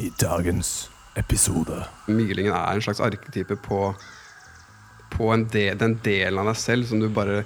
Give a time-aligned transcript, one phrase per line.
[0.00, 1.82] i dagens episode.
[2.08, 3.80] Myglingen er en slags arketype på,
[5.12, 7.42] på en del, den delen av deg selv som du bare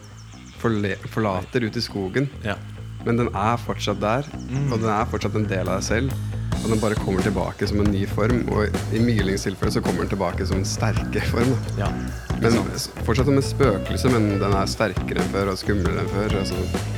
[0.61, 2.31] forle, forlater ut i skogen.
[2.47, 2.57] Ja.
[3.07, 4.27] Men den er fortsatt der,
[4.73, 6.15] og den er fortsatt en del av deg selv.
[6.65, 8.41] Og den bare kommer tilbake som en ny form.
[8.51, 11.53] Og i mylings tilfelle så kommer den tilbake som en sterke form.
[11.79, 11.91] ja.
[12.43, 12.59] Men
[13.07, 16.35] fortsatt som et spøkelse, men den er sterkere enn før og skumlere enn før.
[16.43, 16.96] Altså.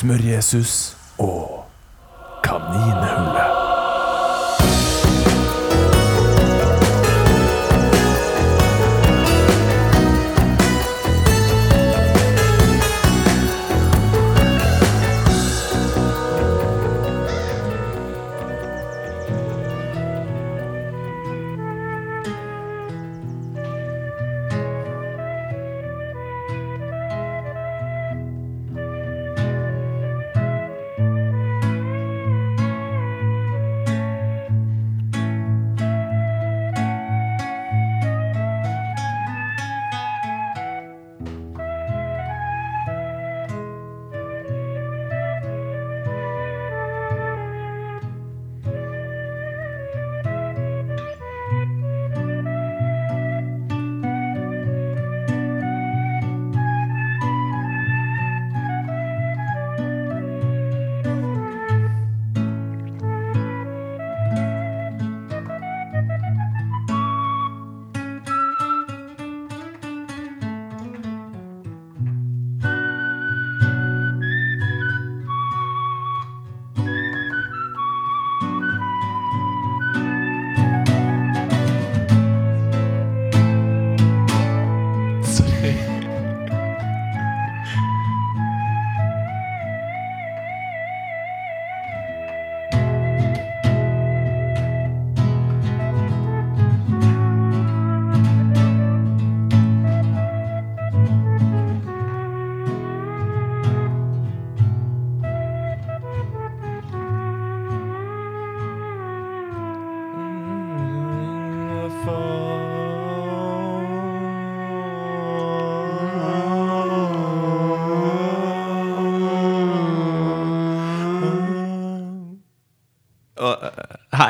[0.00, 0.96] Smør-Jesus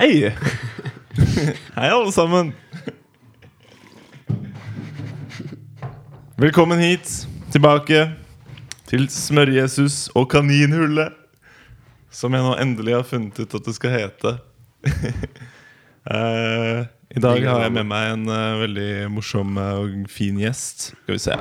[0.00, 0.32] Hei!
[1.76, 2.52] Hei, alle sammen.
[6.36, 8.06] Velkommen hit, tilbake
[8.88, 11.12] til Smør-Jesus og Kaninhullet.
[12.08, 14.34] Som jeg nå endelig har funnet ut at det skal hete.
[16.10, 16.78] Eh,
[17.12, 20.86] I dag har jeg med meg en eh, veldig morsom eh, og fin gjest.
[21.02, 21.36] Skal vi se.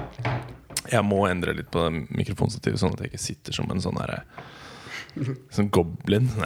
[0.91, 4.19] Jeg må endre litt på mikrofonstativet, sånn at jeg ikke sitter som en sånn herre
[5.53, 6.29] Sånn goblin.
[6.31, 6.43] Sånn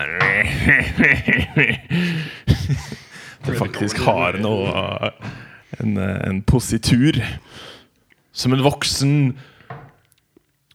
[3.44, 5.12] Det faktisk har noe
[5.82, 7.20] en, en positur.
[8.32, 9.14] Som en voksen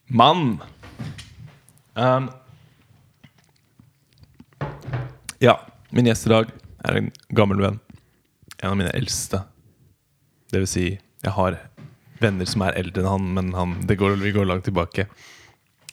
[0.08, 0.60] mann.
[1.98, 2.28] Um,
[5.42, 5.56] ja,
[5.90, 6.52] min gjest i dag
[6.86, 7.80] er en gammel venn.
[8.62, 9.42] En av mine eldste.
[10.52, 10.86] Det vil si,
[11.24, 11.58] jeg har
[12.22, 15.08] venner som er eldre enn han, men han, det går, vi går langt tilbake.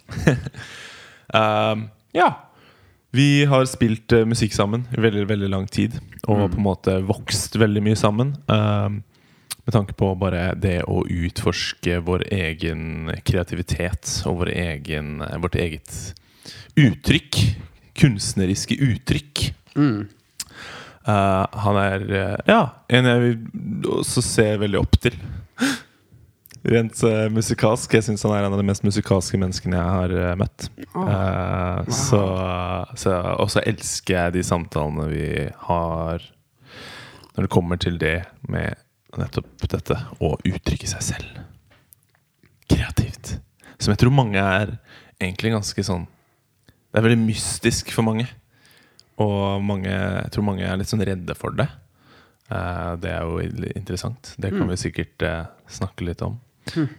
[1.33, 2.29] Um, ja.
[3.15, 5.99] Vi har spilt uh, musikk sammen i veldig, veldig lang tid.
[6.25, 8.35] Og på en måte vokst veldig mye sammen.
[8.51, 9.03] Um,
[9.65, 15.57] med tanke på bare det å utforske vår egen kreativitet og vår egen, eh, vårt
[15.57, 16.13] eget
[16.77, 17.39] uttrykk.
[17.97, 19.41] Kunstneriske uttrykk.
[21.05, 23.35] Eh, han er uh, ja, en jeg
[23.89, 25.17] også se veldig opp til.
[26.65, 27.93] Rent uh, musikalsk.
[27.93, 30.67] Jeg syns han er en av de mest musikalske menneskene jeg har uh, møtt.
[30.81, 32.21] Eh, så,
[32.97, 35.27] så Og så elsker jeg de samtalene vi
[35.67, 36.25] har
[37.35, 38.79] når det kommer til det med
[39.19, 41.41] nettopp dette å uttrykke seg selv.
[42.71, 43.35] Kreativt.
[43.77, 44.77] Som jeg tror mange er
[45.19, 46.07] egentlig ganske sånn
[46.65, 48.25] Det er veldig mystisk for mange.
[49.21, 51.67] Og mange, jeg tror mange er litt sånn redde for det.
[52.49, 54.33] Uh, det er jo interessant.
[54.39, 56.39] Det kan vi sikkert uh, snakke litt om.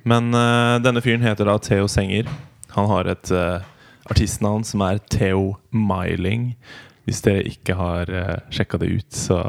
[0.07, 2.29] Men uh, denne fyren heter da Theo Senger.
[2.77, 3.65] Han har et uh,
[4.11, 6.53] artistnavn som er Theo Miling.
[7.07, 9.41] Hvis dere ikke har uh, sjekka det ut, så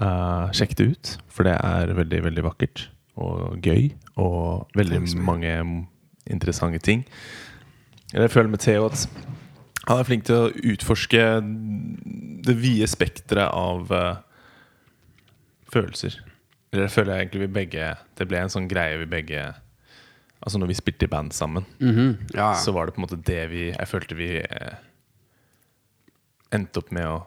[0.00, 1.14] uh, sjekk det ut.
[1.32, 2.88] For det er veldig, veldig vakkert
[3.20, 3.92] og gøy.
[4.20, 5.54] Og veldig mange
[6.30, 7.04] interessante ting.
[8.12, 9.08] Jeg føler med Theo at
[9.84, 11.24] han er flink til å utforske
[12.44, 14.22] det vide spekteret av uh,
[15.72, 16.16] følelser.
[16.74, 19.44] Eller det føler jeg egentlig vi begge Det ble en sånn greie vi begge
[20.42, 22.34] Altså når vi spilte i band sammen, mm -hmm.
[22.34, 22.54] ja.
[22.54, 24.74] så var det på en måte det vi Jeg følte vi eh,
[26.52, 27.26] endte opp med å,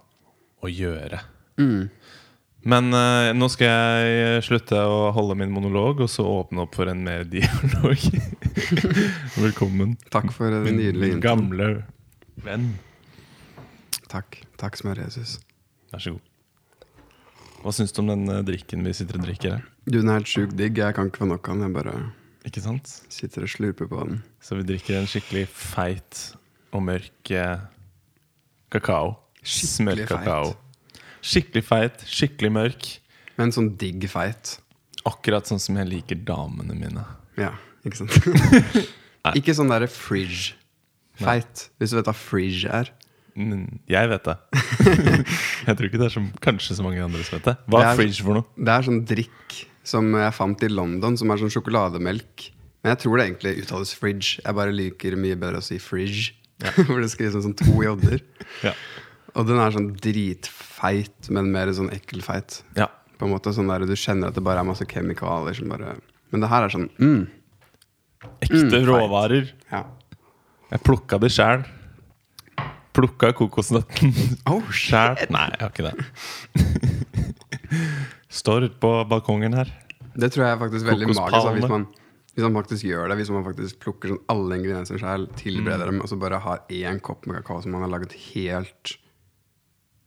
[0.62, 1.20] å gjøre.
[1.58, 1.90] Mm.
[2.62, 6.88] Men eh, nå skal jeg slutte å holde min monolog, og så åpne opp for
[6.92, 7.98] en mer dialog.
[9.36, 9.98] Velkommen.
[10.14, 11.84] Takk for den nydelige min gamle
[12.36, 12.78] venn.
[14.08, 14.44] Takk.
[14.58, 15.40] Takk, smør-Jesus.
[15.92, 16.37] Vær så god.
[17.64, 19.66] Hva syns du om den eh, drikken vi sitter og drikker her?
[19.88, 20.78] Du, den er helt sjukt digg.
[20.80, 21.66] Jeg kan ikke få nok av den.
[21.68, 21.96] Jeg bare
[22.48, 22.92] Ikke sant?
[23.12, 24.22] sitter og slurper på den.
[24.44, 26.22] Så vi drikker en skikkelig feit
[26.76, 27.66] og mørk eh,
[28.74, 29.16] kakao.
[29.42, 30.54] Skikkelig Smørkakao.
[31.28, 32.88] Skikkelig feit, skikkelig mørk.
[33.40, 34.58] Men sånn digg feit.
[35.08, 37.04] Akkurat sånn som jeg liker damene mine.
[37.40, 37.54] Ja,
[37.88, 38.16] ikke sant?
[39.40, 40.56] ikke sånn derre fridge.
[41.18, 41.68] Feit.
[41.80, 42.92] Hvis du vet hva fridge er.
[43.38, 44.36] Jeg vet det.
[45.68, 47.56] jeg tror ikke det er som, kanskje så mange andre som vet det.
[47.70, 48.48] Hva Det er fridge for noe?
[48.58, 49.58] Det er sånn drikk
[49.88, 52.48] som jeg fant i London, som er sånn sjokolademelk.
[52.84, 54.42] Men jeg tror det egentlig uttales fridge.
[54.44, 56.34] Jeg bare liker mye bedre å si fridge.
[56.88, 58.24] Hvor det skrives sånn, sånn to j-er.
[58.66, 58.74] Ja.
[59.38, 62.64] Og den er sånn dritfeit, men mer sånn ekkelfeit.
[62.80, 62.90] ja.
[63.18, 65.96] På en måte sånn der Du kjenner at det bare er masse kemikalier som bare
[66.30, 67.24] Men det her er sånn mm,
[68.46, 69.48] Ekte Mm, råvarer.
[69.72, 69.80] ja.
[70.70, 71.64] Jeg plukka det sjæl.
[72.98, 74.14] Plukka kokosnøtten
[74.52, 75.20] Oh, sjæl.
[75.34, 75.96] Nei, jeg har ikke det.
[78.40, 79.70] Står ute på balkongen her.
[80.18, 81.50] Det tror jeg er faktisk veldig magisk.
[81.58, 81.86] Hvis man,
[82.34, 86.02] hvis man faktisk gjør det, hvis man faktisk plukker sånn alle ingrediensene selv, tilbereder dem,
[86.02, 88.98] og så bare har én kopp med kakao som man har laget helt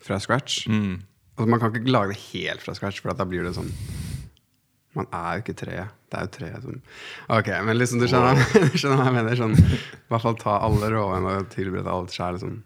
[0.02, 0.64] fra scratch.
[0.70, 1.00] Mm.
[1.36, 3.70] Altså, man kan ikke lage det helt fra scratch, for da blir det sånn
[4.98, 5.92] Man er jo ikke treet.
[6.10, 6.80] Det er jo treet som
[7.36, 9.38] Ok, men liksom, du skjønner, du skjønner hva jeg mener?
[9.38, 12.34] Sånn, I hvert fall ta alle råvarene og tilberede alt sjæl.
[12.40, 12.56] Liksom.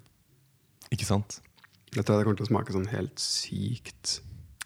[0.95, 1.41] Ikke sant?
[1.95, 4.21] Jeg tror det kommer til å smake sånn helt sykt.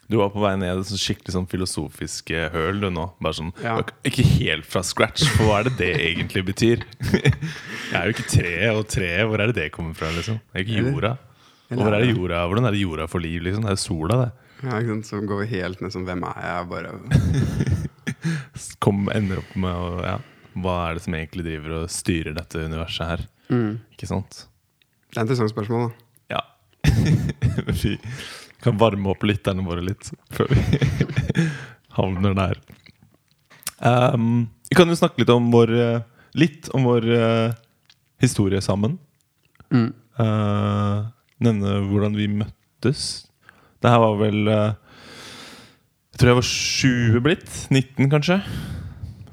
[0.09, 3.03] Du var på vei ned i et sånn skikkelig sånn filosofisk eh, høl du nå.
[3.21, 3.75] Bare sånn, Ja.
[4.09, 6.85] Ikke helt fra scratch, for hva er det det egentlig betyr?
[7.91, 10.09] Jeg er jo ikke treet, og treet, hvor er det det kommer fra?
[10.15, 10.39] liksom?
[10.49, 11.11] Det er ikke jorda.
[11.69, 12.41] Og hvor er det jorda?
[12.49, 13.43] Hvordan er det jorda for liv?
[13.45, 13.67] liksom?
[13.69, 14.29] Det er sola, det.
[14.65, 15.09] Ja, ikke sant?
[15.11, 16.67] Så går vi helt ned som hvem er jeg?
[16.73, 16.97] Bare
[18.83, 20.15] Kom, ender opp med å ja,
[20.59, 23.27] Hva er det som egentlig driver og styrer dette universet her?
[23.53, 23.71] mm.
[23.93, 24.47] Ikke sant?
[25.09, 26.08] Det er et interessant spørsmål, da.
[27.81, 27.97] Vi
[28.63, 30.79] kan varme opp lytterne våre litt før vi
[31.97, 32.61] havner der.
[33.79, 37.53] Um, vi kan jo snakke litt om vår eh, Litt om vår uh,
[38.21, 38.99] historie sammen.
[39.73, 39.87] Mm.
[40.19, 41.07] Uh,
[41.41, 43.05] nevne hvordan vi møttes.
[43.81, 44.75] Det her var vel uh,
[46.13, 47.49] Jeg tror jeg var 20 blitt.
[47.73, 48.37] 19, kanskje.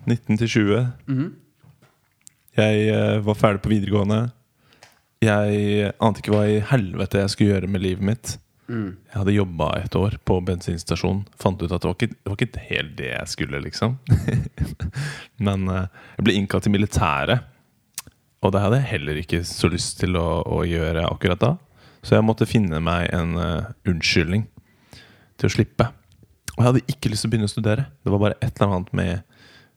[0.07, 0.87] 19 til 20.
[1.11, 1.29] Mhm.
[2.57, 4.31] Jeg eh, var ferdig på videregående.
[5.27, 8.37] Jeg ante ikke hva i helvete jeg skulle gjøre med livet mitt.
[8.67, 8.97] Mm.
[9.11, 11.25] Jeg hadde jobba et år på bensinstasjon.
[11.39, 13.99] Fant ut at det var ikke, det var ikke helt det jeg skulle, liksom.
[15.47, 15.87] Men eh,
[16.17, 17.47] jeg ble innkalt til militæret.
[18.45, 21.55] Og det hadde jeg heller ikke så lyst til å, å gjøre akkurat da.
[22.07, 24.45] Så jeg måtte finne meg en uh, unnskyldning
[25.41, 25.89] til å slippe.
[26.55, 27.89] Og jeg hadde ikke lyst til å begynne å studere.
[28.05, 29.25] Det var bare et eller annet med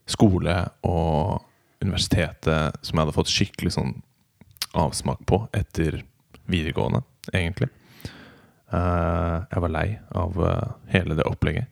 [0.09, 0.53] skole
[0.85, 1.39] og
[1.81, 3.95] universitetet som jeg hadde fått skikkelig sånn
[4.77, 6.03] avsmak på etter
[6.49, 7.01] videregående,
[7.33, 7.69] egentlig.
[8.69, 11.69] Eh, jeg var lei av eh, hele det opplegget.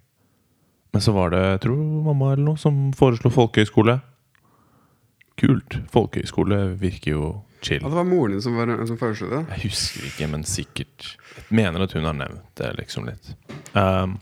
[0.96, 4.00] Men så var det, jeg tror mamma eller noe, som foreslo folkehøyskole.
[5.38, 5.78] Kult.
[5.94, 7.28] Folkehøyskole virker jo
[7.62, 7.84] chill.
[7.84, 9.44] Ja, det var moren din som, var, som foreslo det.
[9.52, 11.12] Jeg husker ikke, men sikkert.
[11.38, 13.30] Jeg mener at hun har nevnt det liksom litt.
[13.78, 14.18] Um,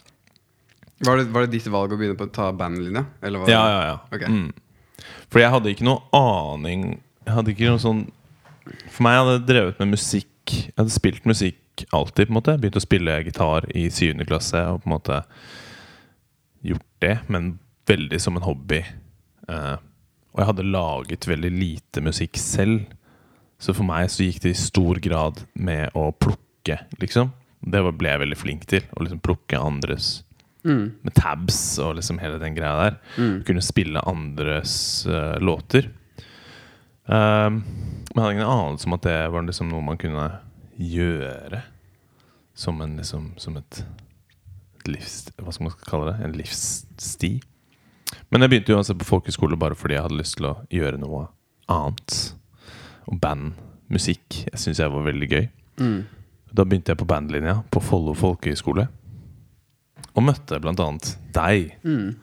[1.06, 3.06] Var det, var det ditt valg å begynne på å ta bandlinja?
[3.22, 3.96] Eller var ja, ja, ja.
[4.16, 4.32] Okay.
[4.32, 5.08] Mm.
[5.32, 6.86] For jeg hadde ikke noe aning
[7.26, 8.06] Jeg hadde ikke noe sånn
[8.90, 12.28] For meg hadde jeg drevet med musikk Jeg hadde spilt musikk alltid.
[12.28, 15.20] på en måte Begynt å spille gitar i syvende klasse og på en måte
[16.66, 18.80] gjort det, men veldig som en hobby.
[19.50, 19.76] Eh,
[20.34, 22.88] og jeg hadde laget veldig lite musikk selv.
[23.62, 27.30] Så for meg så gikk det i stor grad med å plukke, liksom.
[27.62, 28.82] Det ble jeg veldig flink til.
[28.98, 30.22] Å liksom plukke andres
[30.66, 30.96] Mm.
[31.06, 32.96] med tabs og liksom hele den greia der.
[33.22, 33.44] Mm.
[33.46, 35.92] Kunne spille andres uh, låter.
[37.06, 37.60] Um,
[38.16, 40.26] men jeg hadde ingen anelse om at det var liksom noe man kunne
[40.82, 41.60] gjøre
[42.56, 43.82] som en liksom Som et,
[44.80, 45.28] et livs...
[45.38, 46.24] Hva skal man kalle det?
[46.24, 47.34] En livssti.
[48.32, 50.56] Men jeg begynte jo å se på folkehøyskole bare fordi jeg hadde lyst til å
[50.72, 51.26] gjøre noe
[51.72, 52.16] annet.
[53.12, 53.58] Og band,
[53.92, 55.48] musikk, jeg syns jeg var veldig gøy.
[55.84, 56.00] Mm.
[56.56, 58.88] Da begynte jeg på bandlinja på Follo folkehøgskole.
[60.16, 62.16] Og møtte blant annet deg, Mm.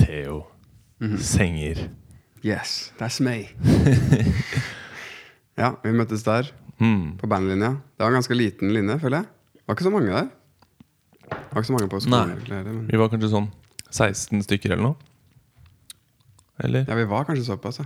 [0.00, 0.42] Theo
[1.20, 1.86] Senger.
[2.42, 3.50] Yes, that's me.
[5.60, 7.18] ja, vi møttes der Mm.
[7.20, 7.74] på bandlinja.
[7.76, 9.26] Det var en ganske liten linje, føler jeg.
[9.52, 10.28] Det var ikke så mange der.
[11.28, 12.30] Det var ikke så mange på skolen.
[12.48, 12.62] Nei.
[12.64, 13.50] men Vi var kanskje sånn
[13.92, 14.96] 16 stykker eller noe.
[16.64, 17.84] Eller Ja, vi var kanskje såpass, ja.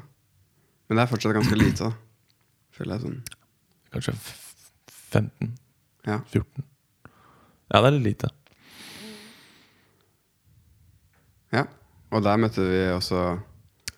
[0.88, 1.90] Men det er fortsatt ganske lite.
[2.70, 3.18] Føler jeg sånn.
[3.90, 4.54] kanskje f-
[5.10, 5.56] 15?
[6.06, 6.20] Ja.
[6.30, 6.62] 14?
[7.74, 8.30] Ja, det er litt lite.
[11.54, 11.64] ja.
[12.14, 13.40] Og der møtte vi også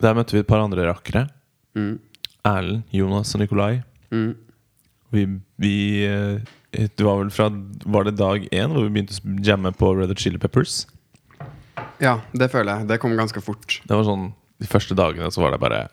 [0.02, 1.26] Der møtte vi et par andre rakkere.
[1.76, 1.98] mm,
[2.46, 3.82] Erlend, Jonas og Nikolai.
[4.12, 4.34] mm,
[5.12, 5.24] Vi,
[5.58, 6.40] vi eh,
[6.72, 7.48] Det var vel fra
[7.86, 10.86] Var det dag én hvor vi begynte å jamme på Red Hot Chili Peppers?
[12.00, 12.88] Ja, det føler jeg.
[12.88, 13.80] Det kom ganske fort.
[13.86, 15.86] Det var sånn De første dagene så var det bare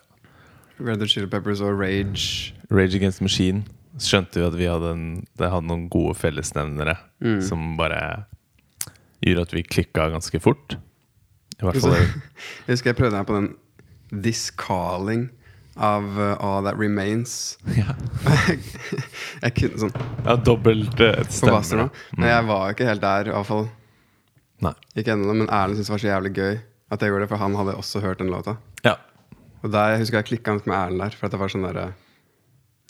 [0.80, 2.54] Red Hot Chili Peppers og Rage.
[2.72, 3.64] Rage Against Machine.
[3.98, 5.04] Så skjønte vi at vi hadde, en,
[5.38, 7.38] det hadde noen gode fellesnevnere Mm.
[7.46, 8.26] som bare
[9.24, 10.74] gjorde at vi klikka ganske fort.
[11.62, 11.94] I hvert fall
[12.68, 13.46] Jeg husker jeg prøvde meg på den
[14.14, 15.30] This Calling
[15.76, 17.58] av uh, All That Remains.
[17.82, 17.96] ja.
[19.44, 21.64] jeg kunne sånn ja, dobbelt uh, et stemme.
[21.80, 21.88] nå.
[22.18, 23.66] Men jeg var ikke helt der, i hvert fall.
[24.64, 24.76] Nei.
[25.00, 26.54] Ikke ennå, men Erlend syntes det var så jævlig gøy
[26.94, 28.58] at jeg gjorde det, for han hadde også hørt den låta.
[28.86, 29.00] Ja.
[29.64, 31.88] Og der, jeg husker jeg klikka med Erlend der, for at det var sånn derre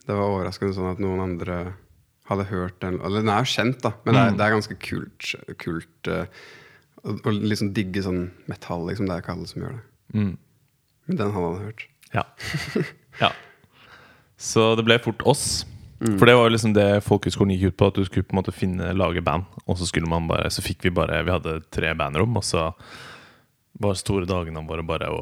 [0.03, 1.57] Det var overraskende sånn at noen andre
[2.27, 4.77] hadde hørt den Eller den er jo kjent, da, men det er, det er ganske
[4.83, 5.33] kult.
[5.61, 6.25] kult uh,
[7.03, 9.07] å, og liksom digge sånn metall, liksom.
[9.07, 9.85] Det er ikke alle som gjør det.
[10.13, 10.33] Mm.
[11.07, 11.85] Men den hadde han hørt.
[12.13, 12.23] Ja.
[13.23, 13.31] ja.
[14.37, 15.65] Så det ble fort oss.
[16.03, 17.87] For det var jo liksom det folkehøgskolen gikk ut på.
[17.87, 19.45] At du skulle på en måte finne lage band.
[19.67, 22.73] Og så skulle man bare Så fikk vi bare Vi hadde tre bandrom, og så
[23.79, 25.21] var store dagene våre bare å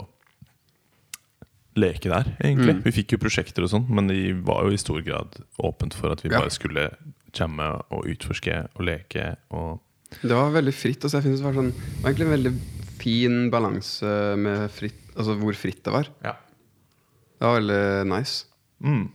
[1.79, 2.81] leke der, egentlig.
[2.83, 6.11] Vi fikk jo prosjekter og sånn, men de var jo i stor grad åpent for
[6.11, 6.41] at vi Ja.
[6.41, 6.89] bare skulle
[7.31, 9.79] jamme og utforske og leke og
[10.21, 11.05] Det var veldig fritt.
[11.05, 12.53] og så jeg synes det, var sånn, det var egentlig en veldig
[13.01, 16.09] fin balanse med fritt, altså hvor fritt det var.
[16.25, 16.35] Ja.
[17.41, 18.45] Det var veldig nice.
[18.85, 19.07] Mm.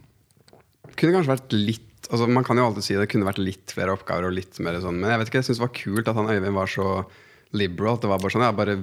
[0.96, 3.90] Kunne kanskje vært litt altså Man kan jo alltid si det kunne vært litt flere
[3.96, 4.28] oppgaver.
[4.28, 6.30] og litt mer sånn Men jeg vet ikke, jeg syns det var kult at han
[6.30, 6.86] Øyvind var så
[7.56, 7.98] liberal.
[7.98, 8.76] Det var bare sånn Ja, bare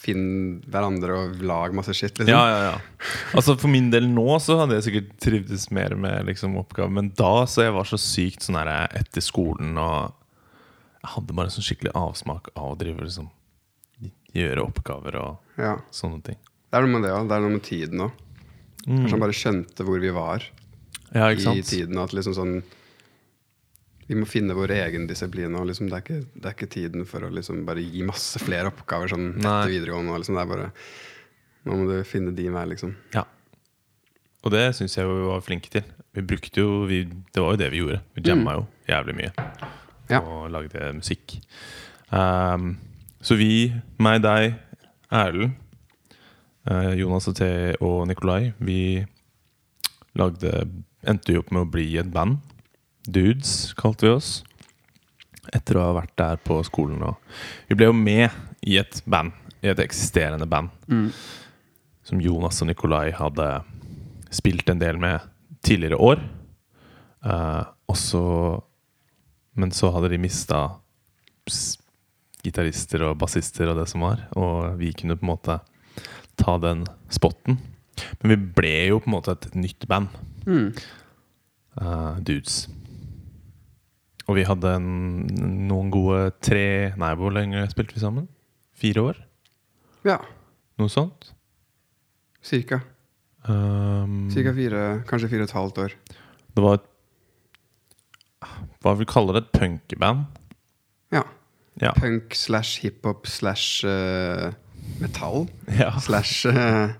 [0.00, 2.14] finn hverandre og lag masse shit.
[2.16, 2.32] Liksom.
[2.32, 3.08] Ja, ja, ja.
[3.36, 6.94] Altså For min del nå så hadde jeg sikkert trivdes mer med liksom oppgaver.
[6.96, 10.16] Men da så jeg var så sykt sånn her etter skolen og
[11.00, 13.28] Jeg hadde bare sånn skikkelig avsmak av å drive liksom
[14.34, 15.76] gjøre oppgaver og Ja.
[15.90, 16.36] sånne ting.
[16.70, 17.28] Det er noe med det òg.
[17.28, 18.12] Det er noe med tiden òg.
[18.86, 20.42] Kanskje han bare skjønte hvor vi var
[21.14, 21.66] Ja, i ikke sant?
[21.68, 21.98] tiden.
[21.98, 22.62] At liksom sånn
[24.08, 25.54] Vi må finne vår egen disiplin.
[25.54, 28.40] Og liksom, det, er ikke, det er ikke tiden for å liksom bare gi masse
[28.42, 29.62] flere oppgaver sånn Nei.
[29.62, 30.16] etter videregående.
[30.18, 30.34] Liksom.
[30.34, 30.72] Det er bare
[31.64, 32.96] Nå må du finne din vei, liksom.
[33.14, 33.22] Ja.
[34.42, 35.84] Og det syns jeg vi var flinke til.
[36.16, 38.00] Vi brukte jo vi, Det var jo det vi gjorde.
[38.16, 39.32] Vi jamma jo jævlig mye.
[40.10, 40.20] Ja.
[40.24, 41.36] Og lagde musikk.
[42.10, 42.78] Um,
[43.20, 44.54] så vi, meg, deg,
[45.10, 45.56] Erlend,
[46.70, 47.48] eh, Jonas og T
[47.80, 49.04] og Nikolai, vi
[50.18, 50.64] lagde
[51.08, 52.42] Endte jo opp med å bli et band.
[53.08, 54.42] Dudes, kalte vi oss.
[55.48, 57.00] Etter å ha vært der på skolen.
[57.00, 57.16] Og
[57.70, 58.28] vi ble jo med
[58.60, 59.32] i et band.
[59.64, 60.68] I et eksisterende band
[62.04, 63.48] som Jonas og Nikolai hadde
[64.32, 65.24] spilt en del med
[65.64, 66.20] tidligere år.
[67.24, 68.24] Eh, og så
[69.54, 70.80] Men så hadde de mista
[72.44, 75.58] gitarister og bassister og det som var, og vi kunne på en måte
[76.40, 77.58] ta den spotten.
[78.22, 80.08] Men vi ble jo på en måte et nytt band.
[80.48, 82.62] Eh, dudes.
[84.30, 84.86] Og vi hadde en,
[85.68, 88.28] noen gode tre Nei, hvor lenge spilte vi sammen?
[88.78, 89.18] Fire år?
[90.06, 90.20] Ja,
[90.80, 91.32] Noe sånt?
[92.40, 92.78] cirka.
[93.44, 95.94] Um, Cirka fire, kanskje fire og et halvt år.
[96.56, 96.86] Det var et
[98.80, 99.42] Hva vil vi kalle det?
[99.44, 100.22] Et punkeband?
[101.80, 101.92] Ja.
[101.96, 104.50] Punk slash hiphop slash uh,
[105.00, 105.46] metall.
[105.80, 105.94] ja.
[106.00, 106.92] Slash uh,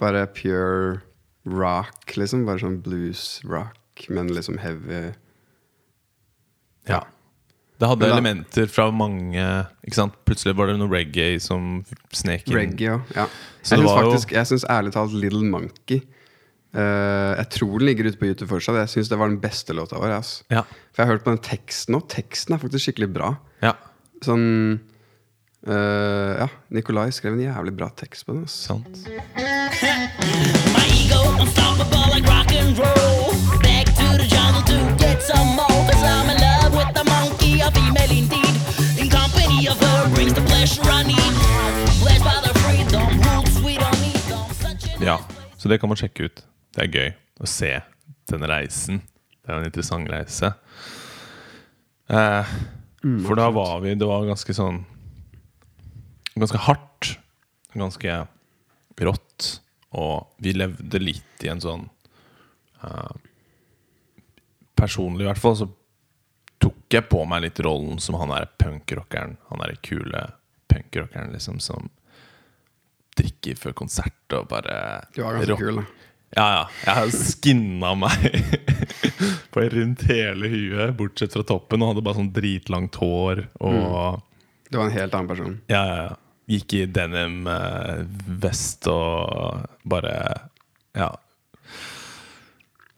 [0.00, 1.00] bare pure
[1.48, 2.44] rock, liksom.
[2.48, 5.10] Bare sånn blues-rock, men liksom heavy.
[6.88, 7.02] ja.
[7.82, 9.42] Det hadde da- elementer fra mange
[9.82, 10.14] Ikke sant?
[10.28, 11.80] Plutselig var det noe reggae som
[12.14, 12.54] snek inn.
[12.54, 13.08] Reggae òg.
[13.16, 13.24] Ja.
[13.58, 16.02] Så Jeg syns faktisk, jeg synes, ærlig talt Little Monkey
[16.72, 18.78] Uh, Jeg tror den ligger ute på YouTube fortsatt.
[18.80, 20.14] Jeg syns det var den beste låta vår.
[20.16, 20.44] Altså.
[20.48, 20.62] Ja.
[20.94, 23.34] For jeg har hørt på den teksten, og teksten er faktisk skikkelig bra.
[23.60, 23.74] ja.
[24.22, 24.78] Sånn
[25.66, 28.46] eh, Ja, Nikolai skrev en jævlig bra tekst på den.
[28.50, 29.02] Sant.
[30.74, 33.32] My ego unstoppable like rock and roll.
[33.62, 35.82] Back to the jungle to get some more.
[35.90, 38.54] Cause I'm in love with the monkey, a female indeed.
[39.00, 41.32] In company of her brings the pleasure I need.
[42.02, 44.22] Blessed by the freedom, roots we don't need.
[44.62, 45.18] Such Ja.
[45.56, 46.44] Så det kan man sjekke ut.
[46.74, 47.10] Det er gøy
[47.42, 47.80] å se
[48.30, 49.02] den reisen.
[49.42, 50.52] Det er jo en interessant reise.
[52.10, 52.46] Eh,
[53.26, 54.84] for da var vi Det var ganske sånn
[56.38, 57.08] Ganske hardt.
[57.74, 58.14] Ganske
[59.02, 59.48] rått.
[59.92, 61.82] Og vi levde litt i en sånn
[62.84, 63.12] uh,
[64.78, 65.66] Personlig, i hvert fall, så
[66.62, 69.36] tok jeg på meg litt rollen som han der punkrockeren.
[69.50, 70.22] Han derre kule
[70.72, 71.90] punkrockeren liksom som
[73.18, 74.78] drikker før konsert og bare
[75.12, 75.84] Du var ganske rock- kul, da.
[76.36, 76.60] Ja, ja.
[76.86, 78.26] Jeg har skinna meg
[79.52, 83.44] på rundt hele huet, bortsett fra toppen, og hadde bare sånn dritlangt hår.
[83.60, 84.22] Og
[84.72, 85.58] Du var en helt annen person.
[85.72, 86.18] ja, ja, ja.
[86.52, 88.00] Gikk i denim eh,
[88.42, 90.14] vest og bare
[90.98, 91.12] Ja.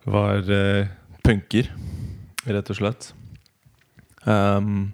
[0.08, 0.88] Var eh,
[1.24, 1.68] punker,
[2.48, 3.10] rett og slett.
[4.24, 4.92] Um,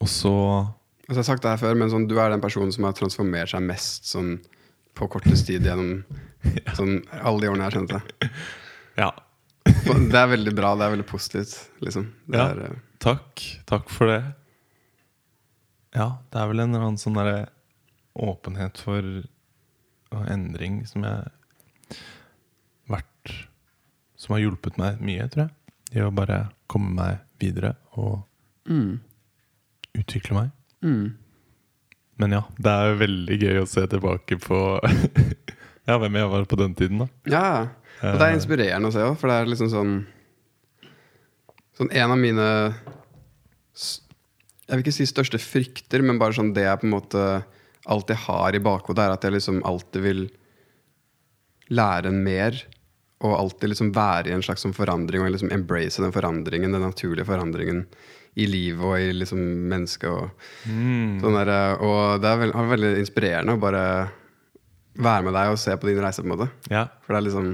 [0.00, 0.32] og så
[1.10, 2.94] Altså, jeg har sagt det her før, men sånn, du er den personen som har
[2.96, 4.36] transformert seg mest sånn,
[4.94, 6.04] på kortest tid gjennom
[6.78, 8.30] sånn, alle de årene jeg har kjent deg.
[9.00, 9.10] Ja.
[9.64, 10.74] Det er veldig bra.
[10.76, 11.54] Det er veldig positivt.
[11.84, 12.06] Liksom.
[12.26, 12.46] Det Ja.
[12.52, 13.42] er, eh, Takk.
[13.68, 14.20] Takk for det.
[15.96, 17.48] Ja, det er vel en eller annen sånn derre
[18.16, 19.02] åpenhet for
[20.10, 21.98] og endring som jeg
[22.90, 23.32] vært
[24.20, 25.54] Som har hjulpet meg mye, tror jeg.
[25.96, 28.24] I å bare komme meg videre og
[29.96, 30.50] utvikle meg.
[32.20, 34.58] Men ja, det er veldig gøy å se tilbake på
[35.88, 37.06] Ja, hvem jeg var på den tiden, da.
[37.32, 37.46] Ja,
[38.04, 39.94] og det er inspirerende å se òg, for det er liksom sånn
[41.76, 42.46] Sånn en av mine
[43.72, 47.24] Jeg vil ikke si største frykter, men bare sånn det jeg på en måte
[47.90, 50.20] alltid har i bakhodet, er at jeg liksom alltid vil
[51.72, 52.58] lære mer.
[53.24, 56.84] Og alltid liksom være i en slags sånn forandring og liksom embrace den forandringen, den
[56.84, 57.86] naturlige forandringen
[58.38, 60.10] i livet og i liksom mennesket.
[60.10, 60.30] Og,
[61.22, 61.50] sånn der,
[61.82, 63.82] og det er veld, veldig inspirerende å bare
[65.00, 66.22] være med deg og se på din reise.
[66.22, 67.50] på en måte Ja, for det er liksom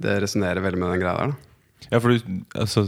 [0.00, 1.32] Det resonnerer veldig med den greia der.
[1.32, 2.20] da Ja, for du,
[2.54, 2.84] altså,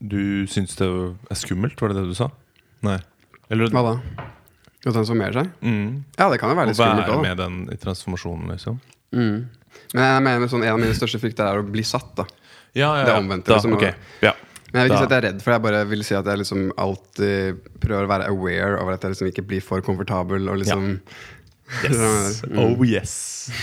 [0.00, 0.88] du syns det
[1.30, 2.30] er skummelt, var det det du sa?
[2.82, 2.98] Nei.
[3.50, 4.24] Eller Hva da?
[4.84, 5.50] Å transformere seg?
[5.62, 8.80] mm, Ja, det kan jo være litt skummelt Å være med den i transformasjonen, liksom?
[9.14, 9.46] Mm.
[9.94, 12.10] Men jeg mener sånn, en av mine største frykter er å bli satt.
[12.18, 12.26] da
[12.74, 13.18] Ja, ja, Det ja.
[13.18, 13.94] omvendte, liksom, okay.
[13.94, 14.22] ok.
[14.26, 14.32] ja.
[14.74, 16.26] Men jeg vil ikke si at jeg er redd, for jeg bare vil si at
[16.26, 20.48] jeg liksom alltid prøver å være aware over at jeg liksom ikke blir for komfortabel.
[20.50, 20.98] Og liksom
[21.80, 22.42] Yes.
[22.50, 22.58] Mm.
[22.60, 23.12] Oh yes.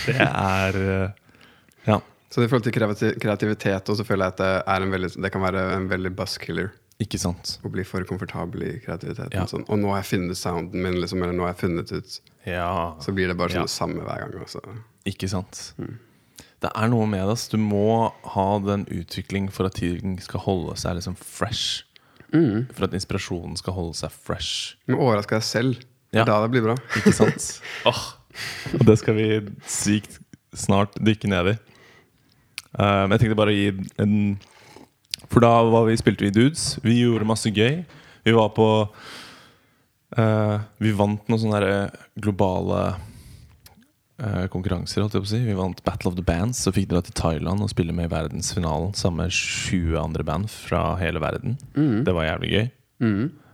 [0.08, 1.10] Det er uh,
[1.86, 2.00] Ja.
[2.32, 2.74] Så i forhold til
[3.20, 4.48] kreativitet også, så føler jeg at det,
[4.82, 7.58] en veldig, det kan være en veldig buzzkiller Ikke sant.
[7.62, 9.36] å bli for komfortabel i kreativiteten.
[9.36, 9.44] Ja.
[9.46, 9.66] Sånn.
[9.68, 12.96] Og nå har jeg funnet sounden min, liksom, eller nå har jeg funnet ut Ja.
[13.04, 13.70] Så blir det bare sånn Ja.
[13.70, 14.34] samme hver gang.
[14.42, 14.64] Også.
[15.06, 15.74] Ikke sant.
[15.78, 15.98] Mm.
[16.62, 17.38] Det er noe med det.
[17.50, 21.82] Du må ha den utvikling for at ting skal holde seg liksom fresh.
[22.32, 22.68] Mm.
[22.72, 24.76] For at inspirasjonen skal holde seg fresh.
[24.86, 25.80] Du må overraske deg selv.
[26.12, 26.22] Det Ja.
[26.22, 26.76] er Da det blir bra.
[27.00, 27.48] Ikke sant?
[27.88, 28.02] oh,
[28.78, 29.26] og det skal vi
[29.66, 30.18] sykt
[30.54, 31.56] snart dykke ned i.
[32.78, 33.68] Eh, Men jeg tenkte bare å gi
[34.00, 34.38] en
[35.28, 36.78] For da var vi, spilte vi Dudes.
[36.84, 37.82] Vi gjorde masse gøy.
[38.24, 38.66] Vi var på
[40.18, 43.00] uh, Vi vant noen sånne globale eh,
[44.52, 45.40] konkurranser, holdt jeg på å si.
[45.46, 48.12] Vi vant Battle of the Bands og fikk dra til Thailand og spille med i
[48.12, 51.56] verdensfinalen sammen med 20 andre band fra hele verden.
[52.06, 52.66] Det var jævlig gøy.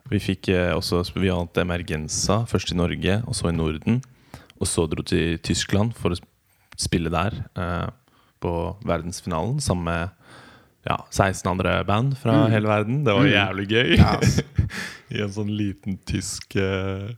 [0.08, 4.00] Vi fikk eh, også Vi vant Emergenza, først i Norge, og så i Norden.
[4.58, 6.20] Og så dro til Tyskland for å
[6.78, 7.88] spille der, eh,
[8.40, 8.52] på
[8.86, 10.08] verdensfinalen, sammen med
[10.88, 13.02] ja, 16 andre band fra hele verden.
[13.04, 13.96] Det var jævlig gøy.
[13.98, 14.14] Ja.
[15.14, 17.10] I en sånn liten tysk eh,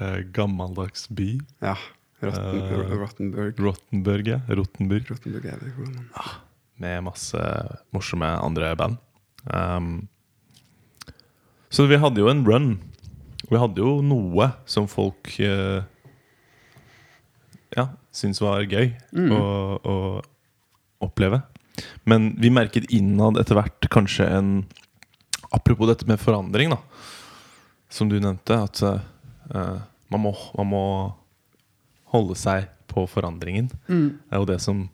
[0.00, 1.36] eh, gammeldags by.
[1.64, 1.76] Ja.
[2.22, 3.58] Rotten, Eh, Rottenburg.
[3.60, 4.38] Rottenburg, ja.
[4.48, 5.10] Rottenburg.
[5.10, 6.40] Rottenburg er det, hvordan-
[6.78, 7.40] med masse
[7.92, 8.96] morsomme andre band.
[9.52, 10.08] Um,
[11.70, 12.78] så vi hadde jo en run.
[13.50, 15.82] Vi hadde jo noe som folk uh,
[17.76, 19.40] ja, syntes var gøy å,
[19.84, 19.96] å
[21.00, 21.42] oppleve.
[22.08, 24.66] Men vi merket innad etter hvert kanskje en
[25.54, 26.78] Apropos dette med forandring, da.
[27.88, 29.78] Som du nevnte, at uh,
[30.10, 30.82] man, må, man må
[32.16, 33.68] holde seg på forandringen.
[33.88, 34.88] Det er jo det som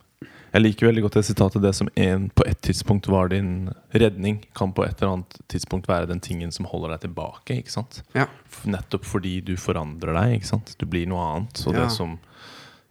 [0.52, 1.62] Jeg liker veldig godt det sitatet.
[1.64, 5.88] Det som en, på et tidspunkt var din redning, kan på et eller annet tidspunkt
[5.88, 7.56] være den tingen som holder deg tilbake.
[7.62, 8.02] ikke sant?
[8.12, 8.26] Ja.
[8.68, 10.34] Nettopp fordi du forandrer deg.
[10.42, 10.74] ikke sant?
[10.78, 11.62] Du blir noe annet.
[11.66, 11.84] Og Ja.
[11.86, 12.18] det som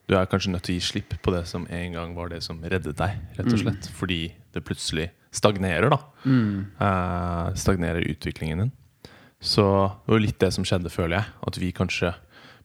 [0.09, 2.41] Du er kanskje nødt til å gi slipp på det som en gang var det
[2.43, 3.11] som reddet deg.
[3.37, 3.87] rett og slett.
[3.93, 5.99] Fordi det plutselig stagnerer, da.
[6.81, 8.71] Eh, stagnerer utviklingen din.
[9.39, 9.63] Så
[10.05, 11.25] det var litt det som skjedde, føler jeg.
[11.47, 12.13] At vi kanskje,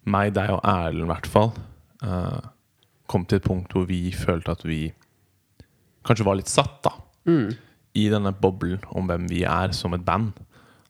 [0.06, 1.52] meg, deg og Erlend i hvert fall,
[2.06, 2.40] uh,
[3.10, 4.80] kom til et punkt hvor vi følte at vi
[6.06, 6.94] kanskje var litt satt, da.
[7.96, 10.36] I denne boblen om hvem vi er som et band.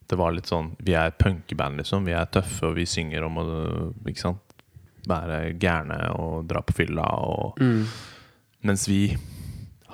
[0.06, 2.04] Det var litt sånn Vi er et punkeband, liksom.
[2.06, 3.46] Vi er tøffe, og vi synger om å
[4.06, 4.42] ikke sant?
[5.06, 7.06] være gærne og dra på fylla.
[7.30, 7.60] Og,
[8.66, 9.14] Mens vi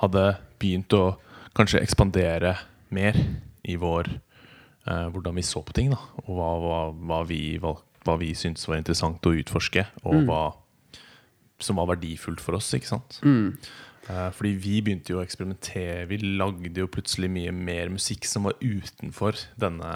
[0.01, 0.23] hadde
[0.63, 1.19] begynt å
[1.57, 2.55] kanskje ekspandere
[2.97, 3.19] mer
[3.69, 5.93] i vår eh, hvordan vi så på ting.
[5.93, 6.01] Da.
[6.25, 7.75] Og hva, hva, hva vi, hva,
[8.05, 10.43] hva vi syntes var interessant å utforske, og hva
[11.63, 12.73] som var verdifullt for oss.
[12.75, 13.21] ikke sant?
[13.23, 16.09] Eh, fordi vi begynte jo å eksperimentere.
[16.11, 19.93] Vi lagde jo plutselig mye mer musikk som var utenfor denne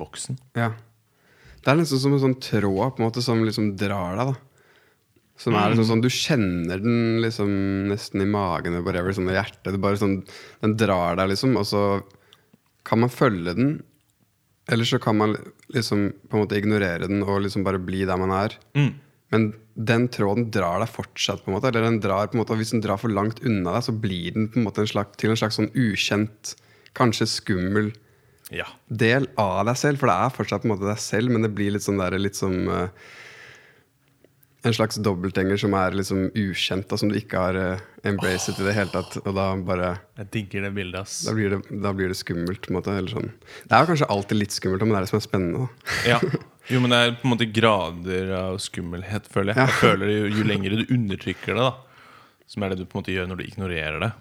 [0.00, 0.38] boksen.
[0.56, 0.70] Ja.
[1.60, 4.32] Det er liksom som en sånn tråd på en måte som liksom drar deg.
[4.32, 4.36] da
[5.36, 7.50] Som er liksom sånn Du kjenner den liksom
[7.90, 9.72] nesten i magen eller whatever, sånn i hjertet.
[9.74, 10.24] Det bare sånn,
[10.62, 11.82] Den drar deg, liksom, og så
[12.84, 13.82] kan man følge den.
[14.68, 15.36] Eller så kan man
[15.74, 18.56] liksom på en måte ignorere den og liksom bare bli der man er.
[19.30, 21.44] Men den tråden drar deg fortsatt.
[21.44, 23.40] på en måte Eller den drar på en måte og Hvis den drar for langt
[23.44, 26.54] unna deg, så blir den på en måte en slags, til en slags sånn ukjent,
[26.94, 27.92] kanskje skummel
[28.54, 28.64] Ja.
[28.88, 29.98] del av deg selv.
[29.98, 32.16] For det er fortsatt på en måte deg selv, men det blir litt sånn der,
[32.18, 32.88] litt som eh,
[34.66, 38.66] En slags dobbeltgjenger som er liksom ukjent, og som du ikke har uh, embracet i
[38.66, 39.18] det hele tatt.
[39.22, 41.20] Og da bare Jeg digger det bildet, ass.
[41.28, 42.68] Da blir det, da blir det skummelt.
[42.74, 43.32] måte eller sånn.
[43.64, 45.70] Det er kanskje alltid litt skummelt, men det er det som er spennende.
[46.08, 46.20] Ja.
[46.66, 49.60] Jo, men det er på en måte grader av skummelhet, føler jeg.
[49.60, 49.66] Ja.
[49.70, 51.86] Jeg føler jo, Jo lenger du undertrykker det, da
[52.46, 54.12] som er det du på en måte gjør når du ignorerer det,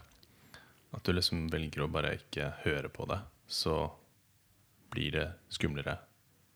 [0.95, 3.77] at du liksom velger å bare ikke høre på det, så
[4.93, 5.97] blir det skumlere.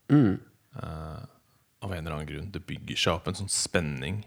[0.10, 1.20] Eh,
[1.82, 2.52] av en eller annen grunn.
[2.52, 4.22] Det bygger seg opp en sånn spenning.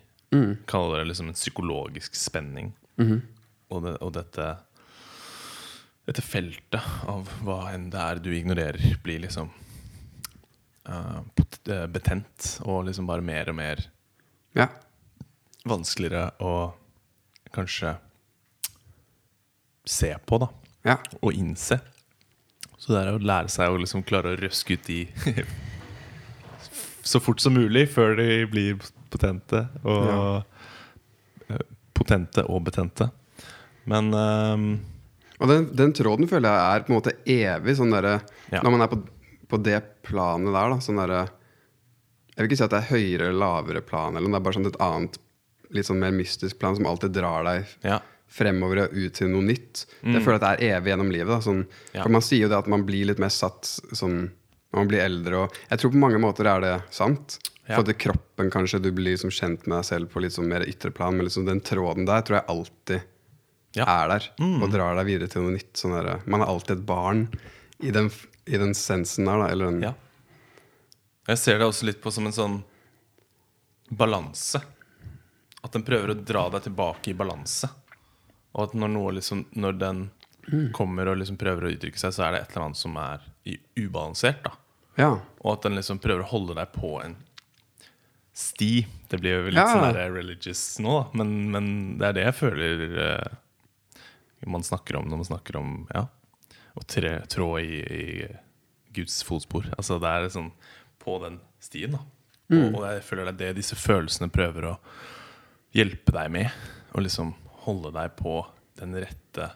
[0.67, 2.73] Kaller det liksom en psykologisk spenning.
[3.03, 4.51] Og, det, og dette
[6.03, 9.53] dette feltet av hva enn det er du ignorerer, blir liksom
[10.89, 11.21] uh,
[11.95, 13.85] betent og liksom bare mer og mer
[14.59, 14.67] Ja.
[15.65, 16.73] vanskeligere å
[17.55, 17.95] kanskje
[19.85, 20.49] se på, da.
[20.85, 20.97] ja.
[21.23, 21.79] Og innse.
[22.79, 24.99] Så det er å lære seg å liksom klare å røske ut de
[27.03, 28.79] så fort som mulig før de blir
[29.13, 31.59] potente og ja.
[31.93, 33.11] Potente og betente.
[33.85, 34.63] Men um,
[35.43, 37.75] Og den, den tråden føler jeg er på en måte evig.
[37.79, 38.21] Sånn derre
[38.53, 38.63] Ja.
[38.65, 38.99] Når man er på,
[39.51, 40.79] på det planet der, da.
[40.83, 41.21] Sånn derre
[42.33, 44.57] Jeg vil ikke si at det er høyere eller lavere plan, eller det er bare
[44.57, 45.19] sånn et annet
[45.73, 47.99] litt sånn mer mystisk plan som alltid drar deg ja.
[48.33, 49.85] fremover og ut til noe nytt.
[50.05, 51.31] Jeg føler at det er evig gjennom livet.
[51.33, 51.39] Da.
[51.45, 51.63] Sånn,
[51.93, 52.03] Ja.
[52.03, 54.31] For man sier jo det at man blir litt mer satt sånn
[54.73, 55.41] når man blir eldre.
[55.45, 57.39] Og jeg tror på mange måter er det sant.
[57.69, 57.77] Ja.
[57.79, 60.65] For at kroppen kanskje du blir liksom kjent med deg selv på litt sånn mer
[60.67, 61.15] ytre plan.
[61.17, 63.09] Men liksom den tråden der tror jeg alltid
[63.79, 63.85] Ja.
[63.89, 65.71] er der og drar deg videre til noe nytt.
[65.79, 67.29] Sånn der, man er alltid et barn
[67.81, 68.11] i den,
[68.47, 69.39] i den sensen der.
[69.45, 69.95] Da, eller den, Ja.
[71.29, 72.65] Jeg ser det også litt på som en sånn
[73.91, 74.61] balanse.
[75.63, 77.69] At den prøver å dra deg tilbake i balanse.
[78.55, 80.11] Og at når liksom Når den
[80.75, 83.21] kommer og liksom prøver å uttrykke seg, så er det et eller annet som er
[83.79, 84.43] ubalansert.
[84.43, 84.51] da
[84.99, 85.11] ja.
[85.43, 87.17] Og at den liksom prøver å holde deg på en
[88.33, 88.87] sti.
[89.09, 89.69] Det blir jo litt Ja.
[89.73, 91.19] sånn der religious nå, da.
[91.21, 91.67] Men, men
[92.01, 93.35] det er det jeg føler uh,
[94.49, 96.07] man snakker om når man snakker om ja,
[96.75, 98.07] å tre, trå i, i
[98.97, 99.69] Guds fotspor.
[99.77, 100.51] Altså det er sånn
[101.03, 102.03] på den stien, da.
[102.53, 104.77] Og, og jeg føler det er det disse følelsene prøver å
[105.77, 106.65] hjelpe deg med.
[106.93, 107.31] Og liksom
[107.65, 108.41] holde deg på
[108.81, 109.53] den rette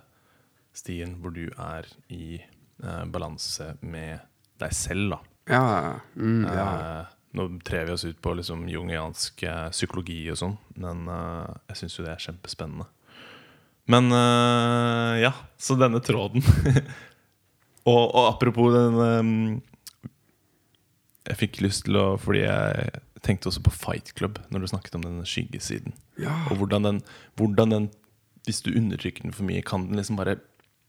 [0.76, 2.38] stien hvor du er i
[2.84, 4.20] uh, balanse med
[4.60, 5.20] deg selv, da.
[5.46, 6.00] Ja.
[6.16, 6.66] Mm, ja.
[7.00, 11.56] Eh, nå trer vi oss ut på liksom jungiansk eh, psykologi og sånn, men eh,
[11.70, 12.88] jeg syns jo det er kjempespennende.
[13.86, 14.10] Men
[15.22, 15.30] ja,
[15.62, 16.42] så denne tråden
[17.92, 19.60] og, og apropos den
[21.22, 24.98] Jeg fikk lyst til å Fordi jeg tenkte også på Fight Club når du snakket
[24.98, 25.94] om denne skyggesiden.
[26.18, 26.34] Ja.
[26.50, 26.98] Og hvordan den,
[27.38, 27.88] hvordan den
[28.42, 30.40] Hvis du undertrykker den for mye, kan den liksom bare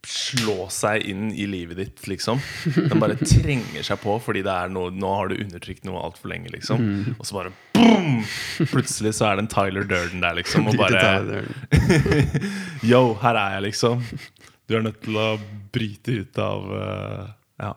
[0.06, 2.40] slå seg inn i livet ditt, liksom.
[2.76, 6.32] Den bare trenger seg på fordi det er noe Nå har du undertrykt noe altfor
[6.32, 6.84] lenge, liksom.
[7.18, 8.22] Og så bare boom!
[8.72, 10.70] Plutselig så er det en Tyler Durden der, liksom.
[10.70, 11.44] Og bare.
[12.92, 14.06] Yo, her er jeg, liksom.
[14.68, 15.28] Du er nødt til å
[15.74, 17.28] bryte ut av uh,
[17.64, 17.74] Ja.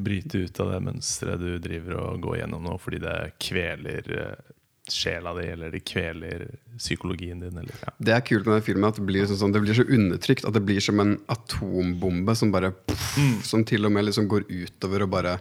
[0.00, 4.52] Bryte ut av det mønsteret du driver og går gjennom nå fordi det kveler eh,
[4.94, 6.46] sjela di, eller det kveler
[6.78, 7.92] psykologien din, eller ja.
[7.98, 10.46] Det er kult med den filmen at det blir, sånn, sånn, det blir så undertrykt
[10.48, 13.40] at det blir som en atombombe som bare puff, Mm.
[13.42, 15.32] Som til og med liksom går utover og bare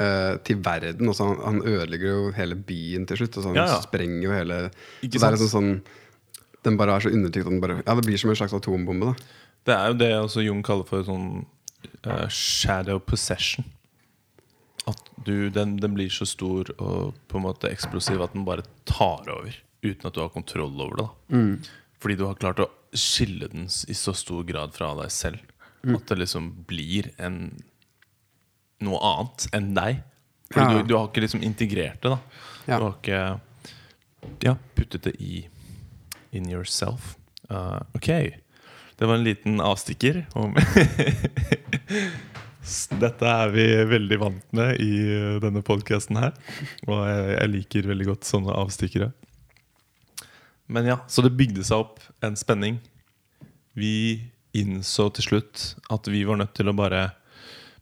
[0.00, 1.08] uh, til verden.
[1.10, 3.36] Og så han, han ødelegger jo hele byen til slutt.
[3.36, 3.80] Og så han Ja, ja.
[3.84, 4.60] sprenger jo hele
[5.02, 5.70] Ikke så det er liksom sånn
[6.64, 9.12] Den bare er så undertrykt at den bare Ja, det blir som en slags atombombe,
[9.12, 9.14] da.
[9.68, 11.44] Det er jo det også Jung kaller for sånn
[12.06, 13.64] uh, shadow possession.
[15.24, 19.28] Du, den, den blir så stor og på en måte eksplosiv at den bare tar
[19.28, 19.52] over
[19.84, 21.08] uten at du har kontroll over det.
[21.30, 21.74] Da.
[22.00, 25.38] Fordi du har klart å skille den i så stor grad fra deg selv.
[25.84, 27.52] At det liksom blir en
[28.84, 30.02] noe annet enn deg.
[30.52, 30.82] Fordi Ja.
[30.82, 32.16] du, du har ikke liksom integrert det.
[32.66, 32.78] Ja.
[32.80, 33.20] Du har ikke
[34.44, 35.46] ja, puttet det i
[36.32, 37.14] in yourself.
[37.50, 38.08] Uh, ok.
[39.00, 40.24] Det var en liten avstikker.
[40.36, 40.56] Om
[43.00, 44.92] Dette er vi veldig vant med i
[45.42, 46.34] denne podkasten her.
[46.86, 49.10] Og jeg, liker veldig godt sånne avstikkere.
[50.70, 52.78] Men ja, Så det bygde seg opp en spenning.
[53.74, 54.22] Vi
[54.56, 57.08] innså til slutt at vi var nødt til å bare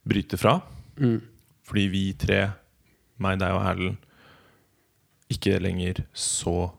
[0.07, 0.59] bryte fra.
[1.69, 2.41] Fordi vi tre
[3.21, 4.05] meg, deg og Erlend
[5.29, 6.71] ikke lenger så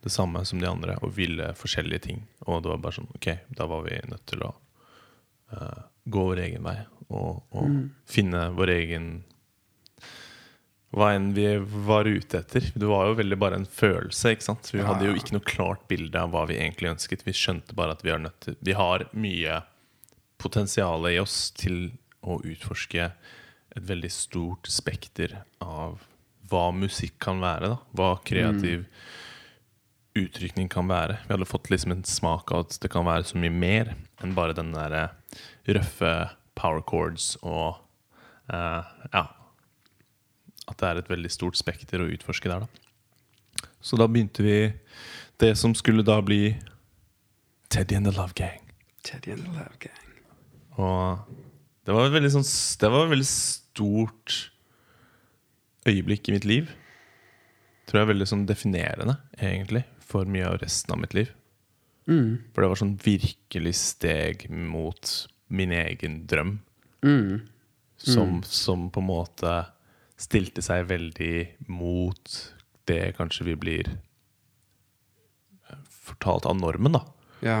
[0.00, 2.22] det samme som de andre og ville forskjellige ting.
[2.48, 4.54] Og det var bare sånn Ok, da var vi nødt til å
[5.52, 6.78] uh, gå vår egen vei
[7.10, 7.66] og, og
[8.08, 9.10] finne vår egen
[10.90, 11.46] hva enn vi
[11.86, 12.64] var ute etter.
[12.74, 14.32] Det var jo veldig bare en følelse.
[14.34, 14.72] ikke sant?
[14.74, 17.22] Vi hadde jo ikke noe klart bilde av hva vi egentlig ønsket.
[17.26, 19.60] Vi skjønte bare at vi, nødt til, vi har mye
[20.42, 21.92] potensial i oss til
[22.26, 23.06] å utforske
[23.70, 26.02] et veldig stort spekter av
[26.50, 27.70] hva musikk kan være.
[27.70, 27.78] da.
[27.94, 28.88] Hva kreativ
[30.18, 31.20] utrykning kan være.
[31.26, 33.94] Vi hadde fått liksom en smak av at det kan være så mye mer
[34.24, 35.14] enn bare den der
[35.70, 36.14] røffe
[36.58, 37.80] power chords og
[38.52, 39.24] eh, ja,
[40.70, 43.68] at det er et veldig stort spekter å utforske der, da.
[43.80, 44.58] Så da begynte vi
[45.40, 46.54] det som skulle da bli
[47.72, 48.60] Teddy and the Love Gang.
[49.02, 50.06] Teddy and the Love Gang.
[50.80, 51.36] Og
[51.86, 52.46] det var et veldig, sånn,
[52.80, 54.36] det var et veldig stort
[55.88, 56.72] øyeblikk i mitt liv.
[57.88, 61.32] Tror jeg er veldig sånn definerende, egentlig, for mye av resten av mitt liv.
[62.10, 62.40] Mm.
[62.52, 65.14] For det var sånn virkelig steg mot
[65.50, 66.56] min egen drøm.
[67.04, 67.40] Mm.
[68.00, 69.54] Som, som på en måte
[70.20, 72.32] stilte seg veldig mot
[72.88, 73.90] det kanskje vi blir
[75.68, 77.02] eh, fortalt av normen, da.
[77.44, 77.60] Ja.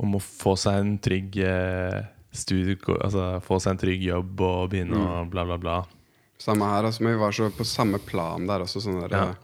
[0.00, 1.98] Om å få seg en trygg eh,
[2.36, 5.76] studie, altså få seg en trygg jobb og begynne å bla, bla, bla.
[6.40, 9.26] Samme her, altså, vi var så på samme plan der også, sånn der Ja.
[9.30, 9.42] eh,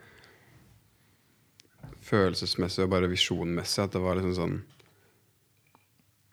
[2.03, 4.57] Følelsesmessig og bare visjonmessig, at det var liksom sånn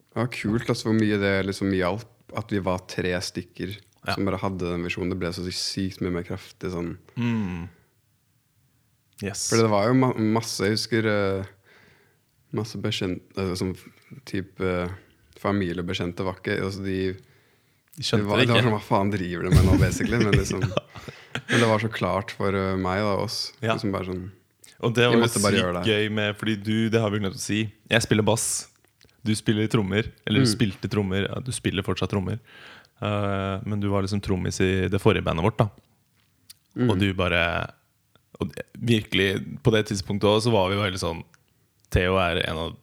[0.10, 4.14] Det var kult altså, hvor mye det liksom hjalp at vi var tre stykker Ja.
[4.16, 5.10] som bare hadde den visjonen.
[5.12, 6.94] Det ble så sykt mye mer kraftig sånn.
[9.24, 9.50] Yes.
[9.50, 11.50] For det var jo ma masse, jeg husker uh,
[12.56, 14.94] Masse bekjente altså, Som type uh,
[15.40, 19.12] familiebekjente var ikke altså, de, De det, skjønte var, det det var sånn, Hva faen
[19.12, 20.22] driver de med nå, basically?
[20.24, 23.40] Men, liksom, men det var så klart for eh, meg og oss.
[23.60, 23.76] Ja.
[23.76, 24.26] Liksom bare sånn
[24.80, 27.66] Og det var jo sykt gøy med Fordi du, det har vi glemt å si.
[27.92, 28.70] Jeg spiller bass.
[29.26, 30.08] Du spiller trommer.
[30.26, 30.46] Eller Mm.
[30.46, 31.26] du spilte trommer.
[31.28, 32.40] Ja, du spiller fortsatt trommer.
[33.02, 35.70] Uh, men du var liksom trommis i det forrige bandet vårt, da.
[36.76, 36.90] Mm.
[36.90, 37.72] Og du bare
[38.40, 41.24] Og virkelig, på det tidspunktet òg, så var vi jo veldig sånn
[41.92, 42.76] Theo er en av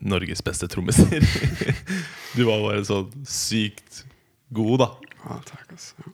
[0.00, 1.22] Norges beste trommiser.
[2.36, 4.04] du var bare sånn sykt
[4.52, 4.88] god, da.
[5.24, 6.12] Ja, takk, altså.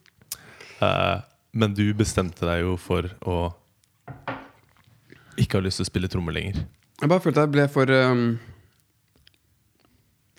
[0.81, 1.21] Uh,
[1.53, 3.39] men du bestemte deg jo for å
[5.39, 6.63] ikke ha lyst til å spille trommer lenger.
[7.01, 8.25] Jeg bare følte jeg ble for ehm,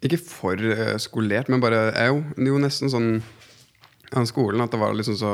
[0.05, 3.09] Ikke for eh, skolert, men bare jo, jo nesten sånn
[4.15, 5.31] av skolen at det var liksom så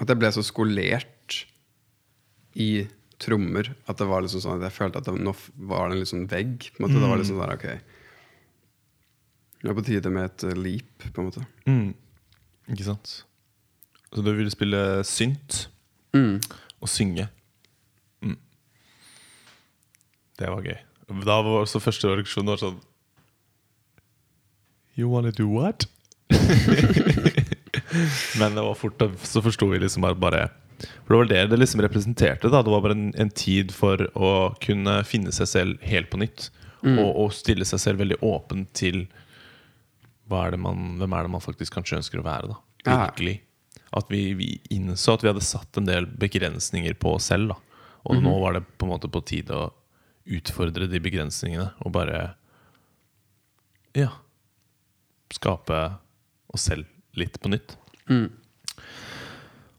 [0.00, 1.36] At jeg ble så skolert
[2.56, 2.86] i
[3.20, 5.32] trommer at det var liksom sånn at jeg følte at det, nå
[5.70, 6.66] var det en liksom vegg.
[6.74, 6.98] På en måte.
[7.00, 7.68] Det var liksom sånn der, ok
[9.62, 11.44] Det er på tide med et eh, leap, på en måte.
[12.72, 13.14] Ikke sant?
[14.12, 15.66] Så du ville spille synt
[16.16, 16.38] Mm.
[16.80, 17.26] og synge.
[18.24, 18.36] Mm.
[20.40, 20.78] Det var gøy.
[21.06, 22.80] Da var også første reaksjon var sånn
[24.96, 25.84] You wanna do what?
[28.40, 30.48] Men det var fort så forsto vi liksom bare,
[31.04, 32.48] For det var det det liksom representerte.
[32.48, 36.20] da Det var bare en, en tid for å kunne finne seg selv helt på
[36.24, 36.48] nytt.
[36.86, 39.06] Og, og stille seg selv veldig åpen til
[40.30, 42.50] hva er det man, hvem er det man faktisk kanskje ønsker å være.
[42.52, 42.56] da.
[42.86, 43.40] Virkelig.
[43.96, 47.52] At vi, vi innså at vi hadde satt en del begrensninger på oss selv.
[47.52, 47.56] da
[48.06, 49.72] Og nå var det på en måte på tide å
[50.26, 52.20] utfordre de begrensningene og bare
[53.96, 54.10] Ja
[55.34, 55.78] Skape
[56.54, 56.86] oss selv
[57.18, 57.74] litt på nytt.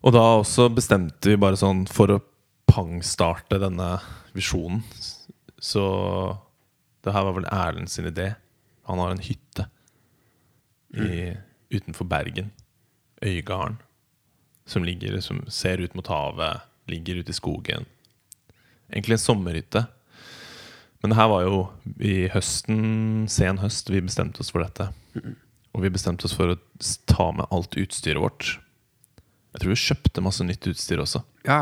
[0.04, 2.20] Og da også bestemte vi bare sånn for å
[2.68, 3.94] pangstarte denne
[4.36, 4.84] visjonen.
[5.58, 5.84] Så
[7.04, 8.34] det her var vel Erlend sin idé.
[8.92, 9.68] Han har en hytte
[10.94, 11.34] i,
[11.74, 12.52] utenfor Bergen.
[13.24, 13.80] Øygarden.
[14.68, 17.88] Som ligger som ser ut mot havet, ligger ute i skogen.
[18.92, 19.86] Egentlig en sommerhytte.
[21.02, 21.58] Men det her var jo
[22.02, 24.90] i høsten, sen høst, vi bestemte oss for dette.
[25.76, 26.58] Og vi bestemte oss for å
[27.10, 28.56] ta med alt utstyret vårt.
[29.54, 31.22] Jeg tror vi kjøpte masse nytt utstyr også.
[31.48, 31.62] Ja.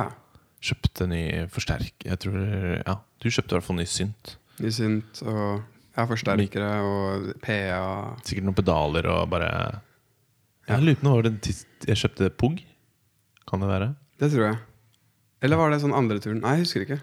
[0.66, 1.22] Kjøpte ny
[1.52, 1.94] forsterk...
[2.08, 2.38] Jeg tror,
[2.80, 4.38] ja, Du kjøpte i hvert fall ny synt.
[4.64, 5.42] Ny synt og
[5.96, 7.82] ja, forsterkere og PA.
[8.28, 9.50] Sikkert noen pedaler og bare
[10.68, 11.42] Jeg lurer på om
[11.86, 12.64] jeg kjøpte Pugg.
[13.46, 13.92] Kan det være?
[14.20, 14.62] Det tror jeg.
[15.46, 16.40] Eller var det sånn andre turen?
[16.42, 17.02] Nei, jeg husker ikke.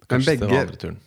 [0.00, 0.98] Men Kanskje det var andre turen.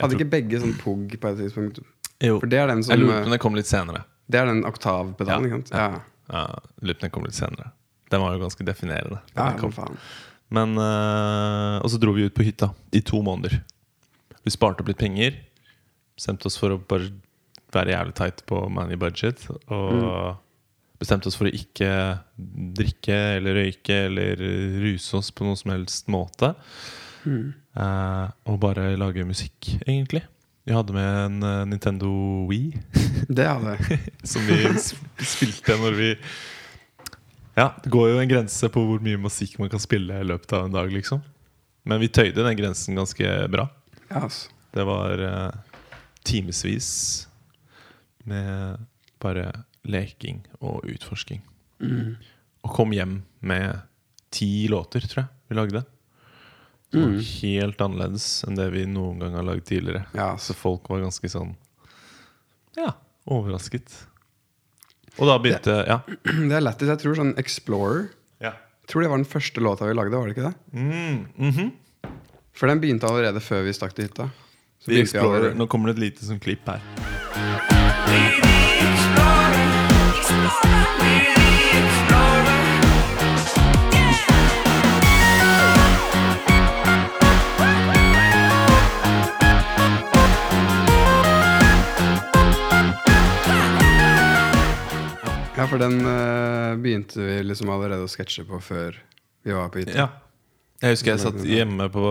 [0.00, 1.80] Hadde tror- ikke begge sånn pugg på et tidspunkt?
[2.20, 2.38] Jo.
[2.40, 4.04] For det er den som Jeg lurer på om eh, det kom litt senere.
[4.30, 5.70] Det er den oktavpedalen, Ja, ikke sant?
[5.72, 6.00] Ja.
[6.30, 6.42] Ja,
[6.80, 7.70] jeg lurer på om det kom litt senere.
[8.10, 9.20] Den var jo ganske definerende.
[9.36, 9.96] Ja, den faen.
[10.50, 13.60] Men, øh, og så dro vi ut på hytta i to måneder.
[14.44, 15.36] Vi sparte opp litt penger.
[16.18, 17.10] Bestemte oss for å bare
[17.72, 19.46] være jævlig tight på money budget.
[19.70, 20.36] Og
[21.00, 21.90] bestemte oss for å ikke
[22.76, 24.36] drikke eller røyke eller
[24.82, 26.54] ruse oss på noen som helst måte.
[27.26, 30.24] Eh, og bare lage musikk, egentlig.
[30.66, 32.10] Vi hadde med en eh, Nintendo
[32.50, 32.72] Wii.
[33.36, 33.98] Det hadde jeg.
[34.26, 36.08] som vi sp- spilte når vi
[37.56, 40.52] Ja, det går jo en grense på hvor mye musikk man kan spille i løpet
[40.56, 41.22] av en dag, liksom.
[41.88, 43.66] Men vi tøyde den grensen ganske bra.
[44.10, 44.50] Ja, altså.
[44.74, 45.50] Det var uh,
[46.24, 47.26] timevis
[48.28, 48.78] med
[49.20, 49.48] bare
[49.88, 51.40] leking og utforsking.
[52.62, 53.80] Og kom hjem med
[54.30, 55.82] ti låter, tror jeg vi lagde.
[56.90, 60.06] Var helt annerledes enn det vi noen gang har lagd tidligere.
[60.16, 61.54] Ja, Så folk var ganske sånn
[62.76, 62.94] Ja,
[63.30, 64.06] overrasket.
[65.18, 66.00] Og da begynte Ja.
[66.24, 66.88] Det er lættis.
[66.90, 68.08] Jeg tror sånn Explorer
[68.40, 68.54] ja.
[68.82, 70.56] Jeg tror det var den første låta vi lagde, var det ikke det?
[70.74, 71.72] Mm, mhm.
[72.52, 74.30] For den begynte allerede før vi stakk til hytta.
[74.86, 76.80] Vi vi Nå kommer det et lite sånn klipp her.
[95.60, 98.96] Ja, for den uh, begynte vi liksom allerede å sketsje på før
[99.44, 99.92] vi var på hytta.
[99.98, 100.06] Ja.
[100.80, 102.04] Jeg husker jeg satt hjemme på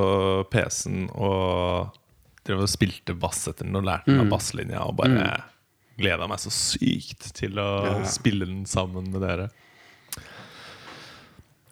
[0.54, 1.96] PC-en og
[2.46, 5.32] drev og spilte bass etter den og lærte meg basslinja og bare
[5.98, 7.96] gleda meg så sykt til å Ja.
[8.06, 9.50] spille den sammen med dere.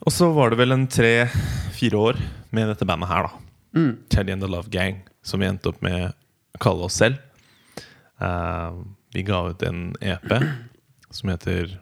[0.02, 2.18] Og så var det vel en tre-fire år
[2.50, 3.86] med dette bandet her, da.
[4.10, 7.22] Teddy and the Love Gang, som vi endte opp med å kalle oss selv.
[8.18, 8.74] Uh,
[9.14, 10.26] vi ga ut en EP
[11.10, 11.78] som heter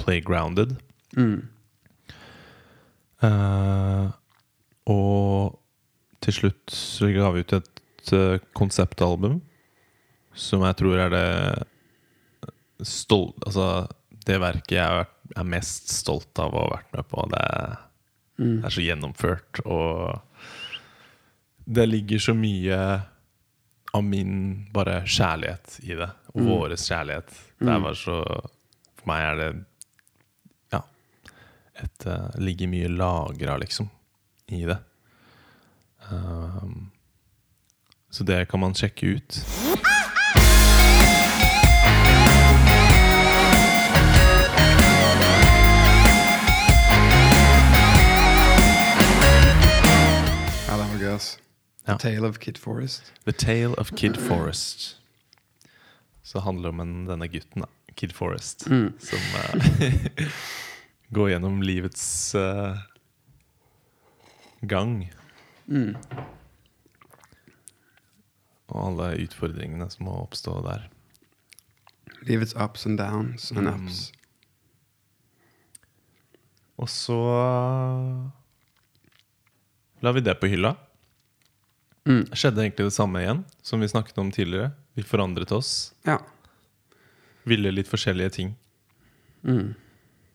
[0.00, 0.76] Playgrounded.
[3.24, 4.06] Eh,
[4.90, 5.58] og
[6.24, 9.38] til slutt så ga vi ut et eh, konseptalbum
[10.34, 11.28] som jeg tror er det
[12.84, 13.66] stol Altså
[14.26, 17.24] det verket jeg er, vært- er mest stolt av å ha vært med på.
[17.30, 17.74] Det er,
[18.38, 20.20] det er så gjennomført, og
[21.66, 22.78] det ligger så mye
[23.94, 26.08] av min bare kjærlighet i det.
[26.34, 27.30] Og våres kjærlighet.
[27.64, 28.16] Det er bare så
[28.98, 29.50] For meg er det
[30.72, 30.80] Ja.
[31.82, 33.90] Et, uh, ligger mye lagra, liksom,
[34.48, 34.78] i det.
[36.10, 36.90] Um,
[38.10, 39.40] så det kan man sjekke ut.
[50.68, 51.38] Ja, det var gøy, ass.
[51.88, 51.96] Ja.
[51.98, 53.12] Tale of Kid Forest.
[53.24, 55.03] The Tale of Kid Forest.
[56.24, 57.68] Så handler det om en, denne gutten, da.
[57.94, 58.64] Kid Forest.
[58.66, 59.66] Som uh,
[61.14, 62.74] går gjennom livets uh,
[64.66, 64.96] gang.
[68.72, 70.88] Og alle utfordringene som må oppstå der.
[72.24, 73.84] Livets ups and downs and Mm.
[73.86, 74.00] ups.
[76.80, 77.18] Og så
[80.02, 80.74] la vi det på hylla.
[82.08, 82.24] Mm.
[82.34, 84.72] Skjedde egentlig det samme igjen som vi snakket om tidligere.
[84.94, 85.94] Vi forandret oss.
[86.06, 86.18] Ja.
[87.44, 88.54] Ville litt forskjellige ting.
[89.44, 89.74] Mm.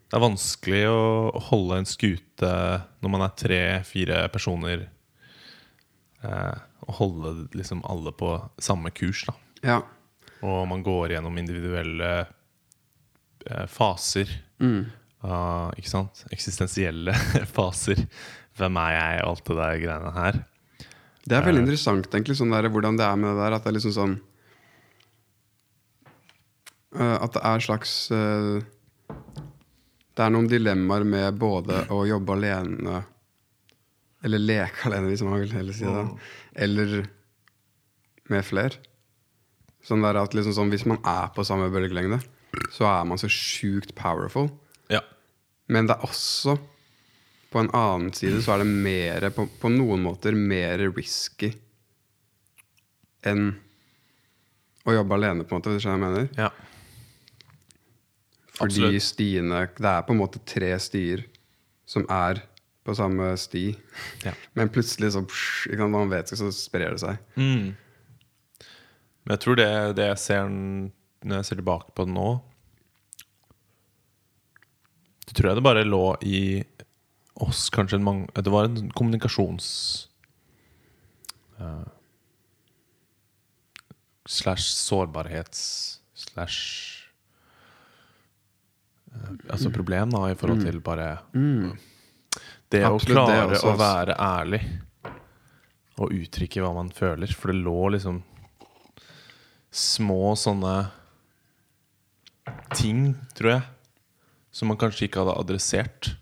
[0.10, 1.04] Det er vanskelig å
[1.52, 2.54] holde en skute
[3.00, 4.88] når man er tre-fire personer.
[6.26, 9.26] Eh, og holde liksom alle på samme kurs.
[9.28, 9.36] da
[9.70, 9.80] ja.
[10.46, 12.12] Og man går gjennom individuelle
[13.46, 14.32] eh, faser.
[14.60, 14.88] Mm.
[15.20, 16.24] Uh, ikke sant?
[16.32, 17.12] Eksistensielle
[17.58, 18.06] faser.
[18.60, 20.40] Hvem er jeg, og alt det der greiene her.
[21.30, 23.56] Det er veldig interessant egentlig, sånn der, hvordan det er med det der.
[23.58, 24.16] At det er liksom sånn
[26.98, 28.64] At det er slags eh,
[30.18, 33.04] Det er noen dilemmaer med både å jobbe alene
[34.26, 36.06] Eller leke alene, hvis man vil heller si det.
[36.66, 36.96] Eller
[38.30, 38.82] med flere.
[39.86, 42.20] Sånn der at liksom sånn, Hvis man er på samme bølgelengde,
[42.74, 44.50] så er man så sjukt powerful.
[44.90, 45.04] Ja.
[45.70, 46.58] Men det er også
[47.50, 51.54] På en annen side så er det mer på, på noen måter mer risky
[53.26, 53.50] enn
[54.88, 55.74] å jobbe alene, på en måte.
[55.74, 56.30] Hvis du skjønner hva jeg mener?
[56.38, 56.50] ja.
[58.60, 59.06] Fordi Absolutt.
[59.06, 61.24] stiene Det er på en måte tre stier
[61.90, 62.44] som er
[62.86, 63.64] på samme sti.
[64.26, 64.34] Ja.
[64.58, 67.18] Men plutselig så psh, ikke sant, Man vet ikke, så sprer det seg.
[67.40, 67.72] Mm.
[69.24, 72.28] Men jeg tror det, det jeg ser når jeg ser tilbake på det nå
[75.28, 76.64] Det tror jeg det bare lå i
[77.44, 79.72] oss kanskje en mang Det var en kommunikasjons
[81.60, 81.84] Uh,
[84.24, 86.99] Slash sårbarhets Slash
[89.50, 91.08] Altså problem da i forhold til bare
[92.70, 94.62] Det å Absolutt det klare også, å være ærlig
[96.00, 97.28] og uttrykke hva man føler.
[97.36, 98.22] For det lå liksom
[99.76, 100.76] små sånne
[102.78, 103.66] ting, tror jeg,
[104.56, 106.14] som man kanskje ikke hadde adressert.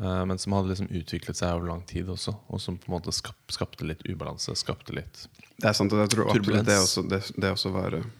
[0.00, 2.34] eh, men som hadde liksom utviklet seg over lang tid også.
[2.50, 4.56] Og som på en måte skap, skapte litt ubalanse.
[4.58, 5.28] Skapte litt
[5.60, 8.10] Det er sant, og jeg tror absolutt det også, det, det også var eh,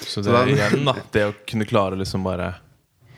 [0.00, 0.96] Så Så det er igjen, da.
[1.12, 2.54] Det å kunne klare liksom bare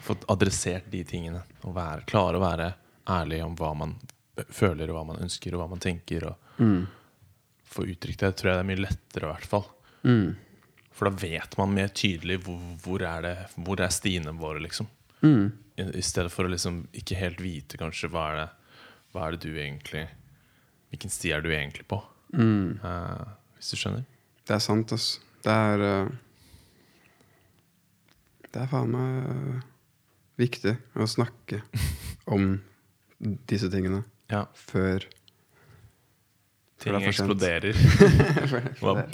[0.03, 1.43] få adressert de tingene.
[1.63, 2.73] Og være, klare å være
[3.11, 3.97] ærlig om hva man
[4.49, 6.29] føler, og hva man ønsker, og hva man tenker.
[6.31, 6.81] Og mm.
[7.75, 9.69] få uttrykt det, tror jeg det er mye lettere, i hvert fall.
[10.03, 10.33] Mm.
[10.93, 14.89] For da vet man mer tydelig hvor, hvor er det Hvor er stiene våre, liksom.
[15.23, 15.53] Mm.
[15.77, 18.49] I, I stedet for å liksom ikke helt vite kanskje hva er det
[19.15, 20.03] Hva er det du egentlig
[20.93, 22.03] Hvilken sti er du egentlig på?
[22.37, 22.81] Mm.
[22.85, 24.05] Eh, hvis du skjønner?
[24.45, 25.07] Det er sant, ass.
[25.45, 26.11] Det er uh,
[28.53, 29.63] Det er faen meg eh,
[30.41, 31.63] viktig å snakke
[32.27, 32.61] om
[33.51, 34.47] disse tingene Ja.
[34.55, 35.05] før
[36.83, 37.13] Ting det er sent.
[37.13, 37.75] eksploderer.
[38.83, 39.07] Hva-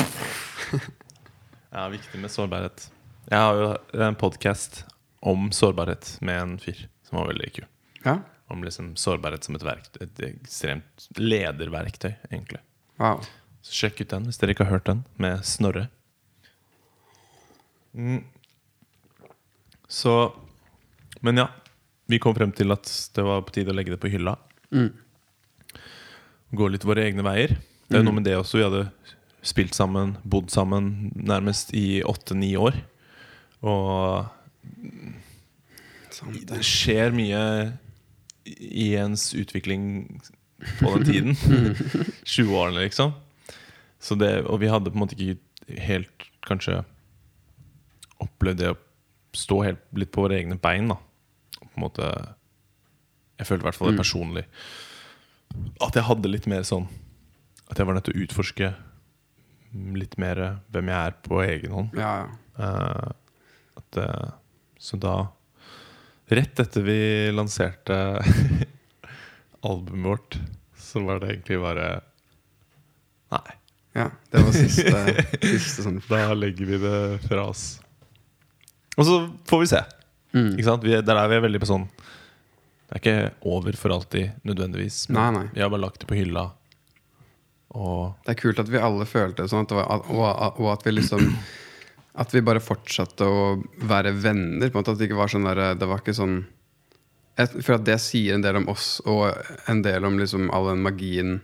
[1.72, 2.86] Ja, viktig med sårbarhet.
[3.28, 4.84] Jeg har jo en podkast
[5.20, 7.66] om sårbarhet med en fyr som var veldig kul.
[8.06, 8.14] Ja?
[8.48, 10.00] Om liksom sårbarhet som et verktøy.
[10.06, 12.62] Et ekstremt lederverktøy, egentlig.
[12.98, 13.20] Wow.
[13.60, 15.90] Så sjekk ut den hvis dere ikke har hørt den, med Snorre.
[17.92, 18.24] Mm.
[19.88, 20.14] Så
[21.20, 21.48] Men ja.
[22.08, 24.38] Vi kom frem til at det var på tide å legge det på hylla.
[24.72, 24.92] Mm.
[26.56, 27.58] Gå litt våre egne veier.
[27.88, 28.56] Det er noe med det også.
[28.60, 28.86] Vi hadde
[29.44, 32.78] spilt sammen, bodd sammen nærmest i åtte-ni år.
[33.60, 34.24] Og
[36.48, 37.42] det skjer mye
[38.48, 39.84] i ens utvikling
[40.80, 41.36] på den tiden.
[42.24, 43.12] 20-årene, liksom.
[44.00, 46.80] Så det, og vi hadde på en måte ikke helt kanskje
[48.22, 48.80] opplevd det å
[49.36, 50.88] stå helt litt på våre egne bein.
[50.88, 50.96] da
[51.78, 52.10] På en måte
[53.38, 54.44] Jeg følte i hvert fall det personlig.
[55.84, 56.88] At jeg hadde litt mer sånn
[57.70, 58.74] At jeg var nødt til å utforske
[59.94, 60.38] litt mer
[60.72, 61.98] hvem jeg er på egen hånd.
[62.00, 62.28] Ja, ja.
[62.58, 63.10] Uh,
[63.76, 64.30] at, eh,
[64.80, 65.12] så da
[66.32, 66.96] Rett etter vi
[67.32, 67.98] lanserte
[69.68, 70.38] albumet vårt,
[70.76, 71.86] så var det egentlig bare
[73.32, 73.54] Nei,
[73.96, 74.08] ja.
[74.32, 75.04] Det var siste,
[75.52, 77.64] siste sånn da legger vi det fra oss.
[78.96, 79.16] Og så
[79.48, 79.82] får vi se.
[80.34, 80.52] Mm.
[80.56, 80.84] Ikke sant?
[80.84, 81.86] Vi, der er vi veldig på sånn
[82.88, 85.08] Det er ikke over for alltid, nødvendigvis.
[85.10, 85.46] Men Nei, nei.
[85.54, 86.46] vi har bare lagt det på hylla.
[87.76, 90.70] Og Det er kult at vi alle følte det sånn, at det var, og, og
[90.72, 91.26] at vi liksom
[92.18, 93.42] At vi bare fortsatte å
[93.86, 94.70] være venner.
[94.72, 96.40] På en måte At det ikke var sånn der, Det var ikke sånn
[97.38, 99.28] jeg føler at det sier en del om oss, og
[99.70, 101.36] en del om liksom all den magien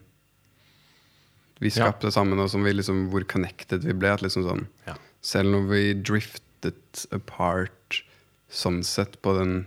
[1.62, 1.84] vi Ja.
[1.86, 4.10] skapte sammen, og som vi liksom, hvor connected vi ble.
[4.10, 4.96] At liksom sånn ja.
[5.22, 7.70] Selv når vi driftet apart
[8.54, 9.64] sånn sett på den,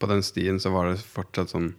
[0.00, 1.72] på den stien, så var det fortsatt sånn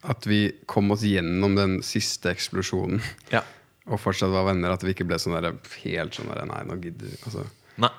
[0.00, 3.42] At vi kom oss gjennom den siste eksplosjonen ja.
[3.90, 4.72] og fortsatt var venner.
[4.72, 7.18] At vi ikke ble sånn der, helt sånn der Nei, nå gidder vi.
[7.20, 7.44] Altså,
[7.84, 7.92] Nei.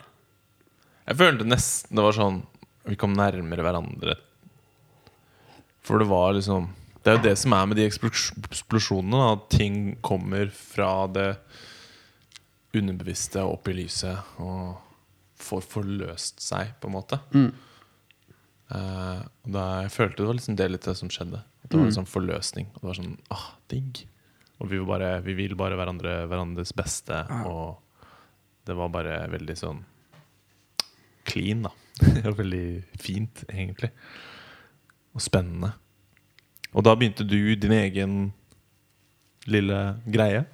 [1.06, 2.42] Jeg følte nesten det var sånn
[2.90, 4.16] Vi kom nærmere hverandre.
[5.86, 6.72] For det var liksom
[7.04, 9.22] Det er jo det som er med de eksplosjonene.
[9.36, 11.30] At ting kommer fra det
[12.78, 14.80] underbevisste og opp i lyset og
[15.42, 17.20] får forløst seg, på en måte.
[18.72, 21.42] Eh, og da jeg følte det var liksom det litt det som skjedde.
[21.62, 22.70] At det var en sånn forløsning.
[22.74, 24.04] Og det var sånn ah, digg.
[24.62, 27.24] Og vi, var bare, vi vil bare hverandre, hverandres beste.
[27.50, 27.80] Og
[28.70, 29.82] det var bare veldig sånn
[31.28, 31.74] clean, da.
[32.42, 32.66] Veldig
[32.98, 33.92] fint, egentlig.
[35.14, 35.74] Og spennende.
[36.72, 38.16] Og da begynte du din egen
[39.50, 40.46] lille greie.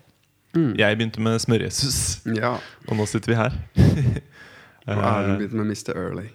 [0.55, 1.97] Jeg begynte med Smør-Jesus,
[2.37, 2.53] ja.
[2.87, 3.57] og nå sitter vi her.
[4.87, 5.97] Og Erlend begynte med Mr.
[5.99, 6.27] Early.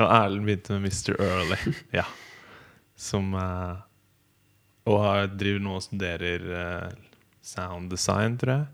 [0.00, 1.12] Ja, Erlend begynte med Mr.
[1.20, 1.74] Early.
[1.92, 2.06] ja.
[2.96, 3.76] Som eh,
[4.88, 6.94] Og har, driver nå og studerer eh,
[7.44, 8.66] sound design, tror jeg.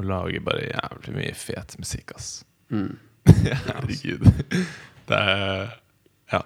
[0.00, 2.30] Og lager bare jævlig mye fet musikk, ass.
[2.72, 2.94] Mm.
[3.68, 4.24] Herregud.
[5.10, 5.76] Det er
[6.32, 6.40] Ja.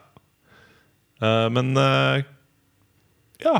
[1.23, 2.25] Eh, men eh,
[3.47, 3.57] Ja.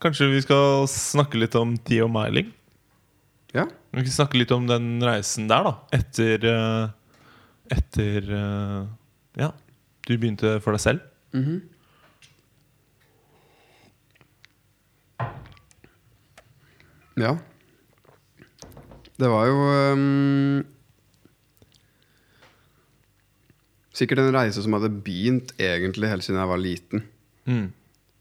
[0.00, 2.52] Kanskje vi skal snakke litt om Theo Myling?
[3.54, 3.66] Ja.
[3.94, 5.74] Vi kan snakke litt om den reisen der, da.
[5.96, 6.88] Etter eh,
[7.76, 8.82] Etter eh,
[9.40, 9.52] Ja,
[10.06, 11.06] du begynte for deg selv.
[11.36, 11.62] Mhm.
[17.16, 17.32] Ja.
[19.16, 19.60] Det var jo
[19.94, 20.64] um,
[23.96, 27.06] Sikkert en reise som hadde begynt egentlig helt siden jeg var liten.
[27.48, 27.70] Mm.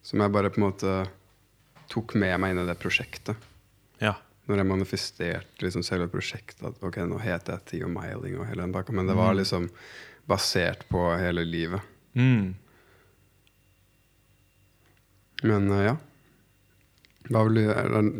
[0.08, 0.94] Som jeg bare på en måte
[1.92, 3.36] tok med meg inn i det prosjektet.
[4.46, 6.62] Når jeg manifesterte liksom selve prosjektet.
[6.68, 8.94] At ok, nå heter jeg Theo Miling og hele den pakka.
[8.94, 9.70] Men det var liksom
[10.30, 11.82] basert på hele livet.
[12.18, 12.52] Mm.
[15.46, 15.96] Men uh, ja.
[17.26, 17.64] Hva vil du,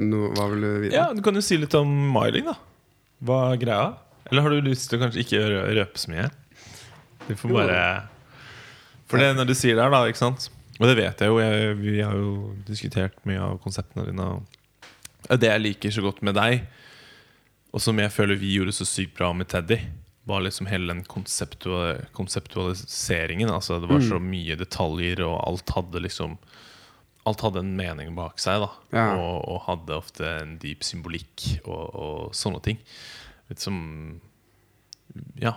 [0.10, 0.96] noe, hva vil du vite?
[0.98, 2.56] ja, du kan jo si litt om Myling, da.
[3.26, 3.86] Hva er greia?
[4.32, 6.26] Eller har du lyst til å kanskje ikke rø- røpe så mye?
[7.28, 7.78] Du får bare
[9.10, 10.44] For det når du sier det her, da, ikke sant
[10.80, 12.32] Og det vet jeg jo, jeg, vi har jo
[12.68, 14.26] diskutert mye av konseptene dine.
[14.36, 14.55] Og
[15.30, 16.66] det jeg liker så godt med deg,
[17.76, 19.80] og som jeg føler vi gjorde så sykt bra med Teddy,
[20.26, 23.50] var liksom hele den konseptua konseptualiseringen.
[23.54, 26.38] Altså Det var så mye detaljer, og alt hadde liksom
[27.26, 28.68] Alt hadde en mening bak seg, da.
[28.94, 29.06] Ja.
[29.18, 32.78] Og, og hadde ofte en dyp symbolikk og, og sånne ting.
[33.50, 33.80] Litt som
[35.42, 35.56] Ja.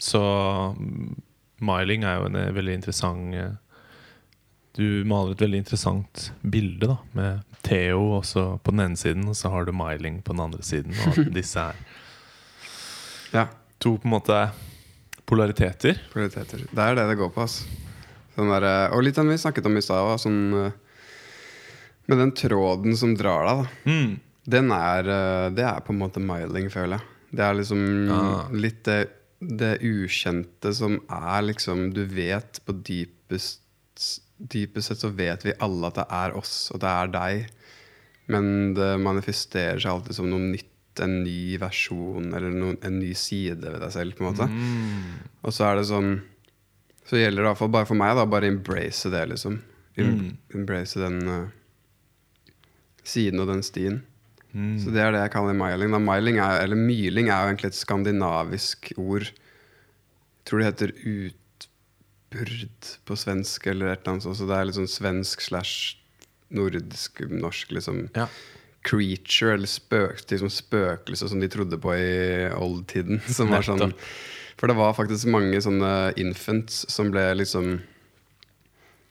[0.00, 0.20] Så
[0.78, 1.18] mm,
[1.60, 3.52] Miling er jo en eh, veldig interessant eh,
[4.80, 9.50] Du maler et veldig interessant bilde da med Theo på den ene siden, og så
[9.52, 10.94] har du Miling på den andre siden.
[11.10, 11.76] Og disse er
[13.34, 13.44] Ja,
[13.78, 14.38] to på en måte
[15.28, 16.00] polariteter.
[16.14, 16.64] polariteter.
[16.72, 17.44] Det er det det går på.
[17.44, 17.60] ass.
[18.34, 20.72] Sånn der, eh, og litt den vi snakket om i stad, sånn, eh,
[22.10, 23.68] med den tråden som drar deg.
[23.86, 24.10] Mm.
[24.50, 27.06] Den er, eh, det er på en måte miling, føler jeg.
[27.36, 28.48] Det er liksom Ah.
[28.50, 29.10] litt det,
[29.40, 33.60] det ukjente som er liksom Du vet på dypest
[34.40, 37.46] Dypest sett så vet vi alle at det er oss, og det er deg.
[38.32, 40.66] Men det manifesterer seg alltid som noe nytt,
[41.00, 44.16] en ny versjon eller noen, en ny side ved deg selv.
[44.18, 44.46] på en måte
[45.46, 46.10] Og så er det sånn
[47.06, 49.60] Så gjelder det i hvert fall bare for meg, da, bare embrace det, liksom.
[49.96, 51.48] Em- Embrace den uh,
[53.06, 54.02] siden og den stien.
[54.82, 55.92] Så det er det jeg kaller myling.
[55.94, 59.28] Da, myling er, eller myling er jo egentlig et skandinavisk ord.
[59.30, 60.92] Jeg tror det heter
[62.30, 64.36] utburd på svensk eller et eller annet.
[64.36, 65.96] Så det er litt sånn svensk slash
[66.50, 68.08] nordisk, norsk, liksom.
[68.14, 68.28] Ja.
[68.82, 73.20] Creature, eller spøk, liksom spøkelse som de trodde på i oldtiden.
[73.28, 73.92] Som var sånn
[74.56, 77.78] For det var faktisk mange sånne infants som ble liksom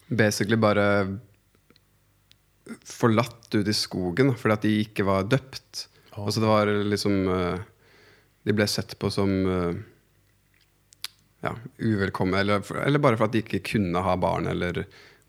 [0.09, 0.85] Basically bare
[2.85, 5.87] forlatt ut i skogen fordi at de ikke var døpt.
[6.15, 6.25] Oh.
[6.25, 7.61] Og så det var liksom eh,
[8.45, 9.79] De ble sett på som eh,
[11.45, 14.83] ja, uvelkomne, eller, eller bare for at de ikke kunne ha barn, eller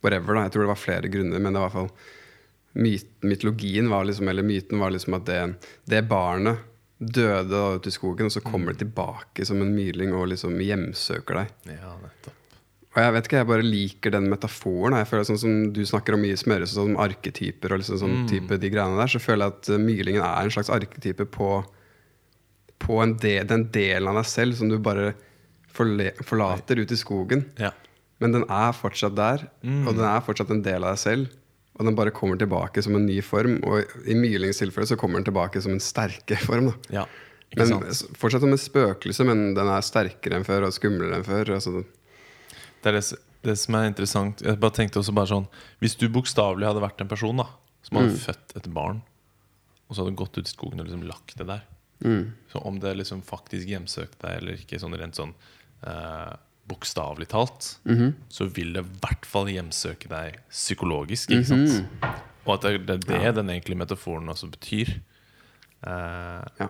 [0.04, 0.34] whatever.
[0.34, 0.46] Da.
[0.46, 4.08] Jeg tror det var flere grunner, men det var i hvert fall myt, mytologien var
[4.08, 5.40] liksom, eller myten var liksom at det,
[5.90, 6.66] det barnet
[7.00, 10.58] døde da ute i skogen, og så kommer det tilbake som en myling og liksom
[10.61, 11.56] hjemsøker deg.
[11.78, 12.36] ja, nettopp.
[12.90, 14.96] Og jeg vet ikke, jeg bare liker den metaforen.
[14.98, 18.58] Jeg føler sånn som Du snakker om mye smørelse, sånn arketyper og liksom sånn type
[18.58, 21.50] de greiene der, så føler jeg at myrlingen mylingen er en slags arketype på,
[22.82, 25.12] på en del, den delen av deg selv som du bare
[25.77, 27.45] forle, forlater ut i skogen.
[27.61, 27.73] Ja.
[28.21, 31.37] Men den er fortsatt der, og den er fortsatt en del av deg selv.
[31.81, 33.55] Og den bare kommer tilbake som en ny form.
[33.64, 36.73] Og i Mylings tilfelle så kommer den tilbake som en sterke form.
[36.93, 37.07] ja.
[37.59, 37.66] Men
[38.14, 41.49] Fortsatt som en spøkelse, men den er sterkere enn før og skumlere enn før.
[41.57, 41.81] Altså,
[42.79, 43.03] Det er det,
[43.43, 45.49] det som er interessant Jeg bare tenkte også bare sånn
[45.83, 47.49] Hvis du bokstavelig hadde vært en person da
[47.83, 49.01] som hadde født et barn,
[49.89, 51.64] og så hadde gått ut i skogen og liksom lagt det der
[52.53, 55.35] Så om det liksom faktisk hjemsøkte deg eller ikke, sånn rent sånn
[55.87, 56.33] eh,
[56.70, 57.78] bokstavelig talt,
[58.28, 61.33] så vil det i hvert fall hjemsøke deg psykologisk.
[61.35, 62.05] Ikke sant?
[62.47, 64.93] Og at det, det er det den egentlige metaforen også betyr.
[65.83, 66.68] Eh, ja.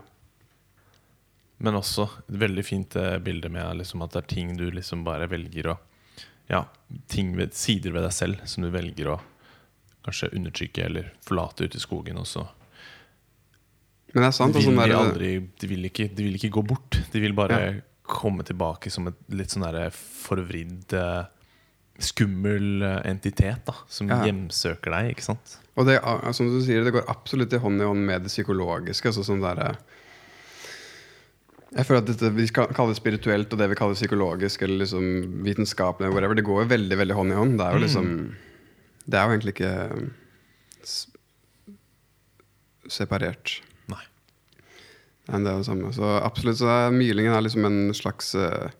[1.59, 5.03] men også et veldig fint eh, bilde med liksom, at det er ting du liksom
[5.05, 5.79] bare velger å
[6.51, 6.65] Ja,
[7.11, 9.21] ting ved, sider ved deg selv som du velger å
[10.07, 12.19] kanskje undertrykke eller forlate ute i skogen.
[12.19, 12.47] også
[14.15, 14.55] Men det er sant.
[14.57, 15.31] De vil de aldri
[15.61, 16.99] de vil, ikke, de vil ikke gå bort.
[17.13, 17.71] De vil bare Ja.
[18.11, 21.23] Komme tilbake som et litt sånn forvridd eh,
[22.01, 24.23] Skummel eh, entitet da som Ja.
[24.25, 25.59] hjemsøker deg, ikke sant?
[25.77, 25.99] Og det,
[26.37, 29.09] som du sier, det går absolutt i hånd i hånd med det psykologiske.
[29.13, 29.77] Altså sånn der,
[31.71, 34.83] jeg føler at dette vi skal kalle det spirituelt, og det vi kaller psykologisk eller
[34.83, 35.05] liksom
[35.47, 37.59] vitenskapelig, whatever, det går jo veldig veldig hånd i hånd.
[37.61, 38.09] Det er jo liksom
[39.11, 39.75] Det er jo egentlig ikke
[42.91, 43.61] separert.
[45.31, 45.43] Nei.
[45.45, 45.93] Det er det samme.
[45.95, 48.70] Så absolutt så er mylingen er liksom en slags uh,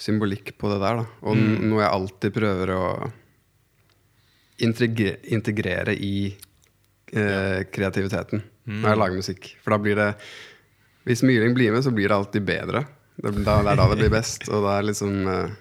[0.00, 1.00] symbolikk på det der.
[1.00, 1.06] Da.
[1.24, 1.56] Og mm.
[1.70, 2.84] noe jeg alltid prøver å
[4.60, 6.14] integre, integrere i
[7.16, 9.50] uh, kreativiteten når jeg lager musikk.
[9.64, 10.12] For da blir det
[11.08, 12.84] Hvis myling blir med, så blir det alltid bedre.
[13.16, 14.44] Det, da, det er da det blir best.
[14.52, 15.56] Og det er liksom uh,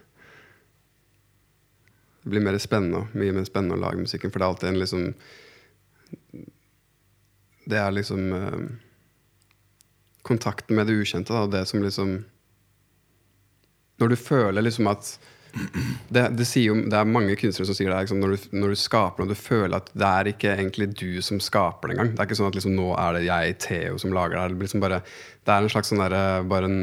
[2.20, 4.84] Det blir mer spennende, mye mer spennende å lage musikken, for det er alltid en
[4.84, 5.08] liksom
[7.70, 8.30] Det er liksom
[10.30, 12.20] kontakten med det ukjente, da, det som liksom
[14.00, 15.18] Når du føler liksom at
[16.10, 18.04] det, det, jo, det er mange kunstnere som sier det.
[18.06, 21.22] Liksom, når, du, når du skaper noe, du føler at det er ikke egentlig du
[21.26, 22.12] som skaper det engang.
[22.14, 24.44] Det er ikke sånn at liksom, nå er det jeg, Theo, som lager det.
[24.54, 25.02] Det, liksom bare,
[25.48, 26.80] det er en slags sånn derre Bare en,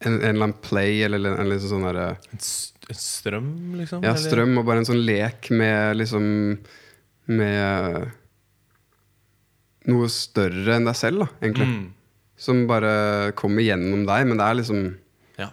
[0.00, 2.44] en, en eller annen play eller en, en liksom sånn derre En,
[2.96, 4.00] strøm, liksom?
[4.06, 4.24] Ja, eller?
[4.24, 6.24] strøm og bare en sånn lek med liksom
[7.28, 8.08] Med
[9.88, 11.68] noe større enn deg selv, da, egentlig.
[11.68, 11.84] Mm.
[12.38, 14.82] Som bare kommer gjennom deg, men det er liksom
[15.38, 15.48] Ja.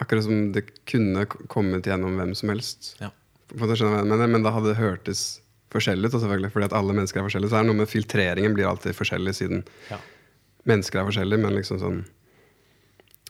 [0.00, 2.96] akkurat som det kunne kommet gjennom hvem som helst.
[3.00, 3.10] ja.
[3.52, 5.40] Mener, Men det hadde hørtes
[5.72, 7.50] forskjellig ut, selvfølgelig, fordi at alle mennesker er forskjellige.
[7.50, 9.98] Så er det noe med filtreringen blir alltid forskjellig, siden ja.
[10.64, 12.02] mennesker er forskjellige, men liksom sånn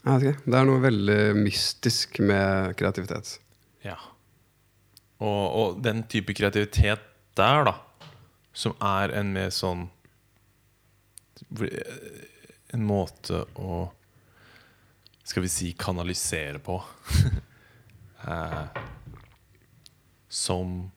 [0.02, 0.34] ikke.
[0.46, 3.36] Det er noe veldig mystisk med kreativitet.
[3.86, 3.94] Ja.
[5.22, 7.04] Og, og den type kreativitet
[7.38, 7.76] der, da,
[8.52, 9.88] som er en mer sånn
[12.72, 13.82] En måte å
[15.24, 16.80] Skal vi si kanalisere på.
[18.28, 18.64] eh,
[20.32, 20.90] som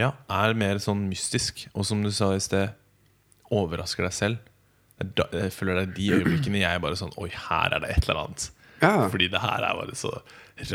[0.00, 1.68] Ja, er mer sånn mystisk.
[1.74, 2.72] Og som du sa i sted,
[3.54, 4.50] overrasker deg selv.
[4.98, 5.10] Er
[5.44, 8.24] Jeg føler det er de øyeblikkene jeg bare sånn Oi, her er det et eller
[8.24, 8.48] annet.
[8.82, 9.08] Ja.
[9.08, 10.10] Fordi det her er bare så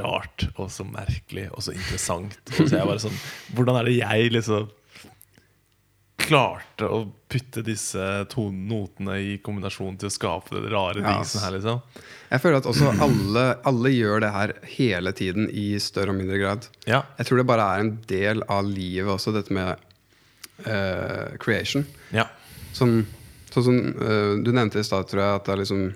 [0.04, 2.36] rart og så merkelig og så interessant.
[2.58, 3.20] Og så er jeg bare sånn
[3.56, 4.70] Hvordan er det jeg liksom
[6.30, 11.44] klarte å putte disse to notene i kombinasjon til å skape det rare Ja, dingsen
[11.44, 11.82] her, liksom?
[12.30, 16.40] Jeg føler at også alle, alle gjør det her hele tiden i større og mindre
[16.42, 16.68] grad.
[16.90, 17.04] Ja.
[17.18, 19.82] Jeg tror det bare er en del av livet også, dette med
[20.68, 21.86] uh, creation.
[22.16, 22.28] Ja.
[22.78, 23.02] Sånn,
[23.50, 25.90] sånn som eh, du nevnte i stad, tror jeg, at det er liksom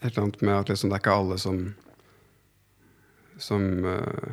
[0.00, 1.58] Et eller annet med at liksom, det er ikke alle som
[3.38, 4.30] Som eh,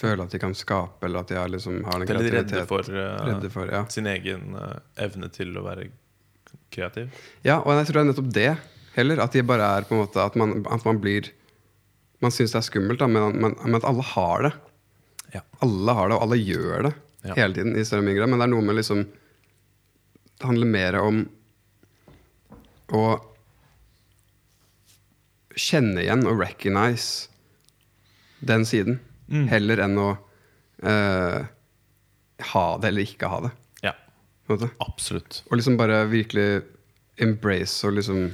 [0.00, 2.54] føler at de kan skape, eller at de har, liksom, har en kreativitet.
[2.56, 3.82] redde for, uh, redde for ja.
[3.92, 5.90] sin egen uh, evne til å være
[6.72, 7.10] kreativ.
[7.46, 8.50] ja, og jeg tror det er nettopp det
[8.96, 9.22] heller.
[9.22, 11.28] At de bare er på en måte At man, at man blir
[12.20, 14.50] Man syns det er skummelt, da, men, men, men at alle har det.
[15.32, 15.40] Ja.
[15.64, 16.94] Alle har det, og alle gjør det
[17.24, 17.34] Ja.
[17.36, 17.76] hele tiden.
[17.76, 21.22] i større mindre Men det er noe med liksom Det handler mer om
[22.90, 23.04] å
[25.60, 27.28] kjenne igjen og recognize
[28.40, 28.98] den siden.
[29.30, 29.46] Mm.
[29.50, 30.10] Heller enn å
[30.82, 31.40] uh,
[32.52, 33.52] ha det eller ikke ha det.
[33.86, 33.94] Ja,
[34.82, 35.44] absolutt.
[35.50, 36.62] Og liksom bare virkelig
[37.20, 38.30] embrace og liksom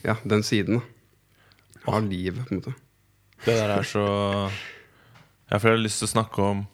[0.00, 0.80] Ja, den siden
[1.84, 2.00] da oh.
[2.04, 2.74] livet, på en måte.
[3.44, 4.04] Det der er så
[5.50, 6.66] Ja, for jeg har lyst til å snakke om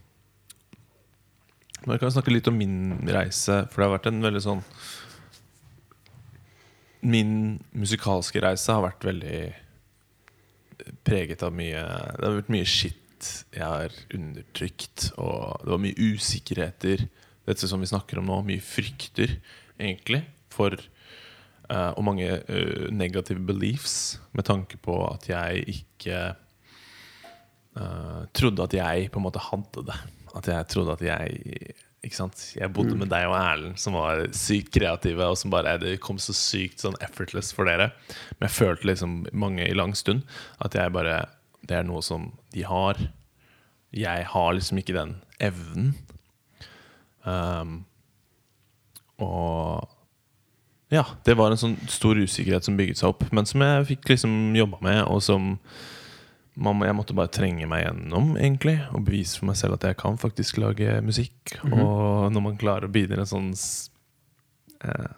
[1.84, 4.64] Men Jeg kan snakke litt om min reise, for det har vært en veldig sånn
[7.06, 7.32] Min
[7.70, 9.40] musikalske reise har vært veldig
[11.06, 11.82] preget av mye
[12.16, 13.02] Det har vært mye skitt
[13.54, 17.06] jeg har undertrykt, og det var mye usikkerheter.
[17.46, 19.38] Dette som vi snakker om nå, mye frykter,
[19.78, 20.22] egentlig,
[20.52, 26.20] for uh, Og mange uh, negative beliefs, med tanke på at jeg ikke
[27.76, 29.98] uh, trodde at jeg på en måte hadde det.
[30.36, 31.74] At jeg trodde at jeg?
[32.06, 36.20] Jeg bodde med deg og Erlend, som var sykt kreative, og som bare Det kom
[36.22, 37.90] så sykt sånn effortless for dere.
[38.38, 40.22] Men jeg følte liksom mange i lang stund
[40.62, 41.26] at jeg bare
[41.66, 43.00] Det er noe som de har.
[43.90, 45.94] Jeg har liksom ikke den evnen.
[47.26, 47.84] Um,
[49.18, 49.88] og
[50.92, 54.12] ja, det var en sånn stor usikkerhet som bygget seg opp, men som jeg fikk
[54.12, 55.56] liksom jobba med, og som
[56.56, 59.98] man, jeg måtte bare trenge meg gjennom, egentlig, og bevise for meg selv at jeg
[60.00, 61.56] kan faktisk lage musikk.
[61.68, 65.10] Og når man klarer å i en sånn eh,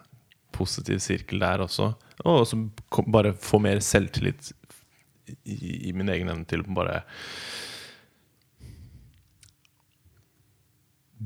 [0.55, 1.93] positiv sirkel der også,
[2.25, 2.59] og også
[3.07, 4.51] bare få mer selvtillit
[5.45, 7.03] i, i min egen evne til å bare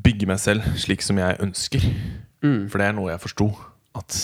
[0.04, 1.90] bygge meg selv slik som jeg ønsker.
[2.44, 3.50] For det er noe jeg forsto.
[3.96, 4.18] At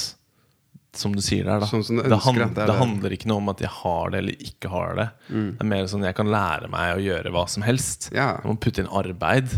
[0.98, 1.68] som du sier der, da.
[1.70, 4.72] Sånn det, ønsker, det det handler ikke noe om at jeg har det eller ikke
[4.74, 5.08] har det.
[5.30, 8.10] Det er mer sånn jeg kan lære meg å gjøre hva som helst.
[8.16, 8.32] Ja.
[8.42, 9.54] Jeg må putte inn arbeid.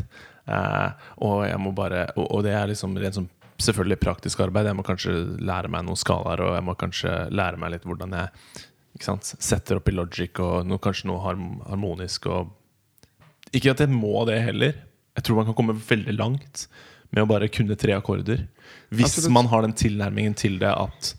[0.51, 3.29] Eh, og jeg må bare Og, og det er liksom rent sånn
[3.61, 4.67] selvfølgelig praktisk arbeid.
[4.71, 8.15] Jeg må kanskje lære meg noen skalaer, og jeg må kanskje lære meg litt hvordan
[8.17, 12.27] jeg sant, setter opp i logic, og noe, kanskje noe harmonisk.
[12.33, 14.79] Og ikke at jeg må det heller.
[15.17, 16.65] Jeg tror man kan komme veldig langt
[17.11, 18.45] med å bare kunne tre akkorder.
[18.91, 19.33] Hvis Absolutt.
[19.37, 21.13] man har den tilnærmingen til det at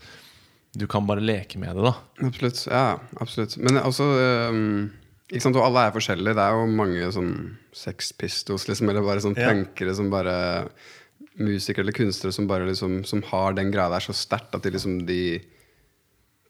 [0.77, 1.93] du kan bare leke med det, da.
[2.25, 2.59] Absolutt.
[2.69, 2.85] Ja,
[3.21, 3.57] absolutt.
[3.61, 4.05] Men også
[4.49, 4.91] um,
[5.29, 5.57] ikke sant?
[5.57, 6.35] Og alle er forskjellige.
[6.37, 7.31] Det er jo mange sånn
[7.73, 9.49] Sex Pistols, liksom, eller bare sånn Ja.
[9.49, 10.35] punkere som bare
[11.41, 14.69] Musikere eller kunstnere som bare liksom Som har den greia der så sterkt at de
[14.75, 15.41] liksom De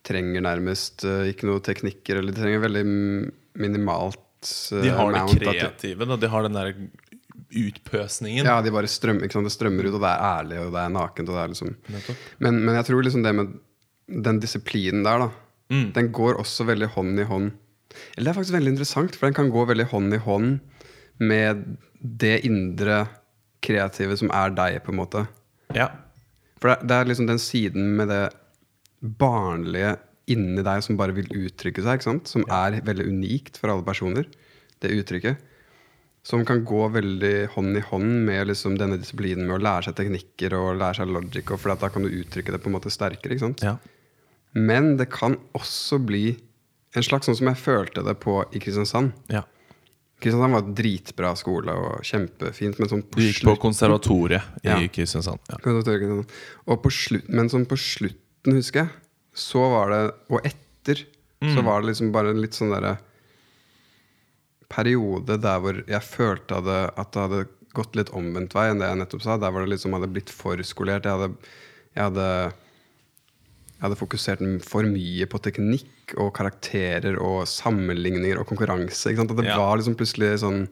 [0.04, 2.84] trenger nærmest uh, ikke noe teknikker, eller de trenger veldig
[3.64, 4.20] minimalt
[4.74, 6.08] uh, De har det kreative.
[6.10, 6.18] Da.
[6.20, 6.74] De har den der
[7.54, 8.46] utpøsningen.
[8.48, 11.30] Ja, de bare strømmer, det strømmer ut, og det er ærlig, og det er nakent.
[11.30, 11.76] Det er liksom
[12.40, 13.54] men, men jeg tror liksom det med
[14.28, 15.32] den disiplinen der, da,
[15.72, 15.94] Mm.
[15.96, 17.52] den går også veldig hånd i hånd.
[18.18, 20.60] Eller det er faktisk veldig interessant, for den kan gå veldig hånd i hånd
[21.24, 21.64] med
[22.04, 23.08] det indre
[23.64, 25.24] kreative som er deg, på en måte.
[25.74, 25.88] Ja.
[26.60, 28.26] For det, det er liksom den siden med det
[29.02, 29.96] barnlige
[30.32, 34.28] inni deg som bare vil uttrykke seg, som er veldig unikt for alle personer.
[34.84, 35.40] Det uttrykket.
[36.24, 39.98] Som kan gå veldig hånd i hånd med liksom denne disiplinen med å lære seg
[39.98, 43.36] teknikker og lære seg logic, for da kan du uttrykke det på en måte sterkere.
[43.36, 43.64] ikke sant?
[43.66, 43.76] Ja.
[44.56, 46.38] Men det kan også bli
[46.96, 49.12] en slags sånn som jeg følte det på i Kristiansand.
[49.34, 49.44] ja.
[50.24, 54.70] Kristiansand var et dritbra skole og kjempefint, men sånn på Du gikk på konservatoriet i
[54.70, 54.78] Ja.
[54.88, 55.40] Kristiansand.
[55.52, 55.58] Ja.
[56.68, 58.90] Og på slutt, men sånn på slutten, husker jeg,
[59.36, 61.04] så var det Og etter,
[61.44, 62.98] så var det liksom bare en litt sånn derre
[64.70, 67.44] periode der hvor jeg følte at det, at det hadde
[67.74, 69.38] gått litt omvendt vei enn det jeg nettopp sa.
[69.42, 71.08] Der hvor det liksom hadde blitt for skolert.
[71.10, 71.32] Jeg hadde,
[71.96, 72.28] jeg hadde,
[73.74, 79.10] jeg hadde fokusert for mye på teknikk og karakterer og sammenligninger og konkurranse.
[79.12, 79.32] Ikke sant?
[79.34, 79.58] At det Ja.
[79.58, 80.68] var liksom plutselig sånn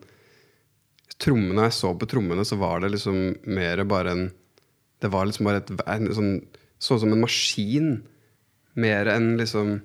[1.22, 4.32] Trommene, Når jeg så på trommene, så var det liksom mer bare en
[5.00, 5.68] Det var liksom bare et
[6.16, 6.46] sånn,
[6.80, 8.02] Så ut som en maskin.
[8.74, 9.82] Mer enn liksom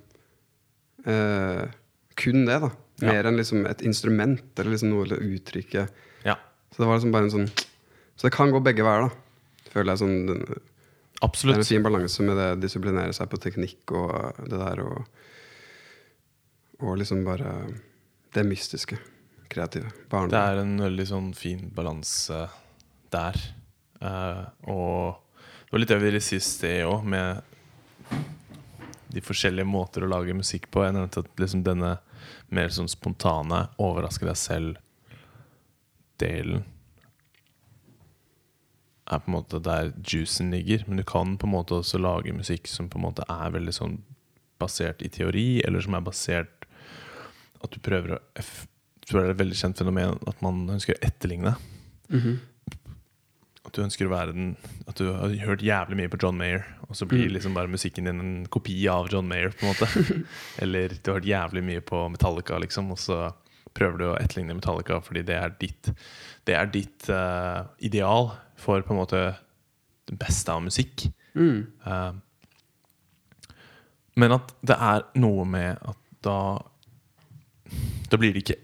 [1.05, 1.68] eh,
[2.16, 2.70] kun det, da.
[2.98, 3.12] Ja.
[3.12, 5.88] Mer enn liksom et instrument eller liksom noe å uttrykke.
[6.26, 6.38] ja.
[6.72, 7.48] Så det var liksom bare en sånn
[8.18, 9.70] Så det kan gå begge veier, da.
[9.72, 13.93] Føler jeg sånn Det er en fin balanse med det å disiplinere seg på teknikk
[13.95, 14.98] og det der og
[16.82, 17.54] Og liksom bare
[18.36, 18.98] det mystiske.
[19.50, 19.89] Kreative.
[20.12, 20.34] Barndom.
[20.36, 22.43] Det er en veldig sånn fin balanse
[23.10, 23.39] der.
[24.02, 25.24] Uh, og
[25.66, 27.41] det var litt det jeg ville si i sted òg, med
[29.16, 30.84] de forskjellige måter å lage musikk på.
[30.86, 31.95] Jeg nevnte at liksom denne
[32.54, 34.78] mer sånn spontane, overraske deg selv-delen
[39.08, 40.84] er på en måte der juicen ligger.
[40.88, 43.74] Men du kan på en måte også lage musikk som på en måte er veldig
[43.76, 44.04] sånn
[44.60, 46.66] basert i teori, eller som er basert
[47.64, 50.98] at du prøver å Jeg tror det er et veldig kjent fenomen at man ønsker
[50.98, 51.54] å etterligne.
[53.68, 54.53] At du ønsker å være den
[54.88, 58.07] At du har hørt jævlig mye på John Mayer, og så blir liksom bare musikken
[58.07, 59.51] din en kopi av John Mayer.
[59.51, 60.24] på en måte
[60.63, 63.28] Eller du har hørt jævlig mye på Metallica, liksom, og så
[63.78, 65.91] prøver du å etterligne Metallica fordi det er ditt
[66.47, 69.22] Det er ditt uh, ideal for på en måte
[70.07, 71.03] det beste av musikk.
[71.86, 72.13] Eh,
[74.18, 76.39] men at det er noe med at da
[78.09, 78.57] Da blir det ikke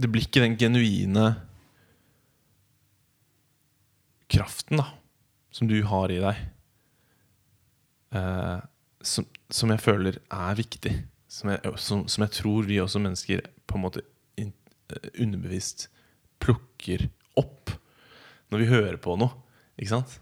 [0.00, 1.26] Det blir ikke den genuine
[4.34, 4.90] kraften da
[5.54, 6.38] som du har i deg.
[8.18, 8.56] Eh,
[9.06, 10.94] som, som jeg føler er viktig.
[11.30, 14.02] Som jeg, som, som jeg tror vi også mennesker på en måte
[14.40, 14.50] in,
[14.90, 15.86] eh, underbevisst
[16.42, 17.06] plukker
[17.38, 17.70] opp
[18.50, 19.30] når vi hører på noe.
[19.78, 20.18] Ikke sant?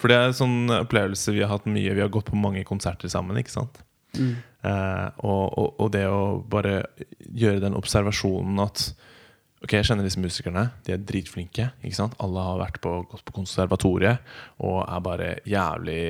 [0.00, 1.92] For det er en sånn opplevelse vi har hatt mye.
[1.96, 3.36] Vi har gått på mange konserter sammen.
[3.40, 3.82] ikke sant?
[4.16, 6.80] Eh, og, og, og det å bare
[7.28, 8.88] gjøre den observasjonen at
[9.58, 10.68] Ok, jeg kjenner disse musikerne.
[10.86, 11.70] De er dritflinke.
[11.82, 12.14] ikke sant?
[12.22, 14.22] Alle har vært på, gått på konservatoriet
[14.62, 16.02] og er bare jævlig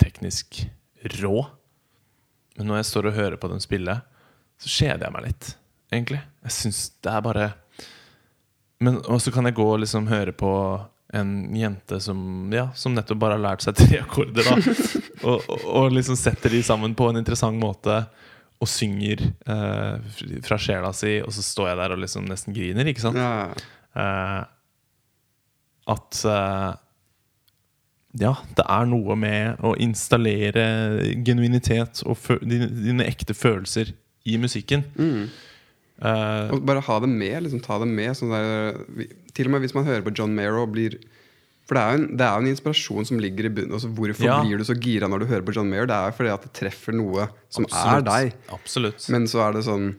[0.00, 0.62] teknisk
[1.18, 1.44] rå.
[2.56, 3.98] Men når jeg står og hører på dem spille,
[4.60, 5.50] så kjeder jeg meg litt,
[5.92, 6.22] egentlig.
[6.46, 7.52] Jeg syns det er bare
[8.84, 10.50] Men også kan jeg gå og liksom høre på
[11.14, 12.18] en jente som,
[12.52, 14.56] ja, som nettopp bare har lært seg tre akkorder, da.
[15.28, 18.00] og, og, og liksom setter de sammen på en interessant måte
[18.64, 22.88] og synger eh, fra sjela si, og så står jeg der og liksom nesten griner,
[22.90, 23.20] ikke sant?
[23.20, 23.52] Ja,
[23.94, 24.40] Eh,
[25.94, 26.70] at eh,
[28.18, 30.64] ja, det er noe med å installere
[31.26, 33.92] genuinitet og dine, dine ekte følelser
[34.26, 34.82] i musikken.
[34.98, 37.36] Eh, Og bare ha det med.
[37.46, 38.80] liksom ta det med sånn der,
[39.34, 40.98] Til og med hvis man hører på John Mayer og blir
[41.66, 43.72] For det er jo en, det er jo en inspirasjon som ligger i bunnen.
[43.72, 44.40] Altså, hvorfor Ja.
[44.44, 45.86] blir du så gira når du hører på John Mayer?
[45.88, 48.34] Det er jo fordi at det treffer noe som er deg.
[48.52, 49.08] Absolutt.
[49.08, 49.94] Men så er det sånn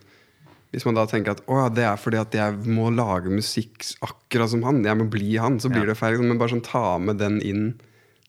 [0.75, 3.79] Hvis man da tenker at å, ja, det er fordi at jeg må lage musikk
[4.03, 5.93] akkurat som han, jeg må bli han, så blir Ja.
[5.93, 6.19] det feil.
[6.21, 7.79] Men bare sånn ta med den inn.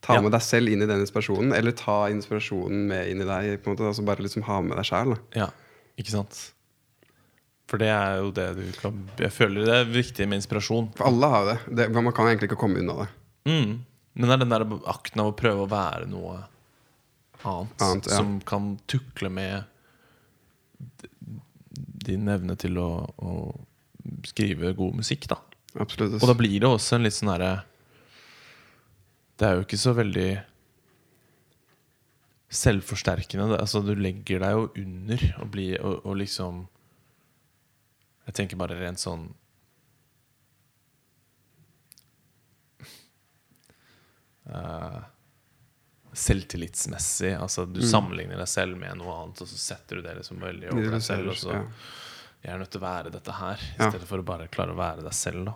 [0.01, 0.21] Ta Ja.
[0.21, 3.65] med deg selv inn i den inspirasjonen, eller ta inspirasjonen med inn i deg.
[3.65, 5.19] på en måte, altså Bare liksom ha med deg sjæl.
[5.35, 5.49] Ja,
[5.99, 6.53] ikke sant?
[7.67, 10.93] For det er jo det du kan Jeg føler det er viktig med inspirasjon.
[10.95, 11.77] For alle har jo det.
[11.77, 11.91] det.
[11.93, 13.09] Man kan egentlig ikke komme unna det.
[13.47, 13.79] Mm.
[14.17, 16.39] Men det er den der akten av å prøve å være noe
[17.47, 18.17] annet, Annet, ja.
[18.19, 19.65] som kan tukle med
[22.07, 23.33] din evne til å, å
[24.27, 25.39] skrive god musikk, da.
[25.77, 26.19] Absolutt.
[26.23, 27.51] Og da blir det også en litt sånn herre
[29.37, 30.31] Det er jo ikke så veldig
[32.57, 33.51] selvforsterkende.
[33.51, 36.63] Det, altså, du legger deg jo under og blir og, og liksom
[38.29, 39.29] Jeg tenker bare rent sånn
[44.53, 44.99] eh,
[46.17, 47.35] Selvtillitsmessig.
[47.41, 50.71] Altså Du sammenligner deg selv med noe annet, og så setter du det liksom veldig
[50.73, 51.29] over deg selv.
[51.35, 51.63] Og så Ja.
[52.45, 53.91] jeg er nødt til å være dette her, i Ja.
[53.91, 55.45] stedet for å bare klare å være deg selv.
[55.45, 55.55] da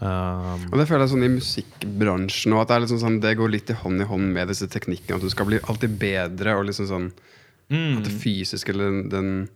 [0.00, 3.50] um, Og det føler jeg sånn i musikkbransjen og at det, liksom sånn, det går
[3.50, 5.16] litt i hånd i hånd med disse teknikkene.
[5.16, 7.12] At du skal bli alltid bedre, og liksom sånn
[7.70, 9.48] mm, at det fysiske eller den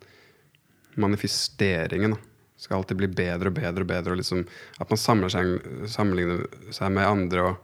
[0.96, 2.18] manifesteringen da,
[2.56, 4.12] skal alltid bli bedre og bedre og bedre.
[4.12, 4.46] Og liksom,
[4.80, 7.42] at man samler seg, sammenligner seg med andre.
[7.42, 7.56] Og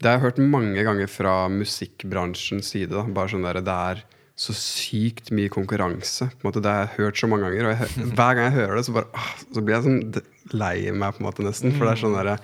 [0.00, 2.92] det har jeg hørt mange ganger fra musikkbransjens side.
[2.94, 3.04] Da.
[3.04, 4.02] Bare sånn der, Det er
[4.40, 6.30] så sykt mye konkurranse.
[6.32, 7.68] På en måte, det har jeg hørt så mange ganger.
[7.68, 10.74] Og jeg, hver gang jeg hører det, så, bare, ah, så blir jeg sånn lei
[10.90, 11.74] meg, på en måte nesten.
[11.76, 12.38] For det er sånn derre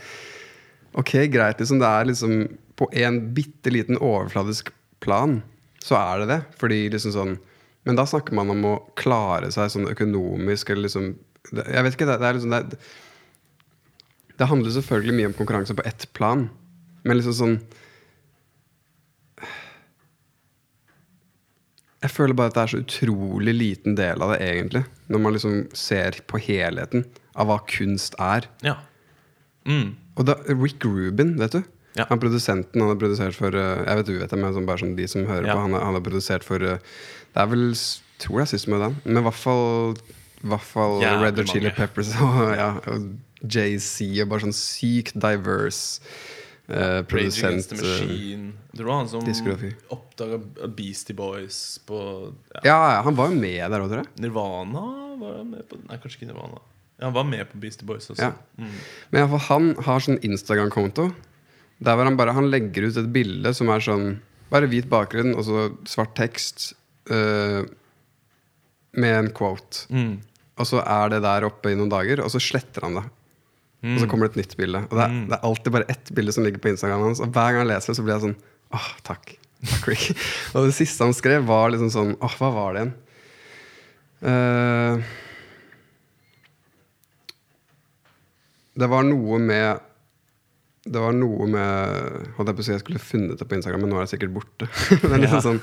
[0.96, 1.80] Ok, greit, liksom.
[1.80, 2.36] Det er liksom
[2.76, 4.70] På en bitte liten overfladisk
[5.04, 5.40] plan
[5.84, 6.38] så er det det.
[6.61, 7.34] Fordi liksom sånn
[7.86, 11.12] Men da snakker man om å klare seg sånn økonomisk eller liksom
[11.52, 12.80] Jeg vet ikke, det, det er liksom det,
[14.36, 16.48] det handler selvfølgelig mye om konkurranse på ett plan,
[17.07, 17.57] men liksom sånn
[22.04, 24.82] Jeg føler bare at det er så utrolig liten del av det, egentlig.
[25.11, 28.46] Når man liksom ser på helheten av hva kunst er.
[28.62, 28.76] Ja.
[29.66, 29.94] Mm.
[30.14, 31.62] Og da, Rick Rubin, vet du?
[31.96, 32.04] Ja.
[32.11, 34.82] Han produsenten han har produsert for eh, Jeg vet du vet det, men sånn, bare
[34.82, 35.54] sånn de som hører Ja.
[35.57, 35.62] på.
[35.64, 36.76] Han har, han har produsert for eh,
[37.32, 37.70] Det er vel
[38.20, 38.94] Tror jeg sist med den.
[39.04, 39.96] Men i hvert fall,
[40.44, 41.72] hvert fall Jævlig Red Hot Chili.
[41.76, 43.09] Peppers og, ja, og
[43.57, 46.04] JC og bare sånn sykt diverse
[46.69, 47.69] eh, produsent.
[47.69, 48.47] the eh.
[48.77, 49.25] Det var han som
[49.89, 50.39] oppdaga
[50.69, 51.99] Beastie Boys på
[52.55, 52.61] ja.
[52.64, 54.12] ja, han var jo med der òg, tror jeg.
[54.25, 54.83] Nirvana
[55.21, 56.61] var han med på Nei, kanskje ikke Nirvana.
[56.97, 58.31] Ja, han var med på Beastie Boys også.
[58.31, 58.33] Ja.
[58.61, 58.77] Mm.
[59.12, 61.11] Men i han har sånn Instagram-konto.
[61.85, 64.14] Der hvor han bare Han legger ut et bilde som er sånn
[64.49, 66.71] Bare hvit bakgrunn og så svart tekst
[67.11, 67.67] uh,
[68.97, 69.85] med en quote.
[69.91, 70.21] Mm.
[70.57, 73.03] Og så er det der oppe i noen dager, og så sletter han det.
[73.83, 73.99] Og Mm.
[74.01, 74.79] så kommer det et nytt bilde.
[74.91, 77.20] Og det er, det er alltid bare ett bilde som ligger på Instagram hans.
[77.20, 78.39] Og hver gang jeg leser det, så blir jeg sånn
[78.74, 79.37] Åh, takk.
[79.66, 80.07] Takk, Rick.
[80.57, 82.95] og det siste han skrev, var liksom sånn Åh, hva var det igjen?
[84.27, 85.05] Uh,
[88.77, 89.81] det var noe med
[90.87, 93.83] Det var noe med Holdt jeg på å si jeg skulle funnet det på Instagram,
[93.85, 94.68] men nå er det sikkert borte.
[95.11, 95.61] men liksom Ja, sånn,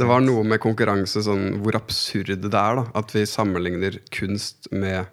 [0.00, 2.80] det var noe med konkurranse, sånn hvor absurd det er.
[2.80, 5.06] da At vi sammenligner kunst med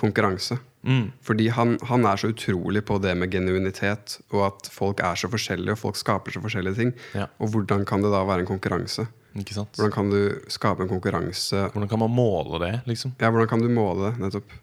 [0.00, 0.56] konkurranse.
[0.82, 1.12] Mm.
[1.22, 5.28] Fordi han, han er så utrolig på det med genuinitet, og at folk er så
[5.30, 6.90] forskjellige, og folk skaper så forskjellige ting.
[7.14, 7.28] Ja.
[7.38, 9.06] Og hvordan kan det da være en konkurranse?
[9.32, 10.18] Hvordan kan du
[10.52, 11.68] skape en konkurranse?
[11.72, 13.14] Hvordan kan man måle det, liksom?
[13.22, 14.56] Ja, hvordan kan du måle det, nettopp?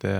[0.00, 0.14] Det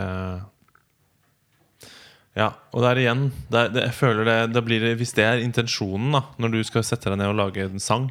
[2.36, 5.40] Ja, og der igjen det, er- det, Jeg føler det, det blir Hvis det er
[5.42, 8.10] intensjonen, da når du skal sette deg ned og lage en sang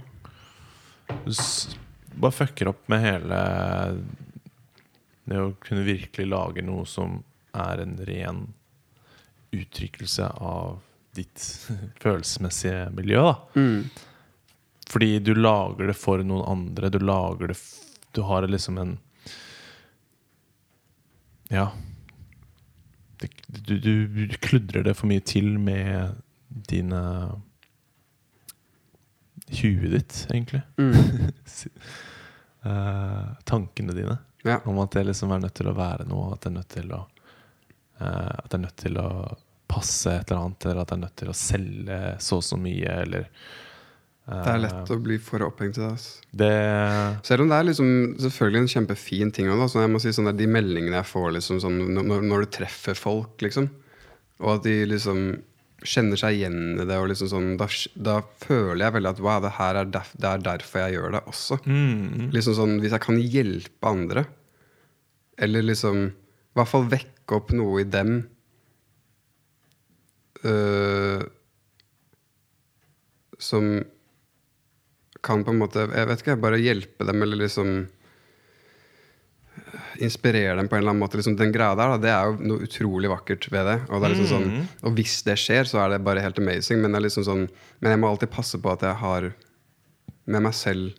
[1.24, 1.32] Du
[2.20, 3.38] bare fucker opp med hele
[5.30, 7.20] Det å kunne virkelig lage noe som
[7.54, 8.46] er en ren
[9.56, 10.80] uttrykkelse av
[11.18, 11.44] ditt
[12.04, 13.22] følelsesmessige miljø.
[13.30, 13.36] Da.
[14.90, 16.90] Fordi du lager det for noen andre.
[16.90, 17.60] Du lager det
[18.12, 18.98] Du har liksom en
[21.50, 21.72] Ja.
[23.20, 26.18] Det, du, du, du kludrer det for mye til med
[26.70, 27.02] dine
[29.50, 30.62] Huet ditt, egentlig.
[30.78, 30.94] Mm.
[32.70, 34.18] uh, tankene dine.
[34.48, 34.60] Ja.
[34.64, 36.92] Om at det liksom er nødt til å være noe, at det er nødt til
[36.96, 39.10] å uh, At det er nødt til å
[39.70, 42.58] passe et eller annet, eller at det er nødt til å selge så og så
[42.58, 45.92] mye, eller uh, Det er lett å bli for opphengt i det.
[45.92, 46.24] Altså.
[46.44, 46.54] Det
[47.28, 47.92] Selv om det er liksom
[48.24, 51.62] selvfølgelig en kjempefin ting også, jeg må si sånn der, De meldingene jeg får liksom,
[51.66, 53.70] sånn, når, når du treffer folk, liksom,
[54.40, 55.24] og at de liksom
[55.88, 59.38] kjenner seg igjen i det, og liksom sånn, da, da føler jeg veldig at wow,
[59.44, 61.58] det her er, derf, det er derfor jeg gjør det også.
[61.66, 64.26] mm, Liksom sånn, Hvis jeg kan hjelpe andre,
[65.40, 68.16] eller liksom i hvert fall vekke opp noe i dem
[70.50, 71.22] øh,
[73.40, 73.70] Som
[75.24, 77.88] kan på en måte Jeg vet ikke, bare hjelpe dem, eller liksom
[80.00, 81.18] Inspirere dem på en eller annen måte.
[81.20, 83.78] Liksom, den greia der, da, det er jo noe utrolig vakkert ved det.
[83.90, 86.80] Og, det er liksom sånn, og hvis det skjer, så er det bare helt amazing.
[86.84, 87.46] Men, det liksom sånn,
[87.82, 89.30] men jeg må alltid passe på at jeg har
[90.30, 90.96] med meg selv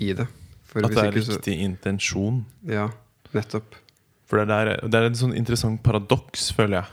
[0.00, 0.26] i det.
[0.70, 2.44] For At det er ikke så- riktig intensjon.
[2.66, 2.88] Ja,
[3.36, 3.76] nettopp.
[4.26, 6.88] For det er, det er en sånn interessant paradoks, føler jeg.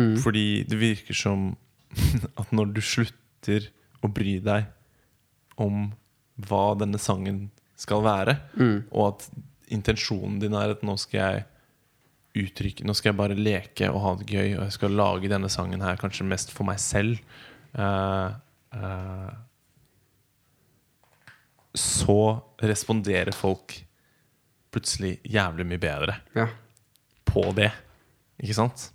[0.00, 0.14] Mm.
[0.24, 1.50] Fordi det virker som
[2.40, 3.68] at når du slutter
[4.02, 4.64] å bry deg
[5.60, 5.90] om
[6.48, 8.84] hva denne sangen skal være, Mm.
[8.90, 9.28] og at
[9.72, 11.48] intensjonen din er at nå skal jeg
[12.42, 15.50] uttrykke Nå skal jeg bare leke og ha det gøy, og jeg skal lage denne
[15.52, 17.18] sangen her kanskje mest for meg selv.
[17.76, 18.32] Uh,
[18.72, 19.32] uh,
[21.76, 22.16] så
[22.62, 23.74] responderer folk
[24.72, 26.46] plutselig jævlig mye bedre Ja.
[27.28, 27.70] på det.
[28.42, 28.86] Ikke sant?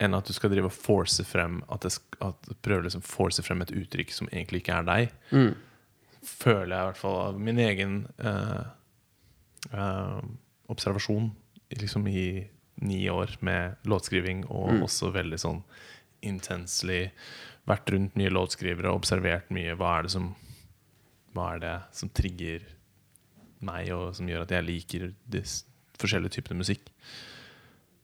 [0.00, 3.42] Enn at du skal drive og force frem At, det, at du prøver liksom force
[3.44, 5.12] frem et uttrykk som egentlig ikke er deg.
[5.32, 5.54] Mm.
[6.22, 8.62] Føler jeg i hvert fall av min egen eh,
[9.70, 10.18] eh,
[10.72, 11.30] observasjon
[11.78, 12.48] liksom i
[12.82, 15.62] ni år med låtskriving, og også veldig sånn
[16.26, 17.10] intensely
[17.68, 19.76] vært rundt mye låtskrivere og observert mye.
[19.78, 20.32] Hva er det som
[21.32, 22.64] Hva er det som trigger
[23.64, 25.64] meg, og som gjør at jeg liker disse
[26.02, 26.90] forskjellige typene musikk.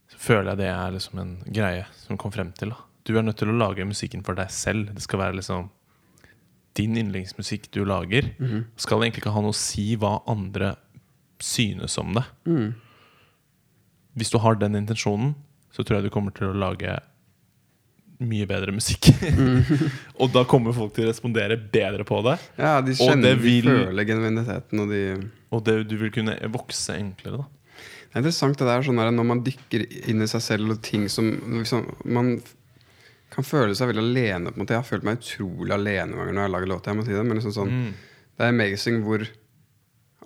[0.09, 2.71] Så føler jeg det er liksom en greie som kom frem til.
[2.73, 4.95] da Du er nødt til å lage musikken for deg selv.
[4.95, 5.69] Det skal være liksom
[6.79, 8.31] din yndlingsmusikk du lager.
[8.77, 10.77] Skal egentlig ikke ha noe å si hva andre
[11.43, 12.25] synes om det.
[14.19, 15.35] Hvis du har den intensjonen,
[15.75, 16.97] så tror jeg du kommer til å lage
[18.19, 19.07] mye bedre musikk.
[20.21, 22.35] og da kommer folk til å respondere bedre på det.
[22.59, 25.03] Ja, de kjenner, og vil- de føler genuiniteten, og de
[25.55, 27.47] Og det, du vil kunne vokse enklere, da.
[28.09, 31.07] Det er interessant det der sånn når man dykker inn i seg selv og ting
[31.13, 31.29] som
[31.61, 32.35] liksom, Man
[33.31, 34.51] kan føle seg veldig alene.
[34.51, 36.69] på en måte Jeg har følt meg utrolig alene noen ganger når jeg har laget
[36.73, 36.91] låter.
[36.91, 37.75] Jeg må si det, men liksom sånn,
[38.39, 39.25] det er amazing hvor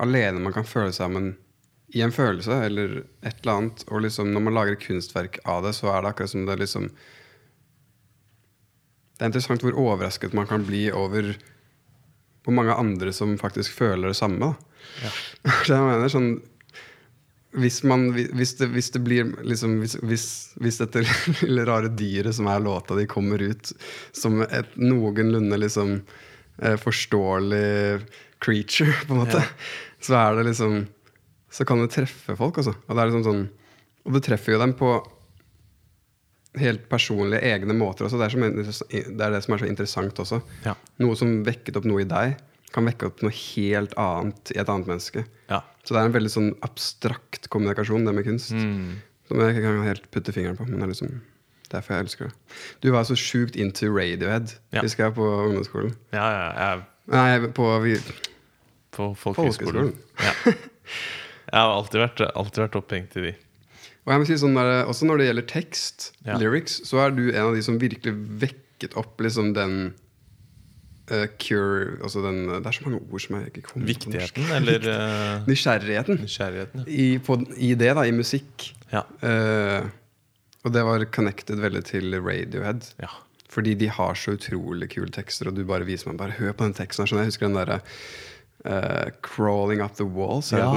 [0.00, 1.32] alene man kan føle seg men,
[1.92, 3.84] i en følelse eller et eller annet.
[3.90, 6.60] Og liksom, når man lager et kunstverk av det, så er det akkurat som det
[6.62, 6.88] liksom
[9.12, 11.34] Det er interessant hvor overrasket man kan bli over
[12.42, 14.54] hvor mange andre som faktisk føler det samme.
[15.02, 15.12] Ja.
[15.68, 16.32] Jeg mener sånn
[17.52, 20.26] hvis, man, hvis, det, hvis det blir liksom, hvis, hvis,
[20.62, 21.04] hvis dette
[21.44, 23.72] lille rare dyret som er låta di, kommer ut
[24.16, 25.98] som et noenlunde liksom,
[26.62, 28.00] eh, forståelig
[28.42, 29.40] creature, på en måte,
[30.02, 30.82] så er det liksom
[31.52, 32.72] Så kan du treffe folk, altså.
[32.88, 33.42] Og det er liksom sånn
[34.06, 34.92] Og du treffer jo dem på
[36.60, 38.18] helt personlige, egne måter også.
[38.20, 38.42] Det er, som,
[39.16, 40.40] det er det som er så interessant også.
[40.66, 40.74] Ja.
[41.00, 42.34] Noe som vekket opp noe i deg,
[42.74, 45.22] kan vekke opp noe helt annet i et annet menneske.
[45.48, 45.62] Ja.
[45.84, 48.52] Så det er en veldig sånn abstrakt kommunikasjon, det med kunst.
[48.52, 48.98] Mm.
[49.30, 50.66] Som jeg ikke kan helt putte fingeren på.
[50.68, 51.14] Men det er liksom
[51.72, 52.60] derfor jeg elsker det.
[52.84, 54.82] Du var så sjukt into Radiohead, Ja.
[54.84, 55.94] husker jeg, på ungdomsskolen.
[56.12, 57.64] ja, ja, jeg Nei, på
[58.92, 59.94] på folkehøyskolen.
[60.20, 60.32] Ja.
[61.52, 63.32] Jeg har alltid vært, alltid vært opphengt i de.
[64.02, 66.36] Og jeg må si sånn der, Også når det gjelder tekst, Ja.
[66.40, 69.74] lyrics, så er du en av de som virkelig vekket opp liksom den
[71.12, 74.40] uh, cure altså den, Det er så mange ord som jeg ikke kommer på norsk.
[74.58, 76.86] Eller uh, Nysgjerrigheten nysgjerrigheten.
[76.88, 78.72] i, på, i det, da, i musikk.
[78.92, 79.04] Ja.
[79.22, 79.86] Uh,
[80.64, 82.92] og det var connected veldig til Radiohead.
[83.02, 83.12] ja.
[83.52, 86.64] Fordi de har så utrolig kule tekster, og du bare viser meg Bare hør på
[86.64, 87.02] den teksten.
[87.04, 87.82] her, Sånn, jeg husker den derre
[88.64, 90.52] eh, 'Crawling Up The Walls'.
[90.56, 90.70] Ja,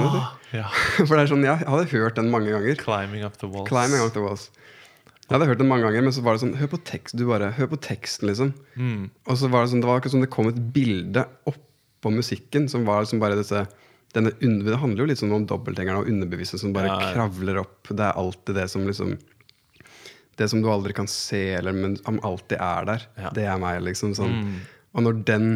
[0.50, 0.68] det ja.
[1.06, 2.78] For det er sånn, Jeg hadde hørt den mange ganger.
[2.80, 3.68] Climbing up the walls.
[3.68, 4.50] Climbing Up The Walls.
[5.26, 7.24] Jeg hadde hørt den mange ganger, men så var det sånn Hør på tekst, du
[7.26, 8.52] bare, hør på teksten, liksom.
[8.78, 9.08] Mm.
[9.26, 12.68] Og så var det sånn, det var akkurat som det kom et bilde oppå musikken
[12.70, 13.64] som var liksom bare disse
[14.14, 17.08] denne, Det handler jo litt sånn om dobbelthengerne og underbevisstheten som bare Ja, ja.
[17.16, 17.90] kravler opp.
[17.90, 19.16] Det er alltid det som liksom
[20.38, 23.04] Det som du aldri kan se, eller, men som alltid er der.
[23.16, 23.30] Ja.
[23.34, 24.12] Det er meg, liksom.
[24.14, 24.34] Sånn.
[24.36, 24.56] Mm.
[24.94, 25.46] Og når den,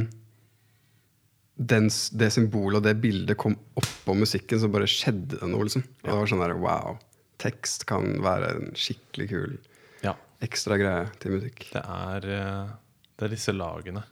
[1.61, 5.83] den det symbolet og det bildet kom oppå musikken, så bare skjedde det noe, liksom.
[6.03, 6.95] Og det var sånn der, wow.
[7.41, 9.59] Tekst kan være en skikkelig kul
[10.05, 10.15] Ja.
[10.45, 11.67] ekstra greie til musikk.
[11.73, 12.73] Det er, eh,
[13.19, 14.03] det er disse lagene.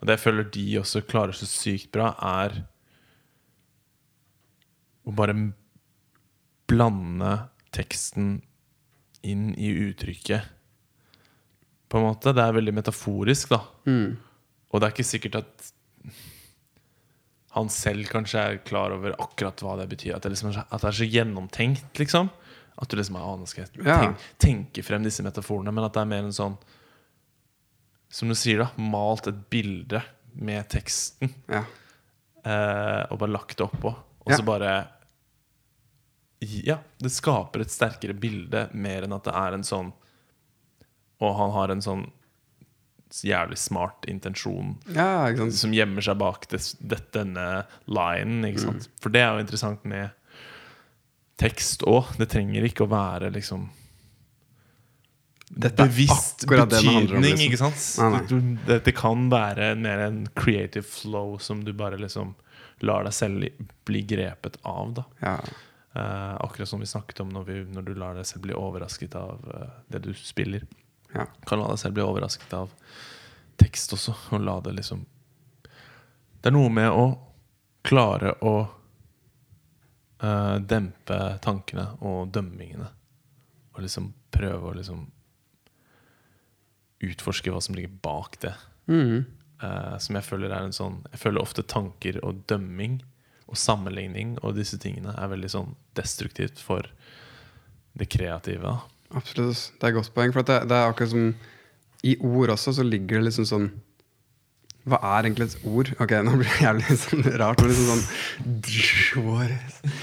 [0.00, 2.64] Og det jeg føler de også klarer så sykt bra, er
[5.06, 5.34] å bare
[6.70, 7.32] blande
[7.74, 8.40] teksten
[9.26, 10.46] inn i uttrykket.
[11.90, 12.32] På en måte.
[12.34, 13.60] Det er veldig metaforisk, da.
[14.72, 15.72] Og det er ikke sikkert at
[17.52, 20.14] han selv kanskje er klar over akkurat hva det betyr.
[20.16, 22.30] At det, liksom så, at det er så gjennomtenkt, liksom.
[22.80, 25.72] At du liksom ah, nå skal jeg tenke frem disse metaforene.
[25.76, 26.54] Men at det er mer en sånn
[28.12, 28.70] Som du sier, da.
[28.80, 30.00] Malt et bilde
[30.32, 31.30] med teksten.
[31.52, 31.62] Ja.
[32.42, 33.92] Eh, og bare lagt det oppå.
[34.24, 34.36] Og Ja.
[34.40, 34.72] så bare
[36.42, 39.92] Ja, det skaper et sterkere bilde mer enn at det er en sånn
[41.22, 42.06] Og han har en sånn
[43.20, 47.44] jævlig smart intensjon ja, som gjemmer seg bak det, det, denne
[47.86, 48.46] linen.
[48.58, 48.88] Sant?
[49.02, 50.10] For det er jo interessant med
[51.42, 52.14] tekst òg.
[52.20, 53.68] Det trenger ikke å være liksom
[55.52, 57.46] Dette bevisst akkurat det om, betydning, liksom.
[57.50, 57.82] ikke sant?
[58.00, 58.22] Nei, nei.
[58.30, 62.34] Du- Det, det kan være mer en creative flow som du bare liksom
[62.80, 63.44] lar deg selv
[63.84, 64.94] bli grepet av.
[64.94, 65.34] da Ja.
[65.94, 69.14] uh, Akkurat som vi snakket om når, vi, når du lar deg selv bli overrasket
[69.14, 70.64] av uh, det du spiller.
[71.14, 71.26] Ja.
[71.46, 72.72] Kan la deg selv bli overrasket av
[73.60, 75.04] tekst også, og la det liksom
[76.42, 77.04] Det er noe med å
[77.86, 78.54] klare å
[80.22, 82.88] uh, dempe tankene og dømmingene.
[83.74, 85.04] Og liksom prøve å liksom
[87.02, 88.54] utforske hva som ligger bak det.
[88.90, 89.24] Mm.
[89.62, 92.98] Uh, som jeg føler er en sånn Jeg føler ofte tanker og dømming
[93.46, 96.88] og sammenligning og disse tingene er veldig sånn destruktivt for
[97.98, 98.78] det kreative.
[99.16, 99.72] Absolutt.
[99.76, 100.32] Det er et godt poeng.
[100.34, 101.32] For det, det er akkurat som
[102.02, 103.68] I ord også så ligger det liksom sånn
[104.88, 105.92] Hva er egentlig et ord?
[106.02, 107.62] Ok, nå blir det jævlig sånn rart.
[107.62, 108.04] Men liksom sånn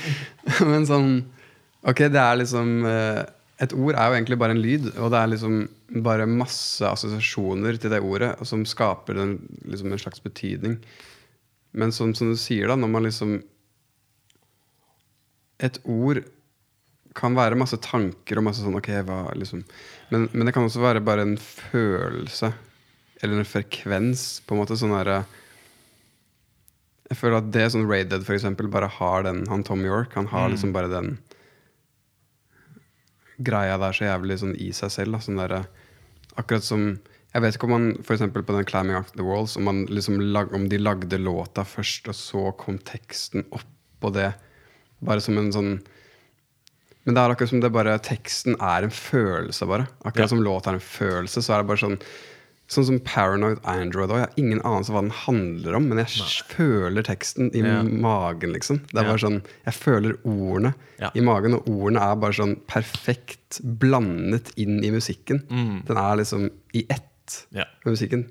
[0.71, 1.11] Men sånn
[1.89, 3.21] Ok, det er liksom eh,
[3.63, 5.61] Et ord er jo egentlig bare en lyd, og det er liksom
[6.05, 9.31] bare masse assosiasjoner til det ordet som skaper en,
[9.67, 10.75] liksom en slags betydning.
[11.75, 13.33] Men som, som du sier, da, når man liksom
[15.59, 16.21] et ord
[17.17, 19.63] kan være masse tanker og masse sånn ok, hva liksom
[20.09, 22.51] men, men det kan også være bare en følelse
[23.19, 24.77] eller en frekvens, på en måte.
[24.79, 25.23] sånn derre
[27.09, 30.29] Jeg føler at det sånn Raided, for eksempel, bare har den Han Tom York, han
[30.31, 31.17] har liksom bare den
[33.39, 35.15] greia der så jævlig sånn i seg selv.
[35.15, 35.23] Da.
[35.23, 35.61] Sånn der,
[36.39, 36.89] Akkurat som
[37.33, 40.19] Jeg vet ikke om man for på den 'Climbing Up The Walls' om, man liksom
[40.19, 44.33] lag, om de lagde låta først, og så kom teksten oppå det.
[44.99, 45.83] Bare som en sånn
[47.09, 49.87] Men det er akkurat som det bare teksten er en følelse, bare.
[50.05, 50.27] Akkurat Ja.
[50.29, 52.01] som låt er en følelse, så er det bare sånn
[52.69, 54.19] Sånn som Paranoid Android òg.
[54.19, 56.43] Jeg har ingen anelse hva den handler om, men jeg Nei.
[56.53, 57.81] føler teksten i Ja.
[57.81, 58.83] magen, liksom.
[58.93, 61.09] Det er bare sånn Jeg føler ordene Ja.
[61.15, 65.41] i magen, og ordene er bare sånn perfekt blandet inn i musikken.
[65.49, 65.85] Mm.
[65.87, 67.63] Den er liksom i ett Ja.
[67.83, 68.29] med musikken.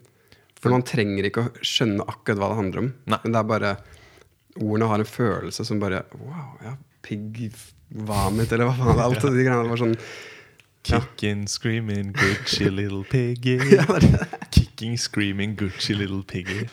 [0.55, 2.95] For man trenger ikke å skjønne akkurat hva det handler om.
[3.09, 3.19] Nei.
[3.25, 3.77] Men det er bare
[4.61, 7.53] Ordene har en følelse som bare Wow, ja, pigg
[7.89, 9.01] vomit, eller hva faen.
[9.05, 9.69] Alt de greiene.
[9.69, 9.97] Var sånn.
[10.89, 13.59] Kicking, screaming, Gucci little piggy.
[13.75, 14.29] Ja, det er det.
[14.55, 16.69] Kicking, screaming, Gucci little piggy.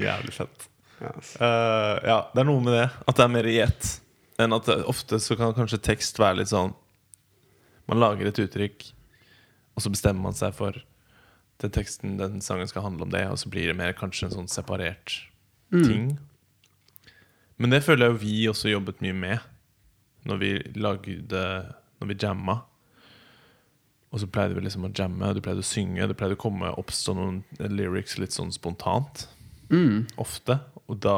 [0.00, 0.68] Jævlig fett.
[0.96, 1.12] Yes.
[1.12, 1.30] ass.
[1.40, 2.88] Eh, ja, det er noe med det.
[3.06, 3.88] At det er mer i ett.
[4.40, 6.74] Enn at det, ofte så kan kanskje tekst være litt sånn
[7.88, 8.88] Man lager et uttrykk,
[9.78, 10.74] og så bestemmer man seg for
[11.62, 14.34] den teksten, den sangen skal handle om det, og så blir det mer kanskje en
[14.34, 15.14] sånn separert
[15.70, 16.16] ting.
[17.56, 19.52] Men det føler jeg jo vi også jobbet mye med
[20.26, 21.42] når vi lagde
[22.00, 22.58] Når vi jamma.
[24.12, 26.70] Og så pleide vi liksom å jamme, du pleide å synge, det pleide å komme
[26.80, 29.26] oppstå noen lyrics litt sånn spontant.
[30.20, 30.58] Ofte.
[30.86, 31.16] Og da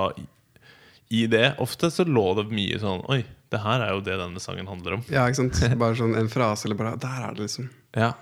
[1.09, 3.23] i det ofte så lå det mye sånn Oi,
[3.53, 5.05] det her er jo det denne sangen handler om.
[5.13, 5.61] ja, ikke sant?
[5.81, 7.71] Bare sånn en frase, eller bare Der er det, liksom.
[7.97, 8.13] Ja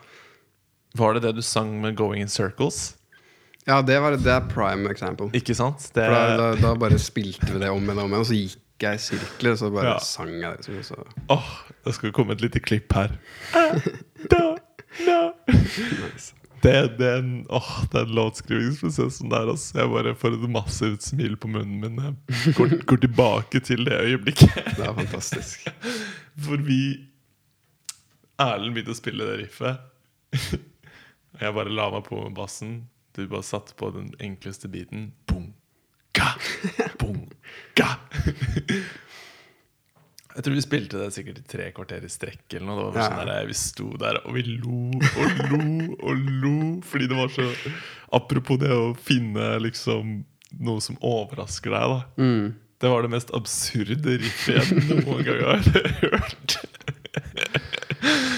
[0.97, 2.96] Var det det du sang med 'Going in Circles'?
[3.67, 5.27] Ja, det, var, det er prime example.
[5.35, 5.89] Ikke sant?
[5.95, 8.37] Det da, da, da bare spilte vi det om igjen og om igjen, og så
[8.39, 9.99] gikk jeg i sirkler, og så bare Ja.
[10.05, 10.69] sang jeg det.
[10.77, 11.27] Liksom, så.
[11.35, 11.49] Åh,
[11.87, 13.17] det skal komme et lite klipp her.
[14.31, 14.57] Da,
[15.07, 15.19] da.
[15.47, 16.33] nice.
[16.65, 19.81] det, er en, åh, den låtskrivingsprosessen der, altså.
[19.83, 22.01] Jeg bare får et massivt smil på munnen min.
[22.31, 24.57] Jeg går, går tilbake til det øyeblikket.
[24.79, 25.67] Det er fantastisk.
[26.47, 26.81] For vi
[28.43, 29.79] Erlend begynte å spille det riffet.
[31.41, 32.75] Jeg bare la meg på med bassen.
[33.17, 35.11] Du bare satte på den enkleste biten.
[35.27, 35.51] Boom,
[36.17, 36.35] ga,
[37.01, 37.23] boom,
[37.79, 37.95] ga.
[40.37, 42.43] Jeg tror vi spilte det sikkert i tre kvarter i strekk.
[42.59, 42.91] Eller noe.
[42.93, 45.61] Det var sånn der, Vi sto der og vi lo og lo
[46.11, 46.57] og lo.
[46.85, 47.47] Fordi det var så
[48.21, 50.19] Apropos det å finne liksom
[50.61, 51.97] noe som overrasker deg.
[51.97, 52.55] da Mm.
[52.79, 55.63] Det var det mest absurde riffet jeg noen gang har
[56.05, 56.59] hørt.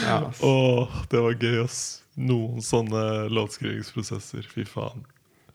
[0.07, 0.39] Ja, ass.
[0.47, 1.81] Åh, det var gøy, ass.
[2.19, 4.47] Noen sånne låtskrivingsprosesser.
[4.51, 5.05] Fy faen.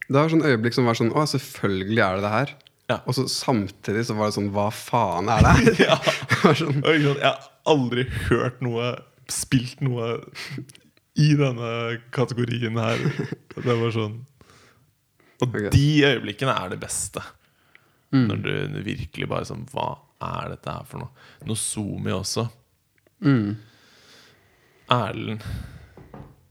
[0.07, 2.53] Det var sånn øyeblikk som var sånn Å, selvfølgelig er det det her.
[2.91, 2.97] Ja.
[3.07, 5.73] Og så samtidig så var det sånn Hva faen er det her?
[5.87, 5.97] Ja.
[6.03, 8.93] Det sånn, sant, Jeg har aldri hørt noe,
[9.31, 10.17] spilt noe
[11.19, 11.69] i denne
[12.15, 13.03] kategorien her.
[13.53, 14.17] Det var sånn
[15.43, 15.69] Og okay.
[15.73, 17.23] de øyeblikkene er det beste.
[18.13, 18.25] Mm.
[18.29, 19.93] Når du virkelig bare sånn Hva
[20.23, 21.27] er dette her for noe?
[21.47, 22.47] Nozomi også.
[23.23, 23.53] mm.
[24.93, 25.45] Erlend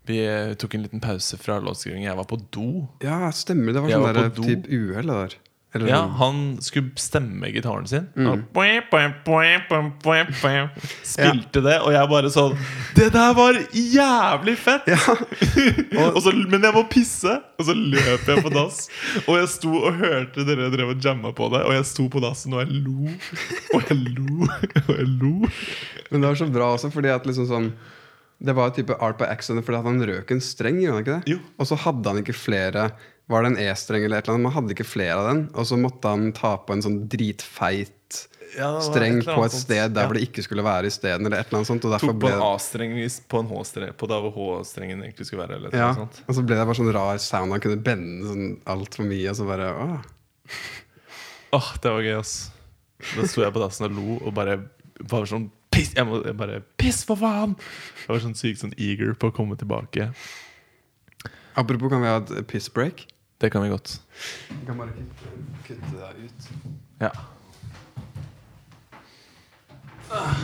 [0.07, 2.05] Vi eh, tok en liten pause fra låtskriving.
[2.05, 2.89] Jeg var på do.
[3.05, 3.73] Ja, stemmer.
[3.73, 5.11] Det var Jeg sånn var der typ uhell.
[5.75, 8.09] Eller Ja, han skulle stemme gitaren sin.
[8.16, 8.27] Mm.
[8.29, 8.41] Og.
[11.15, 12.59] Spilte det, og jeg bare sånn
[12.99, 14.91] Det der var jævlig fett!
[16.03, 18.83] og så, men jeg må pisse, og så løp jeg på dass.
[19.24, 22.20] Og jeg sto og hørte dere drev og jamma på det, og jeg sto på
[22.27, 23.15] dassen og jeg lo.
[23.73, 24.51] Og jeg lo,
[24.89, 25.35] og jeg lo.
[26.11, 27.73] Men det var så bra også, fordi at liksom sånn
[28.43, 31.35] Det var type art by accident fordi han røk en streng, gjorde han ikke det?
[31.36, 31.39] Jo.
[31.62, 32.89] Og så hadde han ikke flere
[33.31, 34.47] Var det en E-streng eller et eller annet?
[34.48, 35.43] Man hadde ikke flere av den.
[35.55, 38.19] Og så måtte han ta på en sånn dritfeit
[38.59, 39.62] Ja, streng et på et sånt.
[39.62, 41.86] sted der hvor det ikke skulle være isteden, eller et eller annet sånt.
[41.89, 42.93] Og Tok på en A-streng
[43.31, 45.56] på en H-streng På der hvor H-strengen egentlig skulle være.
[45.62, 46.19] Eller ja, eller sånt.
[46.27, 47.55] og så ble det bare sånn rar sound.
[47.55, 49.97] Han kunne bende sånn altfor mye, og så bare åh.
[51.56, 52.35] Åh, det var gøy, ass.
[53.16, 54.59] Da sto jeg på dassen og lo og bare
[55.10, 55.94] var sånn Piss!
[55.97, 57.57] Jeg, må, jeg bare Piss, for faen!
[58.05, 60.11] Jeg var sånn sykt sånn eager på å komme tilbake.
[61.57, 63.07] Apropos, kan vi ha et piss break?
[63.43, 63.97] Det kan vi godt.
[64.49, 65.32] Vi kan bare kutte,
[65.66, 66.51] kutte deg ut.
[67.03, 67.12] Ja.
[70.12, 70.36] Ah.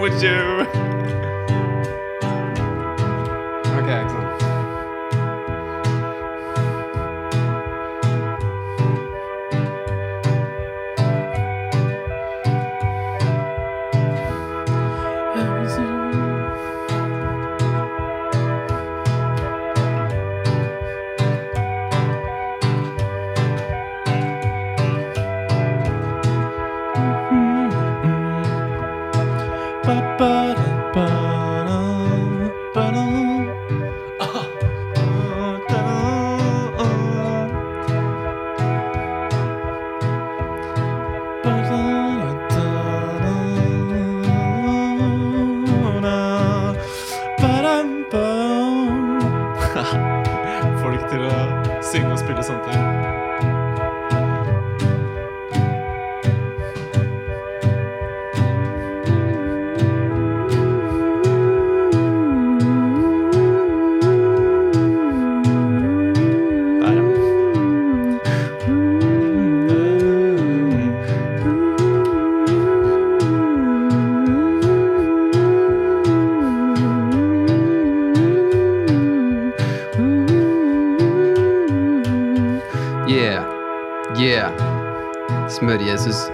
[0.00, 0.49] With you.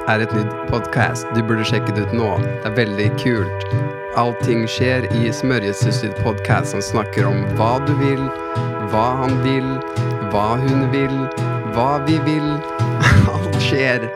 [0.08, 1.26] Er et nytt podkast.
[1.34, 2.30] Du burde sjekke det ut nå.
[2.62, 3.66] Det er veldig kult.
[4.16, 6.76] Allting skjer i Smør-Jesus sitt podkast.
[6.76, 8.22] Han snakker om hva du vil,
[8.92, 9.68] hva han vil,
[10.32, 11.20] hva hun vil,
[11.76, 12.50] hva vi vil.
[13.36, 14.08] Alt skjer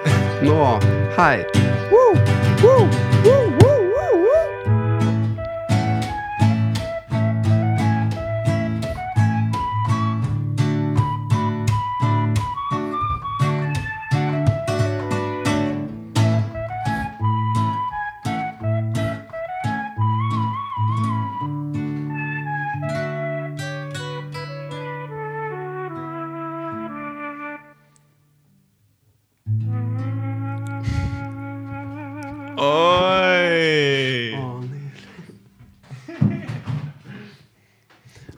[0.47, 0.61] nå.
[1.19, 1.39] Hei.
[1.93, 2.15] Woo!
[2.65, 3.10] Woo!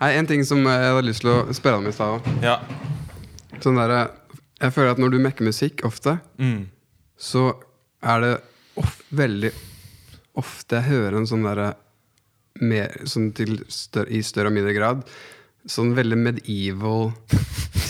[0.03, 2.43] Nei, En ting som jeg hadde lyst til å spørre deg om i stad òg.
[2.43, 2.57] Ja.
[3.63, 4.01] Sånn derre
[4.63, 6.67] Jeg føler at når du mekker musikk ofte, Mm.
[7.19, 7.57] så
[8.03, 8.33] er det
[8.77, 9.51] of, veldig
[10.39, 11.75] ofte jeg hører en sånn derre
[12.61, 13.33] mer- Sånn
[13.69, 15.05] større, i større og mindre grad
[15.67, 17.13] Sånn veldig medieval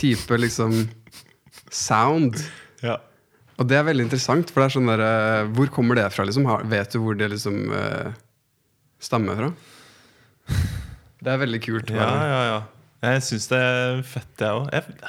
[0.01, 0.89] type liksom
[1.71, 2.37] sound.
[2.83, 2.99] ja.
[3.59, 6.45] Og det er veldig interessant, for det er sånn derre Hvor kommer det fra, liksom?
[6.69, 8.13] Vet du hvor det liksom uh,
[9.01, 9.53] stammer fra?
[11.23, 11.93] Det er veldig kult.
[11.95, 12.61] Ja, ja, ja.
[13.03, 15.05] Jeg syns det er fett, jeg òg.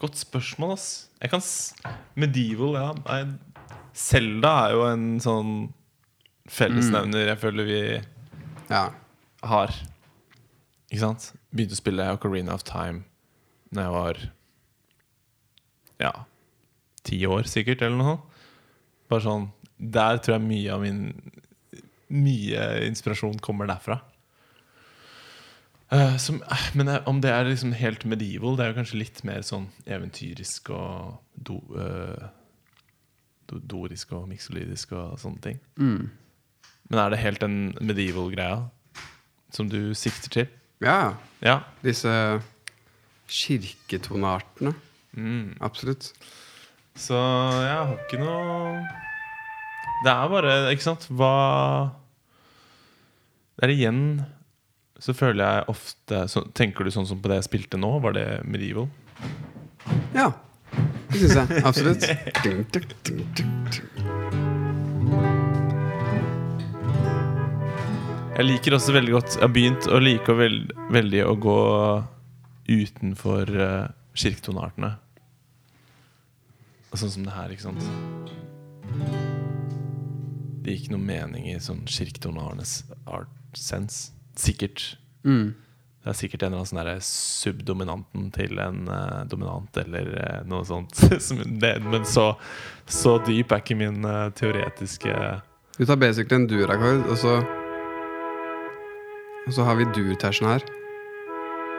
[0.00, 0.86] Godt spørsmål, ass.
[1.22, 1.72] Jeg kan s
[2.16, 2.90] Medieval, ja.
[3.06, 5.52] Nei, Zelda er jo en sånn
[6.52, 7.80] fellesnevner jeg føler vi
[8.68, 8.84] ja.
[9.52, 9.74] har.
[10.90, 11.30] Ikke sant?
[11.50, 13.02] Begynte å spille Ocarina of Time
[13.74, 14.18] Når jeg var
[16.04, 16.12] Ja
[17.06, 18.42] ti år, sikkert, eller noe sånt.
[19.06, 19.44] Bare sånn
[19.76, 21.02] Der tror jeg mye av min
[22.10, 24.00] Mye inspirasjon kommer derfra.
[25.92, 28.98] Eh, som, eh, men eh, om det er liksom helt medieval, det er jo kanskje
[28.98, 32.26] litt mer sånn eventyrisk og do, uh,
[33.46, 35.60] do, dorisk og miksolidisk og sånne ting.
[35.78, 36.08] Mm.
[36.90, 38.64] Men er det helt den medieval-greia
[39.54, 40.52] som du sikter til?
[40.82, 41.14] ja.
[41.44, 41.60] Ja.
[41.84, 42.10] Disse
[43.30, 44.72] kirketoneartene.
[45.14, 45.54] Mm.
[45.60, 46.10] Absolutt.
[46.96, 48.80] Så jeg har ikke noe
[50.04, 51.32] Det er bare, ikke sant Hva
[53.56, 54.00] Det er igjen
[55.02, 57.90] Så føler jeg ofte så, Tenker du sånn som på det jeg spilte nå?
[58.04, 58.88] Var det medieval?
[60.16, 60.30] Ja.
[61.12, 61.62] Det syns jeg.
[61.68, 62.02] Absolutt.
[68.36, 71.60] Jeg liker også veldig godt Jeg har begynt å like å veld, veldig å gå
[72.66, 73.86] utenfor uh,
[74.18, 74.96] kirketoneartene.
[76.96, 77.84] Sånn som det her, ikke sant?
[80.64, 84.15] Det gir ikke noe mening i sånn kirketoneartenes art sense.
[84.38, 84.96] Sikkert.
[85.26, 85.54] Mm.
[86.06, 87.06] Det er sikkert en eller annen sånn
[87.50, 90.94] subdominanten til en uh, dominant, eller uh, noe sånt.
[91.90, 92.28] Men så,
[92.86, 95.10] så dyp er ikke min uh, teoretiske
[95.80, 97.34] Du tar basically en dur-akkord, og så
[99.48, 100.62] Og så har vi dur-tersen her.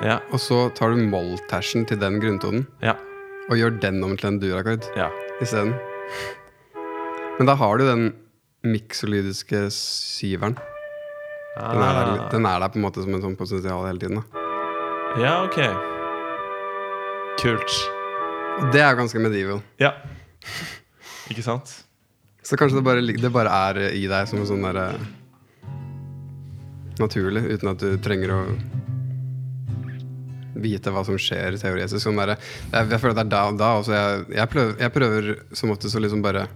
[0.04, 0.20] Ja.
[0.36, 3.00] Og så tar du moll-tersen til den grunntonen, Ja.
[3.48, 5.08] og gjør den om til en dur-akkord ja.
[5.40, 5.72] isteden.
[7.40, 8.10] Men da har du den
[8.68, 10.60] miksolydiske syveren.
[11.58, 14.20] Den er, der, den er der på en måte som en sånn potensial hele tiden.
[14.22, 14.46] Da.
[15.18, 15.58] Ja, ok.
[17.42, 17.78] Kult.
[18.60, 19.62] Og det er ganske medieval.
[19.82, 19.92] Ja.
[21.32, 21.74] Ikke sant?
[22.48, 24.92] Så kanskje det bare, det bare er i deg som en sånn derre
[26.98, 28.40] Naturlig, uten at du trenger å
[30.58, 32.00] vite hva som skjer teoretisk.
[32.02, 32.32] Sånn der,
[32.72, 33.94] jeg, jeg føler at det er da og da også.
[33.94, 35.28] Jeg, jeg, prøver, jeg prøver
[35.60, 36.48] som oftest å liksom bare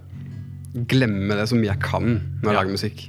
[0.90, 2.56] glemme det som jeg kan når jeg Ja.
[2.58, 3.04] lager musikk.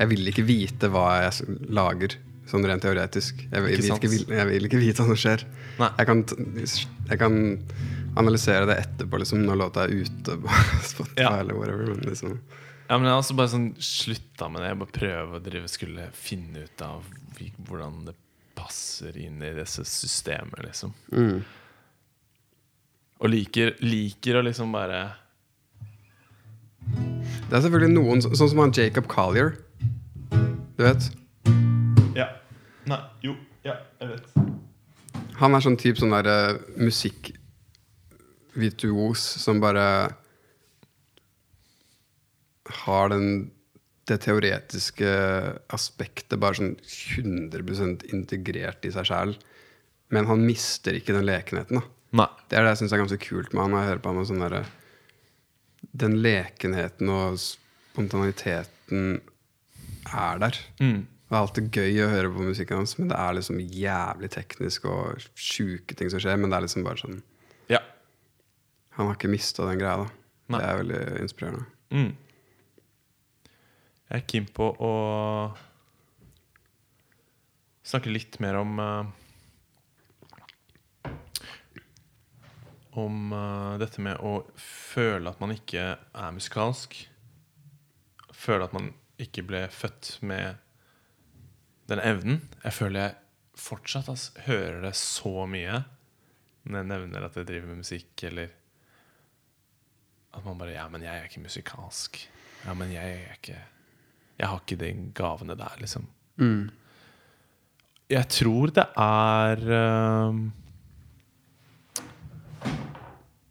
[0.00, 2.14] Jeg vil ikke vite hva jeg lager,
[2.48, 3.42] sånn rent teoretisk.
[3.52, 5.44] Jeg vil Ikke ikke, vil, jeg vil ikke vite hva som skjer.
[5.80, 6.22] Jeg kan,
[7.10, 7.36] jeg kan
[8.20, 10.56] analysere det etterpå, liksom, når låta er ute på
[10.92, 11.34] Spotify Ja.
[11.42, 11.92] eller whatever.
[11.92, 12.40] Men liksom,
[12.90, 14.72] Ja, men jeg har også bare sånn slutta med det.
[14.72, 17.04] Jeg bare prøve å drive skulle finne ut av
[17.68, 18.16] hvordan det
[18.58, 20.92] passer inn i disse systemene, liksom.
[21.14, 21.38] mm.
[23.20, 24.98] Og liker, liker å liksom bare
[27.50, 29.54] Det er selvfølgelig noen, sånn som han Jacob Collier.
[30.80, 31.10] Du vet?
[32.16, 32.24] Ja.
[32.88, 32.96] Nei.
[33.20, 33.34] Jo.
[33.66, 34.24] Ja, jeg vet.
[35.36, 40.16] Han er sånn type sånn der uh, musikkvirtuos som bare
[42.80, 43.52] har den
[44.08, 45.04] det teoretiske
[45.76, 49.36] aspektet bare sånn 100 integrert i seg sjæl.
[50.08, 51.84] Men han mister ikke den lekenheten.
[52.16, 53.76] Det er det jeg syns er ganske kult med han.
[53.82, 54.64] Jeg hører på han og sånn der,
[55.92, 59.20] Den lekenheten og spontaniteten
[60.06, 60.58] er der.
[60.80, 61.06] Mm.
[61.30, 64.88] Det er alltid gøy å høre på musikken hans, men det er liksom jævlig teknisk
[64.90, 66.40] og sjuke ting som skjer.
[66.40, 67.20] Men det er liksom bare sånn
[67.70, 67.78] Ja.
[68.96, 70.08] Han har ikke mista den greia, da.
[70.50, 70.58] Nei.
[70.58, 71.68] Det er veldig inspirerende.
[71.94, 72.10] Mm.
[74.10, 74.92] Jeg er keen på å
[77.86, 79.16] snakke litt mer om uh,
[82.98, 86.96] Om uh, dette med å føle at man ikke er musikalsk.
[88.34, 88.90] Føle at man
[89.20, 90.60] ikke ble født med
[91.90, 92.42] den evnen.
[92.64, 93.16] Jeg føler jeg
[93.60, 95.82] fortsatt altså, hører det så mye
[96.70, 98.50] når jeg nevner at jeg driver med musikk, eller
[100.36, 102.20] at man bare Ja, men jeg er ikke musikalsk.
[102.66, 103.58] Ja, men jeg er ikke
[104.38, 106.06] Jeg har ikke de gavene der, liksom.
[108.10, 110.38] Jeg tror det er ehm,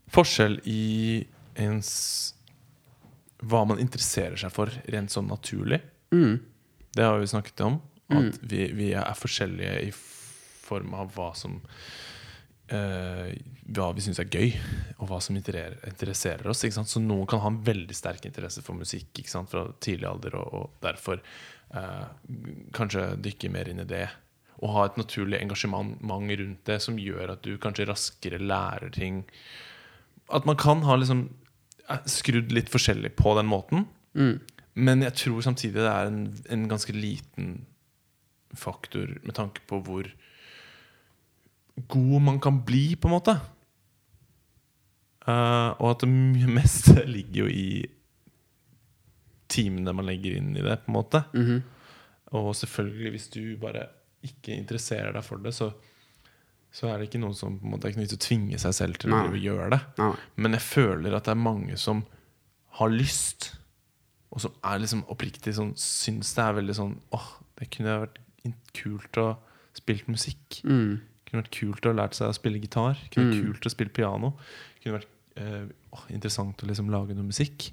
[0.09, 1.91] forskjell i ens
[3.39, 5.79] Hva man interesserer seg for rent sånn naturlig.
[6.95, 7.79] Det har vi snakket om.
[8.09, 11.59] At vi, vi er forskjellige i form av hva som
[12.73, 13.35] eh,
[13.69, 14.55] Hva vi syns er gøy,
[14.97, 16.65] og hva som interesserer, oss.
[16.65, 20.85] Så noen kan ha en veldig sterk interesse for musikk fra tidlig alder, og, og
[20.85, 22.07] derfor eh,
[22.73, 24.07] kanskje dykke mer inn i det.
[24.59, 29.23] Og ha et naturlig engasjement rundt det som gjør at du kanskje raskere lærer ting.
[30.29, 31.29] At man kan ha liksom
[32.09, 33.85] skrudd litt forskjellig på den måten.
[34.79, 37.53] Men jeg tror samtidig det er en, en ganske liten
[38.57, 40.09] faktor med tanke på hvor
[41.89, 43.35] god man kan bli, på en måte.
[45.27, 47.69] Uh, og at det meste ligger jo i
[49.49, 51.23] timene man legger inn i det, på en måte.
[52.37, 53.87] Og selvfølgelig, hvis du bare
[54.25, 55.71] ikke interesserer deg for det, så,
[56.71, 58.75] så er det ikke noen som på en måte, er knyttet til å tvinge seg
[58.77, 59.41] selv til å Nei.
[59.41, 59.79] gjøre det.
[59.97, 60.11] Nei.
[60.37, 62.03] Men jeg føler at det er mange som
[62.79, 63.51] har lyst,
[64.29, 68.19] og som er liksom oppriktig sånn Syns det er veldig sånn Åh, det kunne vært
[68.77, 69.29] kult å
[69.73, 70.59] spille musikk.
[70.61, 70.99] Mm.
[71.25, 72.99] Kunne vært kult å lært seg å spille gitar.
[73.09, 74.31] Kunne vært kult å spille piano.
[74.83, 75.09] Kunne vært
[75.41, 75.65] eh,
[75.95, 77.71] åh, interessant å liksom lage noe musikk.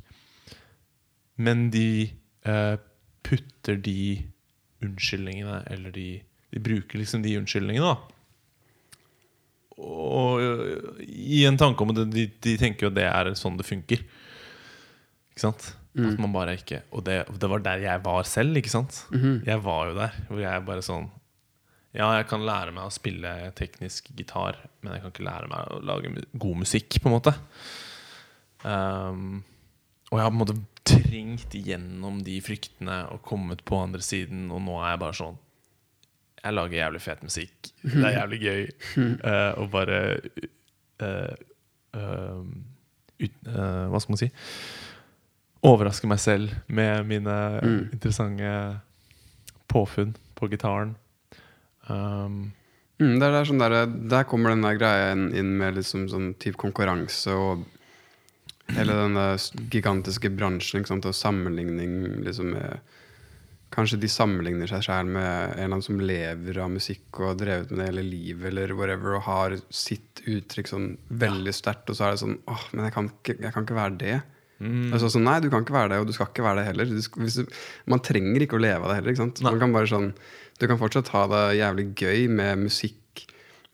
[1.36, 2.09] Men de
[2.48, 2.77] eh,
[3.27, 3.98] putter de
[4.85, 6.09] unnskyldningene, eller de,
[6.52, 8.15] de bruker liksom de unnskyldningene, da.
[9.76, 13.58] Og øh, i en tanke om det, de, de tenker jo at det er sånn
[13.58, 14.04] det funker.
[15.32, 15.74] Ikke sant?
[15.96, 18.98] At man bare ikke Og det, det var der jeg var selv, ikke sant?
[19.46, 20.16] Jeg var jo der.
[20.28, 21.06] Hvor jeg bare sånn
[21.96, 25.70] Ja, jeg kan lære meg å spille teknisk gitar, men jeg kan ikke lære meg
[25.72, 27.32] å lage god musikk, på en måte.
[28.64, 29.38] Um,
[30.10, 34.50] og jeg har på en måte trengt gjennom de fryktene og kommet på andre siden,
[34.52, 35.38] og nå er jeg bare sånn
[36.47, 37.70] Jeg lager jævlig fet musikk.
[37.82, 38.66] Det er jævlig gøy.
[38.97, 40.01] å uh, bare
[41.02, 41.32] uh,
[41.97, 42.43] uh,
[43.16, 44.31] ut, eh, Hva skal man si?
[45.66, 47.36] Overraske meg selv med mine
[47.90, 48.52] interessante
[49.73, 50.94] påfunn på gitaren.
[51.89, 52.52] Um,
[52.97, 53.74] Mm, det er, det er sånn der,
[54.09, 57.66] der kommer den der greia inn, inn med liksom sånn type konkurranse og
[58.73, 59.18] hele den
[59.70, 62.94] gigantiske bransjen og sammenligning liksom med
[63.76, 67.40] Kanskje de sammenligner seg selv med en eller annen som lever av musikk og har
[67.42, 70.88] drevet med det hele livet, eller whatever, og har sitt uttrykk sånn
[71.22, 73.76] veldig sterkt, og så er det sånn åh, men jeg kan ikke, jeg kan ikke
[73.76, 74.16] være det.
[74.56, 74.88] Mm.
[74.88, 76.68] Altså, så sånn, Nei, du kan ikke være det, og du skal ikke være det
[76.70, 76.88] heller.
[76.88, 77.56] Du du,
[77.92, 79.18] man trenger ikke å leve av det heller.
[79.60, 80.12] kan sånn,
[80.56, 83.26] Du kan fortsatt ha det jævlig gøy med musikk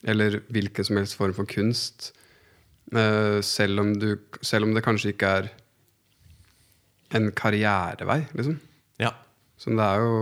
[0.03, 2.11] eller hvilken som helst form for kunst,
[2.95, 5.51] uh, selv, om du, selv om det kanskje ikke er
[7.15, 8.59] en karrierevei, liksom.
[8.99, 9.13] Ja.
[9.63, 10.15] Så det er jo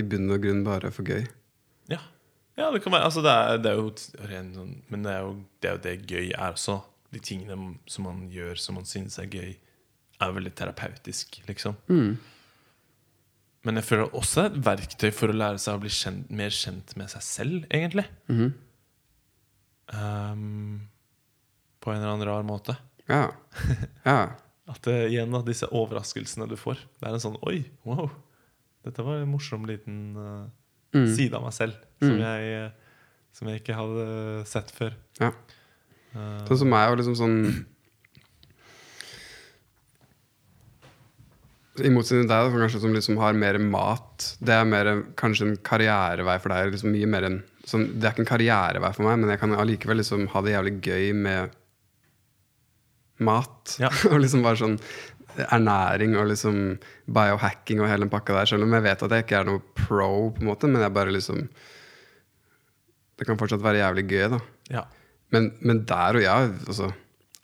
[0.00, 1.26] i bunn og grunn bare for gøy.
[1.92, 2.00] Ja,
[2.56, 3.90] ja det kan være altså det, er, det er jo
[4.30, 6.78] ren sånn Men det er, jo, det er jo det gøy er også.
[7.12, 9.52] De tingene som man gjør som man synes er gøy,
[10.18, 11.76] er veldig terapeutisk, liksom.
[13.64, 16.28] Men jeg føler også det er et verktøy for å lære seg å bli kjent,
[16.40, 18.04] mer kjent med seg selv, egentlig.
[19.96, 20.84] Ehm,
[21.80, 22.76] på en eller annen rar måte.
[23.08, 23.30] Ja.
[24.08, 24.20] ja.
[24.68, 26.84] At det, igjen da, disse overraskelsene du får.
[27.00, 28.10] Det er en sånn Oi, wow.
[28.88, 33.60] Dette var en morsom liten eh, side av meg selv som, jeg, eh, som jeg
[33.60, 34.10] ikke hadde
[34.48, 34.96] sett før.
[35.20, 35.32] ja.
[36.16, 37.34] Uh, Sånn som meg, og liksom sånn
[41.84, 44.30] I motsetning til deg, kanskje som liksom har mer mat.
[44.42, 44.88] Det er mer
[45.20, 46.72] kanskje en karrierevei for deg.
[46.72, 47.36] Liksom mye mer en,
[47.68, 50.56] sånn, det er ikke en karrierevei for meg, men jeg kan allikevel liksom ha det
[50.56, 51.54] jævlig gøy med
[53.28, 53.76] mat.
[53.78, 53.92] Ja.
[54.10, 54.80] og liksom bare sånn
[55.46, 58.50] ernæring og liksom biohacking og hele den pakka der.
[58.50, 60.94] Selv om jeg vet at jeg ikke er noe pro, på en måte, men jeg
[60.94, 61.48] bare liksom
[63.18, 64.38] Det kan fortsatt være jævlig gøy, da.
[64.70, 64.84] ja.
[65.34, 66.92] Men, men der og ja, altså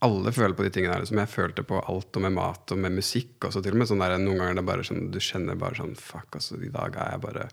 [0.05, 1.03] Alle føler på de tingene der.
[1.03, 3.89] Liksom jeg følte på alt, og med mat og med musikk også, til og med.
[3.91, 6.71] Sånn der, noen ganger er det bare sånn, du kjenner bare sånn Fuck, altså, i
[6.73, 7.49] dag er jeg bare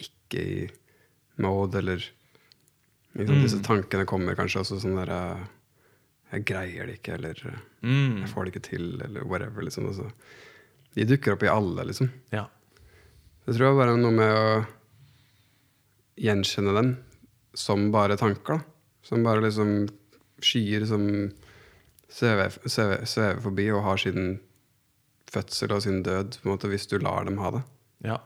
[0.00, 0.58] ikke i
[1.42, 2.00] mode, eller
[3.14, 3.42] liksom, mm.
[3.42, 5.44] Disse tankene kommer kanskje også sånn der eh,
[6.32, 8.20] Jeg greier det ikke, eller eh, Mm.
[8.22, 9.62] jeg får det ikke til, eller whatever.
[9.62, 10.10] liksom altså.
[10.94, 12.10] De dukker opp i alle, liksom.
[12.32, 12.46] ja.
[13.44, 14.66] Det tror jeg bare er noe med å
[16.24, 16.92] gjenkjenne dem
[17.54, 18.58] som bare tanker.
[18.58, 18.60] da.
[19.04, 19.88] Som bare liksom
[20.40, 21.04] skyer som
[22.08, 24.38] svever, svever, svever forbi og har sin
[25.34, 27.62] fødsel og sin død, på en måte, hvis du lar dem ha det.
[28.04, 28.18] ja.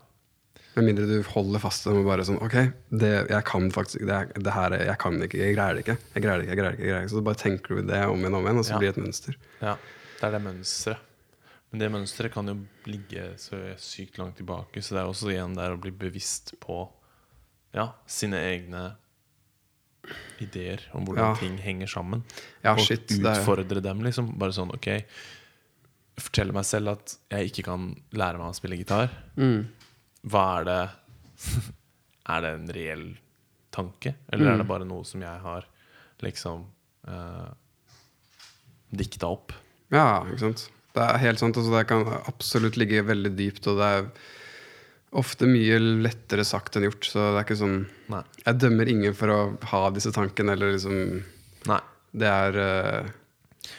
[0.79, 2.55] Med mindre du holder fast og bare sånn Ok,
[3.03, 5.97] det, jeg kan faktisk det, det her er, Jeg kan ikke, jeg greier det ikke.
[6.15, 6.85] Jeg greier det ikke, jeg greier det ikke.
[6.87, 7.15] Jeg greier det ikke.
[7.17, 8.79] Så bare tenker du det om igjen og om igjen, og så Ja.
[8.83, 9.39] blir det et mønster.
[9.61, 9.75] Ja,
[10.21, 11.05] det er det mønsteret.
[11.71, 12.55] Men det mønsteret kan jo
[12.89, 16.79] ligge så sykt langt tilbake, så det er også igjen der å bli bevisst på
[17.77, 18.87] ja, sine egne
[20.41, 21.35] ideer om hvordan Ja.
[21.37, 22.23] ting henger sammen.
[22.65, 24.31] Ja, og shit, det utfordre dem, liksom.
[24.39, 25.05] Bare sånn, ok
[26.19, 27.83] Fortelle meg selv at jeg ikke kan
[28.13, 29.09] lære meg å spille gitar.
[29.37, 29.69] Mm.
[30.27, 30.81] Hva er det
[32.29, 33.07] Er det en reell
[33.73, 34.53] tanke, eller Mm.
[34.53, 35.65] er det bare noe som jeg har
[36.21, 36.65] liksom
[37.09, 37.49] uh,
[38.91, 39.53] dikta opp?
[39.95, 40.65] Ja, ikke sant.
[40.93, 41.57] Det er helt sant.
[41.57, 44.09] Altså, det kan absolutt ligge veldig dypt, og det er
[45.17, 47.07] ofte mye lettere sagt enn gjort.
[47.09, 47.79] Så det er ikke sånn
[48.13, 48.23] Nei.
[48.45, 49.39] Jeg dømmer ingen for å
[49.71, 51.23] ha disse tankene, eller liksom
[51.71, 51.81] Nei.
[52.13, 53.09] Det er uh...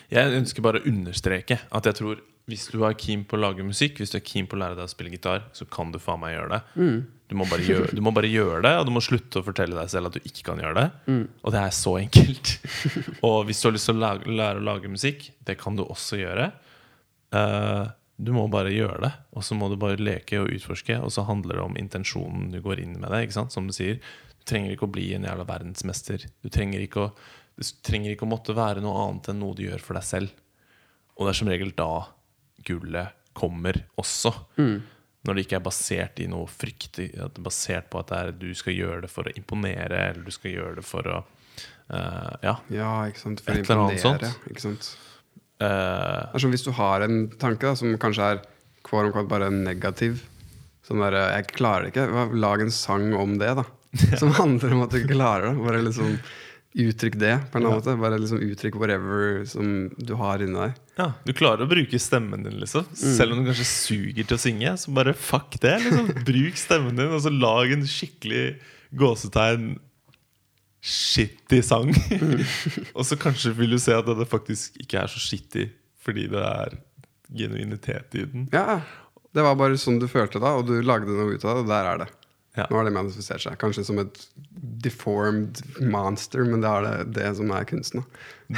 [0.10, 3.66] Jeg ønsker bare å understreke at jeg tror hvis du er keen på å lage
[3.66, 6.00] musikk, hvis du er keen på å lære deg å spille gitar, så kan du
[6.02, 6.62] faen meg gjøre det.
[7.30, 9.78] Du, må bare gjøre, du må bare gjøre det, og du må slutte å fortelle
[9.78, 10.88] deg selv at du ikke kan gjøre det.
[11.46, 12.56] Og det er så enkelt.
[13.28, 15.86] og hvis du har lyst til å lage, lære å lage musikk, det kan du
[15.86, 16.50] også gjøre.
[17.36, 17.86] Uh,
[18.20, 20.98] du må bare gjøre det, og så må du bare leke og utforske.
[21.00, 23.24] Og så handler det om intensjonen du går inn med det.
[23.28, 23.56] Ikke sant?
[23.56, 24.02] Som du sier,
[24.36, 26.26] du trenger ikke å bli en jævla verdensmester.
[26.44, 27.10] Du trenger ikke å,
[27.86, 30.34] trenger ikke å måtte være noe annet enn noe du gjør for deg selv.
[31.16, 31.94] Og det er som regel da
[32.68, 34.34] gullet kommer også.
[35.28, 38.50] Når det ikke er basert i noe frykt, er basert på at det er, du
[38.56, 42.56] skal gjøre det for å imponere, eller du skal gjøre det for å uh, Ja.
[42.72, 43.44] Ja, ikke sant.
[43.44, 44.32] For å imponere.
[44.52, 44.94] Ikke sant?
[45.60, 48.44] Uh, er hvis du har en tanke da, som kanskje er
[48.88, 50.24] quote unquote, bare negativ.
[50.88, 52.30] Sånn der, jeg klarer det ikke.
[52.40, 53.68] Lag en sang om det, da.
[54.22, 55.60] Som handler om at du ikke klarer det.
[55.66, 56.16] Bare liksom
[56.78, 57.96] Uttrykk det på en annen måte.
[57.98, 60.76] Bare liksom Uttrykk whatever som du har inni deg.
[61.00, 62.86] ja, du klarer å bruke stemmen din, liksom.
[62.94, 64.76] Selv om du kanskje suger til å synge.
[64.78, 65.80] Så bare fuck det.
[65.88, 68.44] liksom Bruk stemmen din, og så lag en skikkelig
[69.00, 69.78] gåsetegn
[70.82, 71.90] shitty sang.
[72.98, 75.66] og så kanskje vil du se at det faktisk ikke er så shitty
[76.06, 76.78] fordi det er
[77.36, 78.46] genuinitet i den.
[78.54, 78.80] Ja,
[79.36, 81.68] Det var bare sånn du følte da, og du lagde noe ut av det, og
[81.70, 82.08] der er det.
[82.60, 82.66] Ja.
[82.70, 83.58] Nå har det manifestert seg.
[83.62, 84.18] Kanskje som et
[84.84, 88.04] deformed monster, men det er det, det som er kunsten.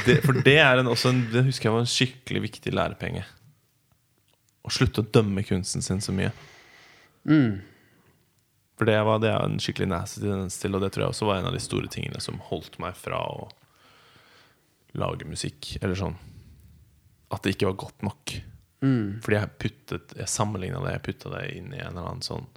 [0.06, 3.24] Det, for det er en, også en, det husker jeg var en skikkelig viktig lærepenge.
[4.62, 6.32] Å slutte å dømme kunsten sin så mye.
[8.78, 11.28] For det, var, det er en skikkelig nasty tendens til, og det tror jeg også
[11.28, 13.50] var en av de store tingene som holdt meg fra å
[14.98, 15.76] lage musikk.
[15.82, 16.18] Eller sånn
[17.32, 18.34] At det ikke var godt nok.
[19.22, 22.48] Fordi jeg puttet Jeg sammenligna det, jeg putta det inn i en eller annen sånn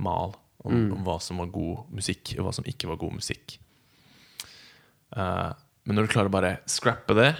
[0.00, 3.56] mal om, om hva som var god musikk, og hva som ikke var god musikk.
[5.16, 5.50] Uh,
[5.84, 7.32] men når du klarer å bare scrappe det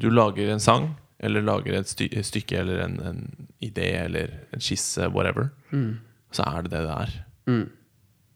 [0.00, 0.86] Du lager en sang,
[1.20, 3.20] eller lager et sty et stykke, eller en, en
[3.62, 5.50] idé, eller en skisse, whatever,
[6.32, 7.12] så er det det det er.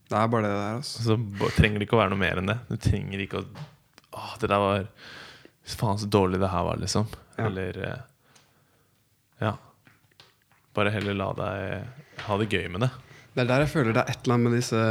[0.06, 0.74] Det er bare det der.
[0.78, 1.02] altså.
[1.02, 1.16] Så
[1.56, 2.58] trenger det ikke å være noe mer enn det.
[2.68, 3.46] Du trenger ikke å
[4.16, 4.84] Åh, det der var
[5.66, 7.08] Faen, så dårlig det her var, liksom.
[7.36, 7.48] Ja.
[7.48, 8.04] Eller eh,
[9.42, 9.50] Ja.
[10.76, 12.90] Bare heller la deg ha det gøy med det.
[13.36, 14.82] Det er der jeg føler det er et eller annet med disse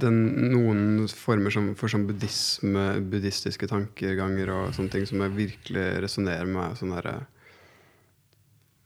[0.00, 0.18] den,
[0.52, 6.48] Noen former som, for sånn buddhisme, buddhistiske tankeganger og sånne ting som jeg virkelig resonnerer
[6.48, 6.60] med.
[6.60, 7.08] meg, Sånn der,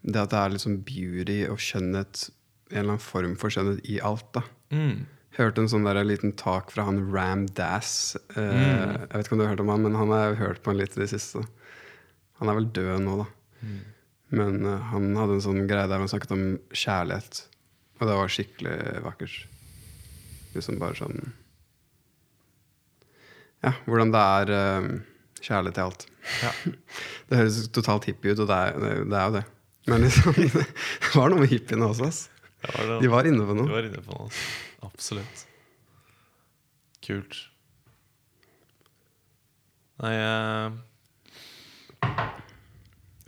[0.05, 2.29] det at det er liksom beauty og skjønnhet,
[2.73, 4.31] en eller annen form for skjønnhet i alt.
[4.37, 5.05] da Mm.
[5.37, 8.17] Hørte en sånn der liten tak fra han Ram Dass.
[8.35, 10.63] Eh, Jeg vet ikke om du har hørt om han, men han har jeg hørt
[10.65, 11.43] på en litt i det siste.
[12.41, 13.27] Han er vel død nå, da.
[14.35, 17.45] Men uh, han hadde en sånn greie der han snakket om kjærlighet.
[18.01, 19.35] Og det var skikkelig vakkert.
[20.55, 21.19] Liksom bare sånn
[23.65, 24.89] Ja, hvordan det er eh,
[25.45, 26.07] kjærlighet til alt.
[26.43, 26.53] Ja.
[27.29, 28.75] Det høres totalt hippie ut, og det er,
[29.09, 29.45] det, er jo det.
[29.89, 30.37] Men liksom,
[31.05, 32.11] det var noe med hippiene også.
[32.11, 32.21] ass.
[32.65, 32.99] Var det.
[33.05, 33.65] De var inne på noe.
[33.67, 33.77] noe.
[33.79, 34.45] var inne på noe.
[34.85, 35.45] Absolutt.
[37.05, 37.41] Kult.
[40.03, 40.77] Nei eh,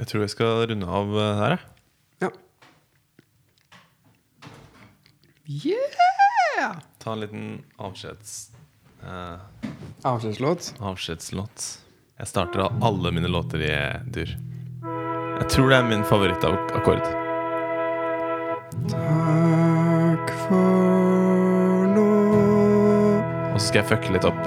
[0.00, 1.75] Jeg tror jeg skal runde av eh, her, jeg.
[5.46, 6.76] Yeah!
[6.98, 8.50] Ta en liten avskjeds...
[9.06, 9.38] Uh,
[10.02, 10.74] Avskjedslåt.
[10.80, 11.66] avskjedslåt.
[12.18, 13.74] Jeg starter av alle mine låter i
[14.10, 14.32] dur.
[15.36, 17.04] Jeg tror det er min favorittakkord.
[18.90, 22.06] Takk for nå.
[23.52, 24.42] Og så skal jeg fucke litt opp.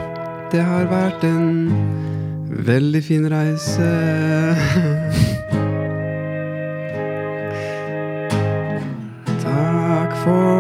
[0.52, 1.70] Det har vært en
[2.68, 3.90] veldig fin reise.
[9.44, 10.59] Takk for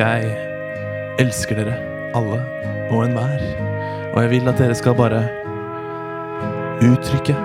[0.00, 0.30] jeg
[1.20, 1.76] elsker dere
[2.16, 2.40] Alle
[2.90, 3.42] og enhver
[4.14, 5.22] Og jeg vil at dere skal bare
[6.80, 7.36] uttrykke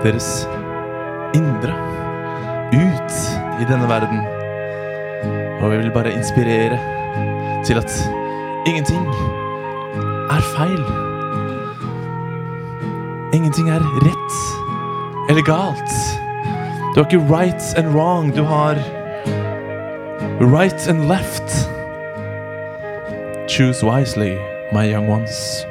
[0.00, 0.46] deres
[1.36, 1.74] indre
[2.72, 3.16] ut
[3.60, 4.22] i denne verden.
[5.60, 6.78] Og vi vil bare inspirere
[7.64, 7.92] til at
[8.66, 9.04] ingenting
[10.32, 10.82] er feil.
[13.36, 14.38] Ingenting er rett
[15.28, 15.96] eller galt.
[16.94, 18.80] Du har ikke right and wrong, du har
[20.46, 21.42] right and left.
[23.48, 24.38] Choose wisely,
[24.72, 25.64] my young ones.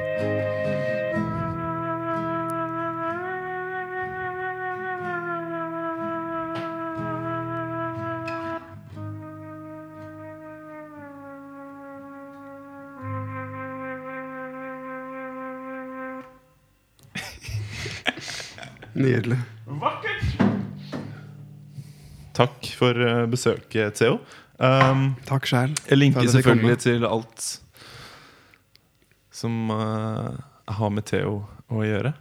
[18.93, 19.38] Nydelig.
[22.35, 24.19] Takk for eh, besøket, Theo.
[24.56, 25.73] Um, Takk sjæl.
[25.90, 27.48] jeg linker selvfølgelig til alt
[29.36, 30.32] som uh,
[30.72, 32.14] har med Theo å gjøre.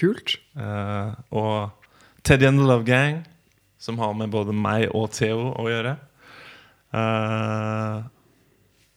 [0.00, 0.38] Kult.
[0.56, 1.90] Uh, og
[2.24, 3.26] Teddy and the Love Gang,
[3.76, 5.98] som har med både meg og Theo å gjøre.
[6.96, 8.08] Uh,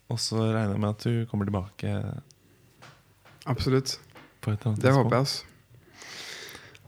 [0.08, 1.92] og så regner jeg med at du kommer tilbake
[3.46, 3.98] Absolutt.
[4.46, 5.46] Det håper jeg, altså.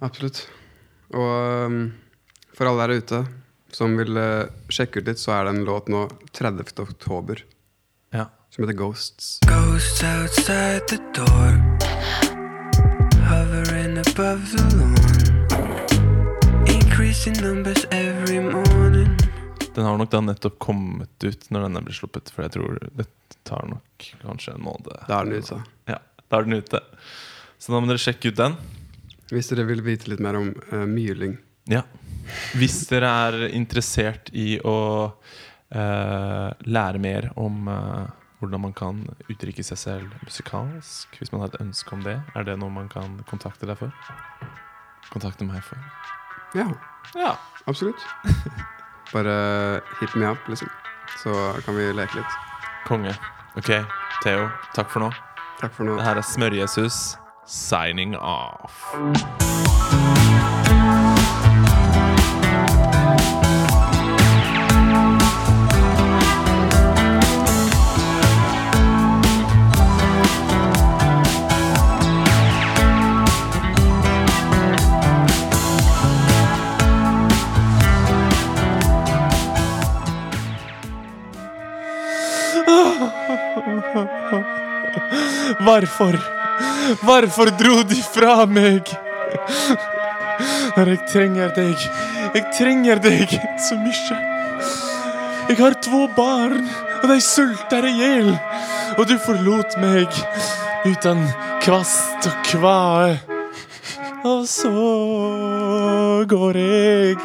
[0.05, 0.39] Absolutt.
[1.13, 1.77] Og um,
[2.53, 3.21] for alle der ute
[3.71, 6.05] som vil eh, sjekke ut litt, så er det en låt nå
[6.37, 6.79] 30.
[6.83, 7.43] oktober
[8.13, 8.29] Ja.
[8.49, 9.39] som heter Ghosts.
[9.47, 11.57] Ghosts outside the door,
[13.27, 14.95] hovering above the lawn,
[16.67, 19.17] increasing numbers every morning.
[19.75, 23.05] Den har nok da nettopp kommet ut når denne blir sluppet, for jeg tror det
[23.45, 24.89] tar nok kanskje en måned.
[25.07, 25.59] Da er den ute.
[25.91, 25.99] Ja,
[26.31, 26.81] da er den ute.
[27.61, 28.55] Så da må dere sjekke ut den.
[29.29, 31.37] Hvis dere vil vite litt mer om eh, myling
[31.67, 31.81] Ja.
[32.57, 34.75] Hvis dere er interessert i å
[35.11, 38.05] uh, lære mer om uh,
[38.39, 39.01] hvordan man kan
[39.31, 42.89] uttrykke seg selv musikalsk, hvis man har et ønske om det, er det noe man
[42.91, 43.93] kan kontakte deg for?
[45.11, 45.79] Kontakte meg for?
[46.55, 46.67] Ja,
[47.15, 47.35] Ja.
[47.67, 47.99] absolutt.
[49.13, 50.67] Bare hit me up, liksom.
[51.23, 51.31] Så
[51.65, 52.37] kan vi leke litt.
[52.87, 53.13] Konge.
[53.57, 53.71] Ok,
[54.23, 55.11] Theo, takk for nå.
[55.61, 55.95] Takk for nå.
[55.97, 57.15] Det her er Smør-Jesus
[57.47, 59.46] signing off.
[85.63, 86.17] Hvorfor?
[87.01, 88.91] Hvorfor dro de fra meg?
[90.77, 91.87] Når jeg trenger deg.
[92.35, 93.37] Jeg trenger deg
[93.67, 94.19] så mye.
[95.47, 96.67] Jeg har to barn,
[97.01, 98.33] og de sulter i hjel.
[98.97, 100.11] Og du forlot meg
[100.87, 101.23] uten
[101.63, 103.36] kvast og kvae.
[104.25, 104.69] Og så
[106.29, 107.17] går jeg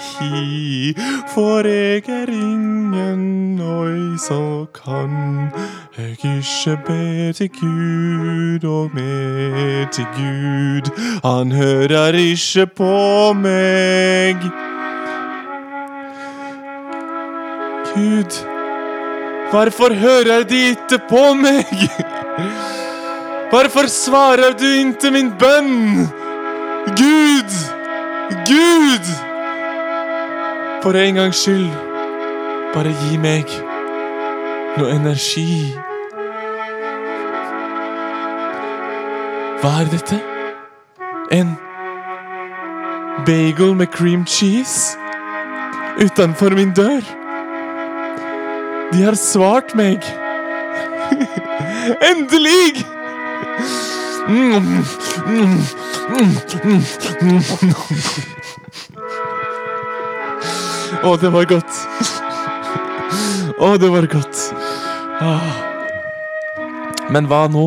[0.00, 0.94] hi,
[1.34, 5.50] for jeg er ingen oi så kan
[5.98, 10.90] jeg ikke be til Gud og med til Gud.
[11.24, 14.36] Han hører ikke på meg.
[17.94, 18.44] Gud,
[19.50, 21.66] hvorfor hører de ikke på meg?
[23.50, 26.06] Hvorfor svarer du ikke min bønn?
[26.86, 27.54] Gud!
[28.46, 29.08] Gud!
[30.82, 31.66] For en gangs skyld,
[32.74, 33.50] bare gi meg
[34.78, 35.74] noe energi.
[39.60, 40.20] Hva er dette?
[41.34, 41.50] En
[43.26, 44.94] bagel med cream cheese
[45.98, 47.02] utenfor min dør?
[48.94, 50.06] De har svart meg.
[52.12, 52.99] Endelig!
[61.00, 61.78] Å, det var godt.
[63.60, 64.42] Å, det var godt.
[65.20, 65.52] Ah.
[67.10, 67.66] Men hva nå?